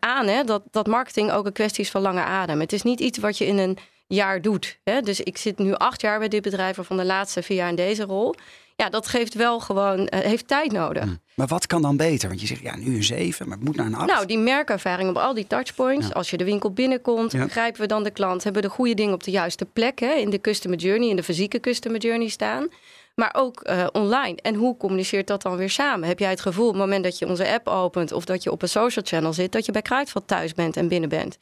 aan 0.00 0.26
hè, 0.26 0.44
dat, 0.44 0.62
dat 0.70 0.86
marketing 0.86 1.30
ook 1.32 1.46
een 1.46 1.52
kwestie 1.52 1.84
is 1.84 1.90
van 1.90 2.00
lange 2.00 2.22
adem. 2.22 2.60
Het 2.60 2.72
is 2.72 2.82
niet 2.82 3.00
iets 3.00 3.18
wat 3.18 3.38
je 3.38 3.46
in 3.46 3.58
een 3.58 3.78
jaar 4.08 4.42
doet. 4.42 4.78
Hè? 4.84 5.00
Dus 5.00 5.20
ik 5.20 5.36
zit 5.38 5.58
nu 5.58 5.74
acht 5.74 6.00
jaar 6.00 6.18
bij 6.18 6.28
dit 6.28 6.42
bedrijf, 6.42 6.76
waarvan 6.76 6.96
de 6.96 7.04
laatste 7.04 7.42
vier 7.42 7.56
jaar 7.56 7.68
in 7.68 7.74
deze 7.74 8.04
rol. 8.04 8.34
Ja, 8.76 8.88
dat 8.88 9.06
geeft 9.06 9.34
wel 9.34 9.60
gewoon, 9.60 10.06
eh, 10.06 10.20
heeft 10.20 10.48
tijd 10.48 10.72
nodig. 10.72 11.04
Maar 11.34 11.46
wat 11.46 11.66
kan 11.66 11.82
dan 11.82 11.96
beter? 11.96 12.28
Want 12.28 12.40
je 12.40 12.46
zegt 12.46 12.60
ja, 12.60 12.76
nu 12.76 12.94
een 12.96 13.04
zeven, 13.04 13.48
maar 13.48 13.56
het 13.56 13.66
moet 13.66 13.76
naar 13.76 13.86
een 13.86 13.94
acht. 13.94 14.06
Nou, 14.06 14.26
die 14.26 14.38
merkervaring 14.38 15.08
op 15.10 15.16
al 15.16 15.34
die 15.34 15.46
touchpoints. 15.46 16.12
Als 16.14 16.30
je 16.30 16.36
de 16.36 16.44
winkel 16.44 16.70
binnenkomt, 16.72 17.32
Ja. 17.32 17.44
begrijpen 17.44 17.80
we 17.80 17.86
dan 17.86 18.02
de 18.04 18.10
klant. 18.10 18.44
Hebben 18.44 18.62
we 18.62 18.68
de 18.68 18.74
goede 18.74 18.94
dingen 18.94 19.14
op 19.14 19.22
de 19.22 19.30
juiste 19.30 19.64
plek 19.64 19.98
hè, 19.98 20.12
in 20.12 20.30
de 20.30 20.40
customer 20.40 20.78
journey, 20.78 21.08
in 21.08 21.16
de 21.16 21.22
fysieke 21.22 21.60
customer 21.60 22.00
journey 22.00 22.28
staan. 22.28 22.68
Maar 23.14 23.34
ook 23.36 23.60
eh, 23.60 23.86
online. 23.92 24.36
En 24.42 24.54
hoe 24.54 24.76
communiceert 24.76 25.26
dat 25.26 25.42
dan 25.42 25.56
weer 25.56 25.70
samen? 25.70 26.08
Heb 26.08 26.18
jij 26.18 26.30
het 26.30 26.40
gevoel 26.40 26.66
op 26.66 26.72
het 26.72 26.82
moment 26.82 27.04
dat 27.04 27.18
je 27.18 27.26
onze 27.28 27.48
app 27.48 27.68
opent 27.68 28.12
of 28.12 28.24
dat 28.24 28.42
je 28.42 28.50
op 28.50 28.62
een 28.62 28.68
social 28.68 29.04
channel 29.08 29.32
zit, 29.32 29.52
dat 29.52 29.66
je 29.66 29.72
bij 29.72 29.82
Kruidvat 29.82 30.26
thuis 30.26 30.54
bent 30.54 30.76
en 30.76 30.88
binnen 30.88 31.08
bent? 31.08 31.38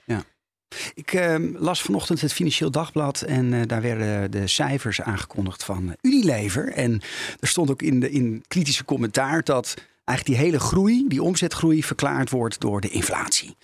Ik 0.94 1.12
eh, 1.12 1.34
las 1.54 1.82
vanochtend 1.82 2.20
het 2.20 2.32
Financieel 2.32 2.70
Dagblad 2.70 3.22
en 3.22 3.52
eh, 3.52 3.60
daar 3.66 3.82
werden 3.82 4.30
de 4.30 4.46
cijfers 4.46 5.00
aangekondigd 5.00 5.64
van 5.64 5.88
eh, 5.88 5.94
Unilever. 6.00 6.72
En 6.72 7.00
er 7.40 7.48
stond 7.48 7.70
ook 7.70 7.82
in 7.82 8.00
de 8.00 8.10
in 8.10 8.44
kritische 8.48 8.84
commentaar 8.84 9.42
dat 9.42 9.74
eigenlijk 10.04 10.38
die 10.38 10.48
hele 10.48 10.60
groei, 10.60 11.04
die 11.08 11.22
omzetgroei, 11.22 11.82
verklaard 11.82 12.30
wordt 12.30 12.60
door 12.60 12.80
de 12.80 12.88
inflatie. 12.88 13.56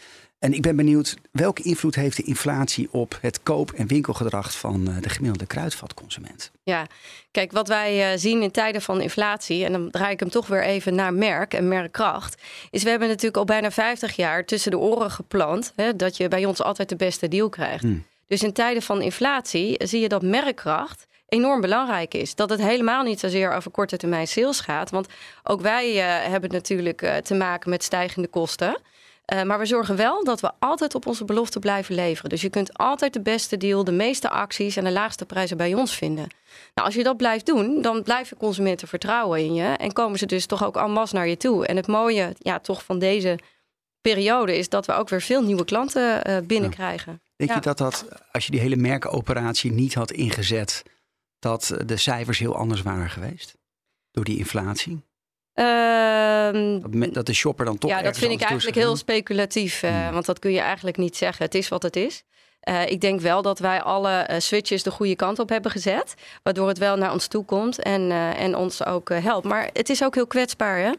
En 0.42 0.52
ik 0.52 0.62
ben 0.62 0.76
benieuwd, 0.76 1.16
welke 1.31 1.62
invloed 1.62 1.94
heeft 1.94 2.16
de 2.16 2.22
inflatie 2.22 2.88
op 2.90 3.18
het 3.20 3.42
koop- 3.42 3.72
en 3.72 3.87
winkelgedrag 3.87 4.59
van 4.59 4.88
eh, 4.88 4.96
de 5.00 5.09
gemiddelde 5.09 5.46
kruidvatconsument? 5.46 6.50
Ja, 6.62 6.87
kijk, 7.31 7.52
wat 7.52 7.68
wij 7.68 8.12
eh, 8.12 8.18
zien 8.18 8.42
in 8.42 8.50
tijden 8.50 8.83
van 8.83 9.00
inflatie, 9.00 9.64
en 9.64 9.72
dan 9.72 9.90
draai 9.90 10.12
ik 10.12 10.20
hem 10.20 10.31
toch 10.31 10.46
weer 10.46 10.62
even 10.62 10.94
naar 10.94 11.14
merk 11.14 11.55
en 11.55 11.68
merkkracht, 11.68 12.42
is 12.70 12.83
we 12.83 12.90
hebben 12.90 13.09
natuurlijk 13.09 13.37
al 13.37 13.44
bijna 13.44 13.70
50 13.70 14.16
jaar 14.16 14.44
tussen 14.44 14.70
de 14.70 14.78
oren 14.78 15.11
geplant 15.11 15.72
hè, 15.76 15.96
dat 15.96 16.16
je 16.16 16.28
bij 16.28 16.44
ons 16.44 16.62
altijd 16.62 16.88
de 16.88 16.96
beste 16.96 17.28
deal 17.28 17.48
krijgt. 17.48 17.85
Dus 18.26 18.42
in 18.42 18.52
tijden 18.52 18.83
van 18.83 19.02
inflatie 19.02 19.87
zie 19.87 20.00
je 20.00 20.09
dat 20.09 20.22
merkkracht 20.22 21.07
enorm 21.28 21.61
belangrijk 21.61 22.14
is. 22.14 22.35
Dat 22.35 22.50
het 22.50 22.61
helemaal 22.61 23.02
niet 23.02 23.20
zozeer 23.20 23.52
over 23.52 23.70
korte 23.70 23.96
termijn 23.96 24.28
sales 24.28 24.61
gaat, 24.61 24.90
want 24.90 25.07
ook 25.42 25.61
wij 25.61 25.90
eh, 25.90 26.31
hebben 26.31 26.50
natuurlijk 26.50 27.20
te 27.24 27.35
maken 27.35 27.70
met 27.70 27.85
stijgende 27.85 28.28
kosten. 28.28 28.76
Uh, 29.33 29.42
maar 29.42 29.59
we 29.59 29.66
zorgen 29.66 29.97
wel 29.97 30.25
dat 30.25 30.40
we 30.40 30.51
altijd 30.59 30.95
op 30.95 31.07
onze 31.07 31.25
belofte 31.25 31.59
blijven 31.59 31.95
leveren. 31.95 32.31
Dus 32.31 32.40
je 32.40 32.51
kunt 32.51 32.79
altijd 32.79 33.12
de 33.12 33.21
beste 33.21 33.57
deal, 33.57 33.85
de 33.85 33.92
meeste 33.92 34.29
acties 34.31 34.77
en 34.77 34.85
de 34.85 34.92
laagste 34.92 35.27
prijzen 35.27 35.57
bij 35.57 35.75
ons 35.75 35.95
vinden. 35.97 36.27
Nou, 36.75 36.87
als 36.87 36.95
je 36.95 37.03
dat 37.03 37.16
blijft 37.16 37.47
doen, 37.47 37.83
dan 37.83 38.03
blijven 38.03 38.37
consumenten 38.37 38.88
vertrouwen 38.88 39.40
in 39.40 39.55
je. 39.55 39.64
En 39.64 39.92
komen 39.92 40.18
ze 40.18 40.27
dus 40.27 40.47
toch 40.47 40.64
ook 40.64 40.77
en 40.77 40.90
masse 40.90 41.14
naar 41.14 41.29
je 41.29 41.37
toe. 41.37 41.66
En 41.66 41.77
het 41.77 41.87
mooie 41.87 42.35
ja, 42.38 42.59
toch 42.59 42.85
van 42.85 42.99
deze 42.99 43.38
periode 44.01 44.57
is 44.57 44.68
dat 44.68 44.87
we 44.87 44.92
ook 44.92 45.09
weer 45.09 45.23
veel 45.23 45.42
nieuwe 45.42 45.64
klanten 45.64 46.31
uh, 46.31 46.38
binnenkrijgen. 46.47 47.23
Denk 47.37 47.51
Ja. 47.51 47.57
je 47.57 47.62
dat 47.62 47.79
dat, 47.79 48.07
als 48.33 48.45
je 48.45 48.51
die 48.51 48.61
hele 48.61 48.77
merkenoperatie 48.77 49.73
niet 49.73 49.95
had 49.95 50.11
ingezet, 50.11 50.83
dat 51.38 51.75
de 51.87 51.97
cijfers 51.97 52.38
heel 52.38 52.57
anders 52.57 52.83
waren 52.83 53.11
geweest? 53.11 53.57
Door 54.11 54.25
die 54.25 54.38
inflatie? 54.38 55.03
Ehm, 55.54 56.80
Dat, 57.12 57.26
de 57.26 57.32
shopper 57.32 57.64
dan 57.64 57.78
toch 57.78 57.90
ja, 57.90 58.02
dat 58.02 58.18
vind 58.18 58.32
ik 58.32 58.40
eigenlijk 58.40 58.76
heel 58.76 58.96
speculatief. 58.96 59.82
eh, 59.82 59.90
Hmm. 59.90 60.12
Want 60.12 60.26
dat 60.26 60.38
kun 60.38 60.52
je 60.52 60.60
eigenlijk 60.60 60.96
niet 60.96 61.16
zeggen. 61.16 61.44
Het 61.44 61.54
is 61.54 61.68
wat 61.68 61.82
het 61.82 61.96
is. 61.96 62.22
Eh, 62.60 62.86
ik 62.90 63.00
denk 63.00 63.20
wel 63.20 63.42
dat 63.42 63.58
wij 63.58 63.82
alle 63.82 64.10
eh, 64.18 64.40
switches 64.40 64.82
de 64.82 64.90
goede 64.90 65.16
kant 65.16 65.38
op 65.38 65.48
hebben 65.48 65.70
gezet. 65.70 66.14
Waardoor 66.42 66.68
het 66.68 66.78
wel 66.78 66.96
naar 66.96 67.12
ons 67.12 67.26
toe 67.26 67.44
komt 67.44 67.78
en, 67.82 68.10
en 68.36 68.56
ons 68.56 68.84
ook 68.86 69.08
helpt. 69.08 69.46
Maar 69.46 69.70
het 69.72 69.88
is 69.90 70.04
ook 70.04 70.14
heel 70.14 70.26
kwetsbaar. 70.26 70.78
Hè? 70.78 70.90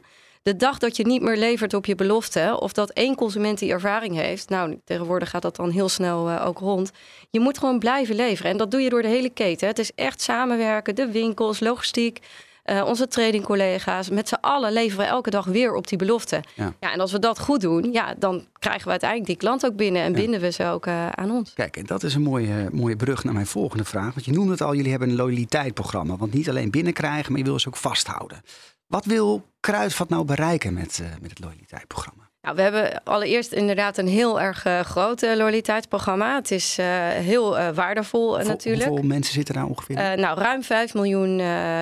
De 0.43 0.55
dag 0.55 0.77
dat 0.77 0.97
je 0.97 1.05
niet 1.05 1.21
meer 1.21 1.37
levert 1.37 1.73
op 1.73 1.85
je 1.85 1.95
belofte. 1.95 2.57
Of 2.59 2.73
dat 2.73 2.89
één 2.89 3.15
consument 3.15 3.59
die 3.59 3.71
ervaring 3.71 4.15
heeft. 4.15 4.49
Nou, 4.49 4.79
tegenwoordig 4.85 5.29
gaat 5.29 5.41
dat 5.41 5.55
dan 5.55 5.69
heel 5.69 5.89
snel 5.89 6.39
ook 6.39 6.59
rond. 6.59 6.91
Je 7.31 7.39
moet 7.39 7.57
gewoon 7.57 7.79
blijven 7.79 8.15
leveren. 8.15 8.51
En 8.51 8.57
dat 8.57 8.71
doe 8.71 8.81
je 8.81 8.89
door 8.89 9.01
de 9.01 9.07
hele 9.07 9.29
keten. 9.29 9.59
hè. 9.59 9.67
Het 9.67 9.79
is 9.79 9.91
echt 9.95 10.21
samenwerken. 10.21 10.95
De 10.95 11.11
winkels, 11.11 11.59
logistiek. 11.59 12.19
Eh, 12.63 12.83
onze 12.85 13.07
tradingcollega's. 13.07 14.09
Met 14.09 14.27
z'n 14.27 14.37
allen 14.41 14.71
leveren 14.73 15.05
we 15.05 15.11
elke 15.11 15.29
dag 15.29 15.45
weer 15.45 15.75
op 15.75 15.87
die 15.87 15.97
belofte. 15.97 16.43
Ja. 16.55 16.73
Ja, 16.79 16.91
en 16.93 16.99
als 16.99 17.11
we 17.11 17.19
dat 17.19 17.39
goed 17.39 17.61
doen, 17.61 17.91
ja, 17.91 18.13
dan 18.17 18.45
krijgen 18.59 18.83
we 18.83 18.89
uiteindelijk 18.89 19.29
die 19.29 19.39
klant 19.39 19.65
ook 19.65 19.75
binnen 19.75 20.01
en 20.01 20.11
Ja. 20.11 20.17
binden 20.17 20.39
we 20.41 20.51
ze 20.51 20.65
ook 20.65 20.85
eh, 20.85 21.09
aan 21.09 21.31
ons. 21.31 21.53
Kijk, 21.53 21.77
en 21.77 21.85
dat 21.85 22.03
is 22.03 22.15
een 22.15 22.21
mooie, 22.21 22.69
mooie 22.71 22.95
brug 22.95 23.23
naar 23.23 23.33
mijn 23.33 23.45
volgende 23.47 23.83
vraag. 23.85 24.13
Want 24.13 24.25
je 24.25 24.31
noemde 24.31 24.51
het 24.51 24.61
al, 24.61 24.75
jullie 24.75 24.91
hebben 24.91 25.09
een 25.09 25.15
loyaliteitsprogramma. 25.15 26.17
Want 26.17 26.33
niet 26.33 26.49
alleen 26.49 26.71
binnenkrijgen, 26.71 27.31
maar 27.31 27.39
je 27.41 27.47
wil 27.47 27.59
ze 27.59 27.67
ook 27.67 27.77
vasthouden. 27.77 28.41
Wat 28.87 29.05
wil 29.05 29.45
Kruidvat 29.59 30.09
nou 30.09 30.25
bereiken 30.25 30.73
met, 30.73 30.99
eh, 30.99 31.07
met 31.21 31.29
het 31.29 31.39
loyaliteitsprogramma? 31.39 32.22
Nou, 32.43 32.55
we 32.55 32.61
hebben 32.61 33.03
allereerst 33.03 33.51
inderdaad 33.51 33.97
een 33.97 34.07
heel 34.07 34.41
erg 34.41 34.65
eh, 34.65 34.79
groot 34.79 35.21
eh, 35.23 35.35
loyaliteitsprogramma. 35.35 36.35
Het 36.35 36.51
is 36.51 36.77
eh, 36.77 36.85
heel 37.09 37.71
waardevol 37.73 38.37
natuurlijk. 38.37 38.87
Hoeveel 38.89 39.07
mensen 39.07 39.33
zitten 39.33 39.53
daar 39.55 39.65
ongeveer? 39.65 39.95
nou, 39.95 40.39
ruim 40.39 40.63
5 40.63 40.93
miljoen 40.93 41.37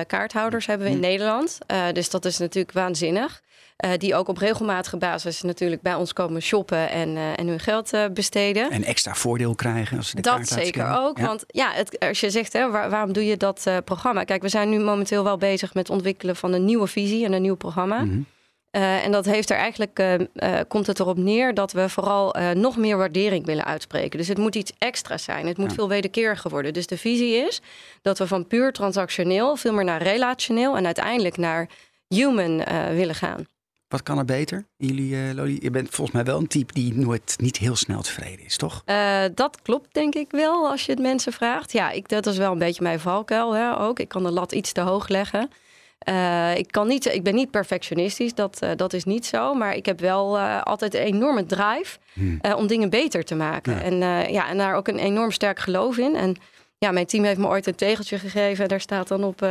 kaarthouders 0.06 0.66
hebben 0.66 0.86
we 0.86 0.92
in 0.92 0.98
Hm. 0.98 1.04
Nederland. 1.06 1.58
Dus 1.92 2.10
dat 2.10 2.24
is 2.24 2.38
natuurlijk 2.38 2.72
waanzinnig. 2.74 3.40
Die 3.96 4.14
ook 4.14 4.28
op 4.28 4.36
regelmatige 4.36 4.96
basis 4.96 5.42
natuurlijk 5.42 5.82
bij 5.82 5.94
ons 5.94 6.12
komen 6.12 6.42
shoppen 6.42 6.90
en, 6.90 7.16
en 7.36 7.46
hun 7.46 7.60
geld 7.60 7.90
besteden. 8.14 8.70
en 8.70 8.84
extra 8.84 9.14
voordeel 9.14 9.54
krijgen 9.54 9.96
als 9.96 10.08
ze 10.08 10.16
de 10.16 10.22
Dat 10.22 10.48
zeker 10.48 10.90
ook. 10.98 11.18
Ja. 11.18 11.26
Want 11.26 11.44
ja, 11.46 11.70
het, 11.72 11.98
als 11.98 12.20
je 12.20 12.30
zegt, 12.30 12.52
hè, 12.52 12.70
waar- 12.70 12.90
waarom 12.90 13.12
doe 13.12 13.26
je 13.26 13.36
dat 13.36 13.70
programma? 13.84 14.24
Kijk, 14.24 14.42
we 14.42 14.48
zijn 14.48 14.68
nu 14.68 14.78
momenteel 14.78 15.24
wel 15.24 15.36
bezig 15.36 15.74
met 15.74 15.86
het 15.86 15.96
ontwikkelen 15.96 16.36
van 16.36 16.52
een 16.52 16.64
nieuwe 16.64 16.86
visie 16.86 17.24
en 17.24 17.32
een 17.32 17.42
nieuw 17.42 17.56
programma. 17.56 17.98
Mhm. 18.04 18.20
Eh, 18.72 19.04
en 19.04 19.12
dat 19.12 19.24
heeft 19.24 19.50
er 19.50 19.56
eigenlijk, 19.56 19.98
eh, 19.98 20.60
komt 20.68 20.86
het 20.86 21.00
erop 21.00 21.16
neer 21.16 21.54
dat 21.54 21.72
we 21.72 21.88
vooral 21.88 22.34
nog 22.54 22.76
meer 22.76 22.96
waardering 22.96 23.46
willen 23.46 23.64
uitspreken. 23.64 24.18
Dus 24.18 24.28
het 24.28 24.38
moet 24.38 24.54
iets 24.54 24.72
extra's 24.78 25.24
zijn. 25.24 25.46
Het 25.46 25.56
moet 25.56 25.68
Ja. 25.68 25.74
veel 25.74 25.88
wederkeriger 25.88 26.50
worden. 26.50 26.72
Dus 26.72 26.86
de 26.86 26.98
visie 26.98 27.34
is 27.34 27.60
dat 28.02 28.18
we 28.18 28.26
van 28.26 28.46
puur 28.46 28.72
transactioneel 28.72 29.56
veel 29.56 29.72
meer 29.72 29.84
naar 29.84 30.02
relationeel 30.02 30.76
en 30.76 30.84
uiteindelijk 30.86 31.36
naar 31.36 31.68
human 32.08 32.64
willen 32.94 33.14
gaan. 33.14 33.46
Wat 33.88 34.02
kan 34.02 34.18
er 34.18 34.24
beter? 34.24 34.66
Jullie, 34.76 35.34
Loli, 35.34 35.58
je 35.60 35.70
bent 35.70 35.88
volgens 35.90 36.16
mij 36.16 36.24
wel 36.24 36.38
een 36.38 36.46
type 36.46 36.72
die 36.72 36.94
nooit 36.94 37.34
niet 37.40 37.56
heel 37.56 37.76
snel 37.76 38.02
tevreden 38.02 38.44
is, 38.44 38.56
toch? 38.56 38.82
Dat 39.34 39.62
klopt 39.62 39.94
denk 39.94 40.14
ik 40.14 40.30
wel 40.30 40.68
als 40.70 40.86
je 40.86 40.92
het 40.92 41.00
mensen 41.00 41.32
vraagt. 41.32 41.72
Ja, 41.72 41.90
ik, 41.90 42.08
dat 42.08 42.26
is 42.26 42.36
wel 42.36 42.52
een 42.52 42.58
beetje 42.58 42.82
mijn 42.82 43.00
valkuil 43.00 43.52
hè, 43.54 43.78
ook. 43.80 43.98
Ik 43.98 44.08
kan 44.08 44.22
de 44.22 44.30
lat 44.30 44.52
iets 44.52 44.72
te 44.72 44.80
hoog 44.80 45.08
leggen. 45.08 45.50
Eh, 46.04 46.56
ik, 46.56 46.70
kan 46.70 46.88
niet, 46.88 47.06
ik 47.06 47.22
ben 47.22 47.34
niet 47.34 47.50
perfectionistisch, 47.50 48.34
dat, 48.34 48.58
eh, 48.60 48.70
dat 48.76 48.92
is 48.92 49.04
niet 49.04 49.26
zo. 49.26 49.54
Maar 49.54 49.74
ik 49.74 49.86
heb 49.86 50.00
wel 50.00 50.38
eh, 50.38 50.62
altijd 50.62 50.94
een 50.94 51.00
enorme 51.00 51.46
drive 51.46 51.98
Hmm. 52.12 52.40
om 52.56 52.66
dingen 52.66 52.90
beter 52.90 53.24
te 53.24 53.34
maken. 53.34 53.74
Ja. 53.74 53.82
En, 53.82 53.96
ja, 54.32 54.48
en 54.48 54.58
daar 54.58 54.74
ook 54.74 54.88
een 54.88 54.98
enorm 54.98 55.30
sterk 55.30 55.58
geloof 55.58 55.98
in. 55.98 56.16
En 56.16 56.36
ja, 56.78 56.90
mijn 56.90 57.06
team 57.06 57.24
heeft 57.24 57.38
me 57.38 57.46
ooit 57.46 57.66
een 57.66 57.74
tegeltje 57.74 58.18
gegeven. 58.18 58.62
En 58.62 58.68
daar 58.68 58.80
staat 58.80 59.08
dan 59.08 59.24
op... 59.24 59.46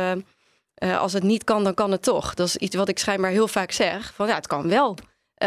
als 0.98 1.12
het 1.12 1.22
niet 1.22 1.44
kan, 1.44 1.64
dan 1.64 1.74
kan 1.74 1.90
het 1.90 2.02
toch. 2.02 2.34
Dat 2.34 2.46
is 2.46 2.56
iets 2.56 2.76
wat 2.76 2.88
ik 2.88 2.98
schijnbaar 2.98 3.30
heel 3.30 3.48
vaak 3.48 3.72
zeg. 3.72 4.12
Van 4.14 4.26
ja, 4.26 4.34
het 4.34 4.46
kan 4.46 4.68
wel. 4.68 4.96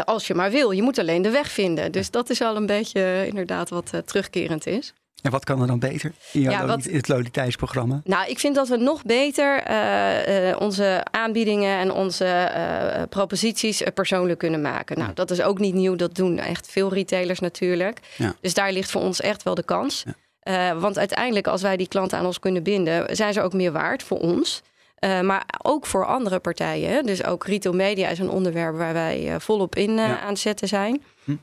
Als 0.05 0.27
je 0.27 0.33
maar 0.33 0.51
wil. 0.51 0.71
Je 0.71 0.81
moet 0.81 0.99
alleen 0.99 1.21
de 1.21 1.29
weg 1.29 1.51
vinden. 1.51 1.91
Dus 1.91 2.11
dat 2.11 2.29
is 2.29 2.41
al 2.41 2.55
een 2.55 2.65
beetje 2.65 3.23
inderdaad 3.27 3.69
wat 3.69 3.91
terugkerend 4.05 4.67
is. 4.67 4.93
En 5.25 5.31
wat 5.31 5.43
kan 5.43 5.61
er 5.61 5.67
dan 5.67 5.79
beter 5.79 6.11
in, 6.31 6.41
Ja, 6.41 6.65
wat- 6.65 6.83
het 6.83 7.07
loyaliteitsprogramma? 7.07 8.01
Nou, 8.03 8.29
ik 8.29 8.39
vind 8.39 8.55
dat 8.55 8.67
we 8.67 8.77
nog 8.77 9.03
beter 9.03 9.61
eh, 9.63 10.49
eh, 10.49 10.59
onze 10.61 11.05
aanbiedingen 11.11 11.79
en 11.79 11.91
onze 11.91 12.25
eh, 12.25 13.01
proposities 13.09 13.83
persoonlijk 13.93 14.39
kunnen 14.39 14.61
maken. 14.61 14.97
Nou, 14.97 15.13
dat 15.13 15.31
is 15.31 15.41
ook 15.41 15.59
niet 15.59 15.73
nieuw. 15.73 15.95
Dat 15.95 16.15
doen 16.15 16.37
echt 16.39 16.67
veel 16.67 16.93
retailers 16.93 17.39
natuurlijk. 17.39 17.99
Ja. 18.17 18.35
Dus 18.41 18.53
daar 18.53 18.71
ligt 18.71 18.91
voor 18.91 19.01
ons 19.01 19.21
echt 19.21 19.43
wel 19.43 19.55
de 19.55 19.63
kans. 19.63 20.03
Ja. 20.05 20.75
Want 20.77 20.97
uiteindelijk, 20.97 21.47
als 21.47 21.61
wij 21.61 21.77
die 21.77 21.87
klanten 21.87 22.17
aan 22.17 22.25
ons 22.25 22.39
kunnen 22.39 22.63
binden, 22.63 23.15
zijn 23.15 23.33
ze 23.33 23.41
ook 23.41 23.53
meer 23.53 23.71
waard 23.71 24.03
voor 24.03 24.19
ons. 24.19 24.61
Uh, 24.99 25.21
maar 25.21 25.45
ook 25.63 25.85
voor 25.85 26.05
andere 26.05 26.39
partijen. 26.39 27.05
Dus 27.05 27.23
ook 27.23 27.45
retail 27.45 27.75
media 27.75 28.09
is 28.09 28.19
een 28.19 28.29
onderwerp 28.29 28.75
waar 28.75 28.93
wij 28.93 29.33
uh, 29.33 29.35
volop 29.39 29.75
in 29.75 29.89
uh, 29.89 29.95
ja. 29.95 30.19
aan 30.19 30.29
het 30.29 30.39
zetten 30.39 30.67
zijn. 30.67 31.03
Hm. 31.23 31.35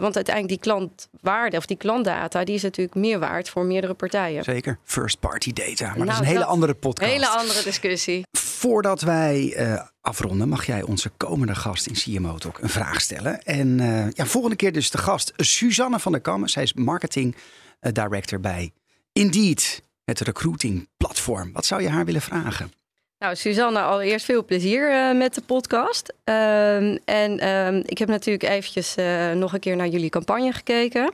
Want 0.00 0.16
uiteindelijk 0.16 0.48
die 0.48 0.58
klantwaarde 0.58 1.56
of 1.56 1.66
die 1.66 1.76
klantdata, 1.76 2.44
die 2.44 2.54
is 2.54 2.62
natuurlijk 2.62 2.96
meer 2.96 3.18
waard 3.18 3.48
voor 3.48 3.64
meerdere 3.64 3.94
partijen. 3.94 4.44
Zeker, 4.44 4.78
first 4.84 5.20
party 5.20 5.52
data. 5.52 5.86
Maar 5.86 5.94
nou, 5.94 6.06
dat 6.06 6.14
is 6.14 6.20
een 6.20 6.26
hele 6.26 6.44
andere 6.44 6.74
podcast. 6.74 7.10
Hele 7.10 7.28
andere 7.28 7.62
discussie. 7.62 8.24
Voordat 8.38 9.00
wij 9.00 9.56
afronden, 10.00 10.48
mag 10.48 10.66
jij 10.66 10.82
onze 10.82 11.10
komende 11.16 11.54
gast 11.54 11.86
in 11.86 11.94
CMO 11.94 12.38
Talk 12.38 12.58
een 12.58 12.68
vraag 12.68 13.00
stellen. 13.00 13.42
En 13.42 13.78
ja, 14.14 14.26
volgende 14.26 14.56
keer 14.56 14.72
dus 14.72 14.90
de 14.90 14.98
gast 14.98 15.32
Suzanne 15.36 15.98
van 15.98 16.12
der 16.12 16.20
Kammen. 16.20 16.48
Zij 16.48 16.62
is 16.62 16.72
marketing 16.72 17.36
director 17.80 18.40
bij 18.40 18.72
Indeed, 19.12 19.82
het 20.04 20.20
recruiting 20.20 20.88
platform. 20.96 21.52
Wat 21.52 21.66
zou 21.66 21.82
je 21.82 21.88
haar 21.88 22.04
willen 22.04 22.22
vragen? 22.22 22.72
Nou, 23.18 23.36
Suzanne, 23.36 23.80
allereerst 23.80 24.24
veel 24.24 24.44
plezier 24.44 24.90
uh, 24.90 25.18
met 25.18 25.34
de 25.34 25.40
podcast. 25.40 26.12
Uh, 26.24 26.76
en 27.08 27.44
uh, 27.44 27.76
ik 27.82 27.98
heb 27.98 28.08
natuurlijk 28.08 28.50
eventjes 28.50 28.96
uh, 28.96 29.32
nog 29.32 29.52
een 29.52 29.60
keer 29.60 29.76
naar 29.76 29.88
jullie 29.88 30.10
campagne 30.10 30.52
gekeken. 30.52 31.12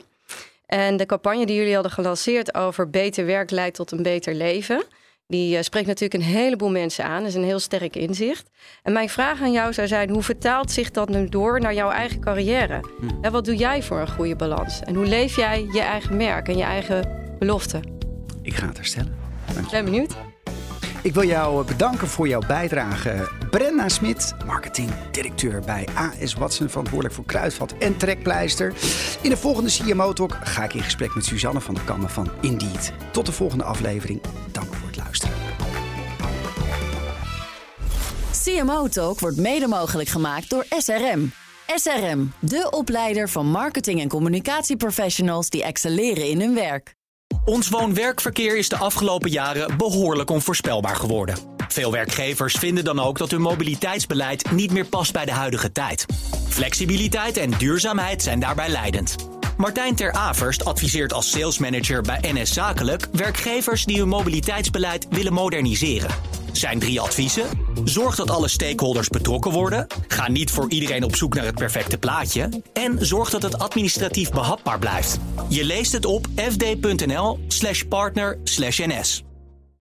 En 0.65 0.97
de 0.97 1.05
campagne 1.05 1.45
die 1.45 1.55
jullie 1.55 1.73
hadden 1.73 1.91
gelanceerd 1.91 2.55
over 2.55 2.89
beter 2.89 3.25
werk 3.25 3.51
leidt 3.51 3.75
tot 3.75 3.91
een 3.91 4.03
beter 4.03 4.33
leven. 4.33 4.83
Die 5.27 5.57
eh, 5.57 5.63
spreekt 5.63 5.87
natuurlijk 5.87 6.13
een 6.13 6.29
heleboel 6.29 6.69
mensen 6.69 7.05
aan. 7.05 7.19
Dat 7.19 7.27
is 7.27 7.35
een 7.35 7.43
heel 7.43 7.59
sterk 7.59 7.95
inzicht. 7.95 8.49
En 8.83 8.93
mijn 8.93 9.09
vraag 9.09 9.41
aan 9.41 9.51
jou 9.51 9.73
zou 9.73 9.87
zijn: 9.87 10.09
hoe 10.09 10.23
vertaalt 10.23 10.71
zich 10.71 10.91
dat 10.91 11.09
nu 11.09 11.29
door 11.29 11.59
naar 11.59 11.73
jouw 11.73 11.89
eigen 11.89 12.19
carrière? 12.19 12.79
Hm. 12.99 13.07
En 13.21 13.31
wat 13.31 13.45
doe 13.45 13.55
jij 13.55 13.83
voor 13.83 13.99
een 13.99 14.11
goede 14.11 14.35
balans? 14.35 14.79
En 14.79 14.95
hoe 14.95 15.05
leef 15.05 15.35
jij 15.35 15.67
je 15.71 15.81
eigen 15.81 16.17
merk 16.17 16.47
en 16.47 16.57
je 16.57 16.63
eigen 16.63 17.35
beloften? 17.39 17.81
Ik 18.41 18.53
ga 18.53 18.67
het 18.67 18.77
herstellen. 18.77 19.17
Ik 19.47 19.69
ben 19.71 19.85
benieuwd. 19.85 20.32
Ik 21.03 21.13
wil 21.13 21.23
jou 21.23 21.65
bedanken 21.65 22.07
voor 22.07 22.27
jouw 22.27 22.41
bijdrage. 22.47 23.31
Brenda 23.49 23.89
Smit, 23.89 24.33
marketingdirecteur 24.45 25.61
bij 25.61 25.87
AS 25.93 26.33
Watson, 26.33 26.69
verantwoordelijk 26.69 27.15
voor 27.15 27.25
kruidvat 27.25 27.73
en 27.77 27.97
trekpleister. 27.97 28.73
In 29.21 29.29
de 29.29 29.37
volgende 29.37 29.69
CMO 29.69 30.13
Talk 30.13 30.37
ga 30.43 30.63
ik 30.63 30.73
in 30.73 30.83
gesprek 30.83 31.15
met 31.15 31.25
Suzanne 31.25 31.61
van 31.61 31.73
der 31.73 31.83
Kammen 31.83 32.09
van 32.09 32.31
Indeed. 32.41 32.93
Tot 33.11 33.25
de 33.25 33.31
volgende 33.31 33.63
aflevering. 33.63 34.21
Dank 34.51 34.73
voor 34.73 34.87
het 34.87 34.97
luisteren. 34.97 35.35
CMO 38.43 38.87
Talk 38.87 39.19
wordt 39.19 39.37
mede 39.37 39.67
mogelijk 39.67 40.09
gemaakt 40.09 40.49
door 40.49 40.65
SRM. 40.69 41.31
SRM, 41.75 42.31
de 42.39 42.67
opleider 42.69 43.29
van 43.29 43.45
marketing- 43.45 44.01
en 44.01 44.07
communicatieprofessionals 44.07 45.49
die 45.49 45.63
excelleren 45.63 46.29
in 46.29 46.39
hun 46.39 46.55
werk. 46.55 46.95
Ons 47.45 47.69
woon-werkverkeer 47.69 48.57
is 48.57 48.69
de 48.69 48.77
afgelopen 48.77 49.29
jaren 49.29 49.77
behoorlijk 49.77 50.29
onvoorspelbaar 50.29 50.95
geworden. 50.95 51.35
Veel 51.67 51.91
werkgevers 51.91 52.55
vinden 52.55 52.83
dan 52.83 52.99
ook 52.99 53.17
dat 53.17 53.31
hun 53.31 53.41
mobiliteitsbeleid 53.41 54.51
niet 54.51 54.71
meer 54.71 54.85
past 54.85 55.13
bij 55.13 55.25
de 55.25 55.31
huidige 55.31 55.71
tijd. 55.71 56.05
Flexibiliteit 56.47 57.37
en 57.37 57.51
duurzaamheid 57.51 58.23
zijn 58.23 58.39
daarbij 58.39 58.69
leidend. 58.69 59.15
Martijn 59.63 59.95
Ter 59.95 60.11
Averst 60.11 60.65
adviseert 60.65 61.13
als 61.13 61.29
salesmanager 61.29 62.01
bij 62.01 62.19
NS 62.21 62.53
Zakelijk 62.53 63.07
werkgevers 63.11 63.85
die 63.85 63.97
hun 63.97 64.07
mobiliteitsbeleid 64.07 65.07
willen 65.09 65.33
moderniseren. 65.33 66.09
Zijn 66.51 66.79
drie 66.79 67.01
adviezen: 67.01 67.45
zorg 67.83 68.15
dat 68.15 68.29
alle 68.29 68.47
stakeholders 68.47 69.07
betrokken 69.07 69.51
worden, 69.51 69.87
ga 70.07 70.29
niet 70.29 70.51
voor 70.51 70.69
iedereen 70.69 71.03
op 71.03 71.15
zoek 71.15 71.33
naar 71.33 71.45
het 71.45 71.55
perfecte 71.55 71.97
plaatje 71.97 72.49
en 72.73 73.05
zorg 73.05 73.29
dat 73.29 73.41
het 73.41 73.59
administratief 73.59 74.31
behapbaar 74.31 74.79
blijft. 74.79 75.19
Je 75.49 75.63
leest 75.63 75.91
het 75.91 76.05
op 76.05 76.27
fd.nl/partner/ns. 76.35 79.23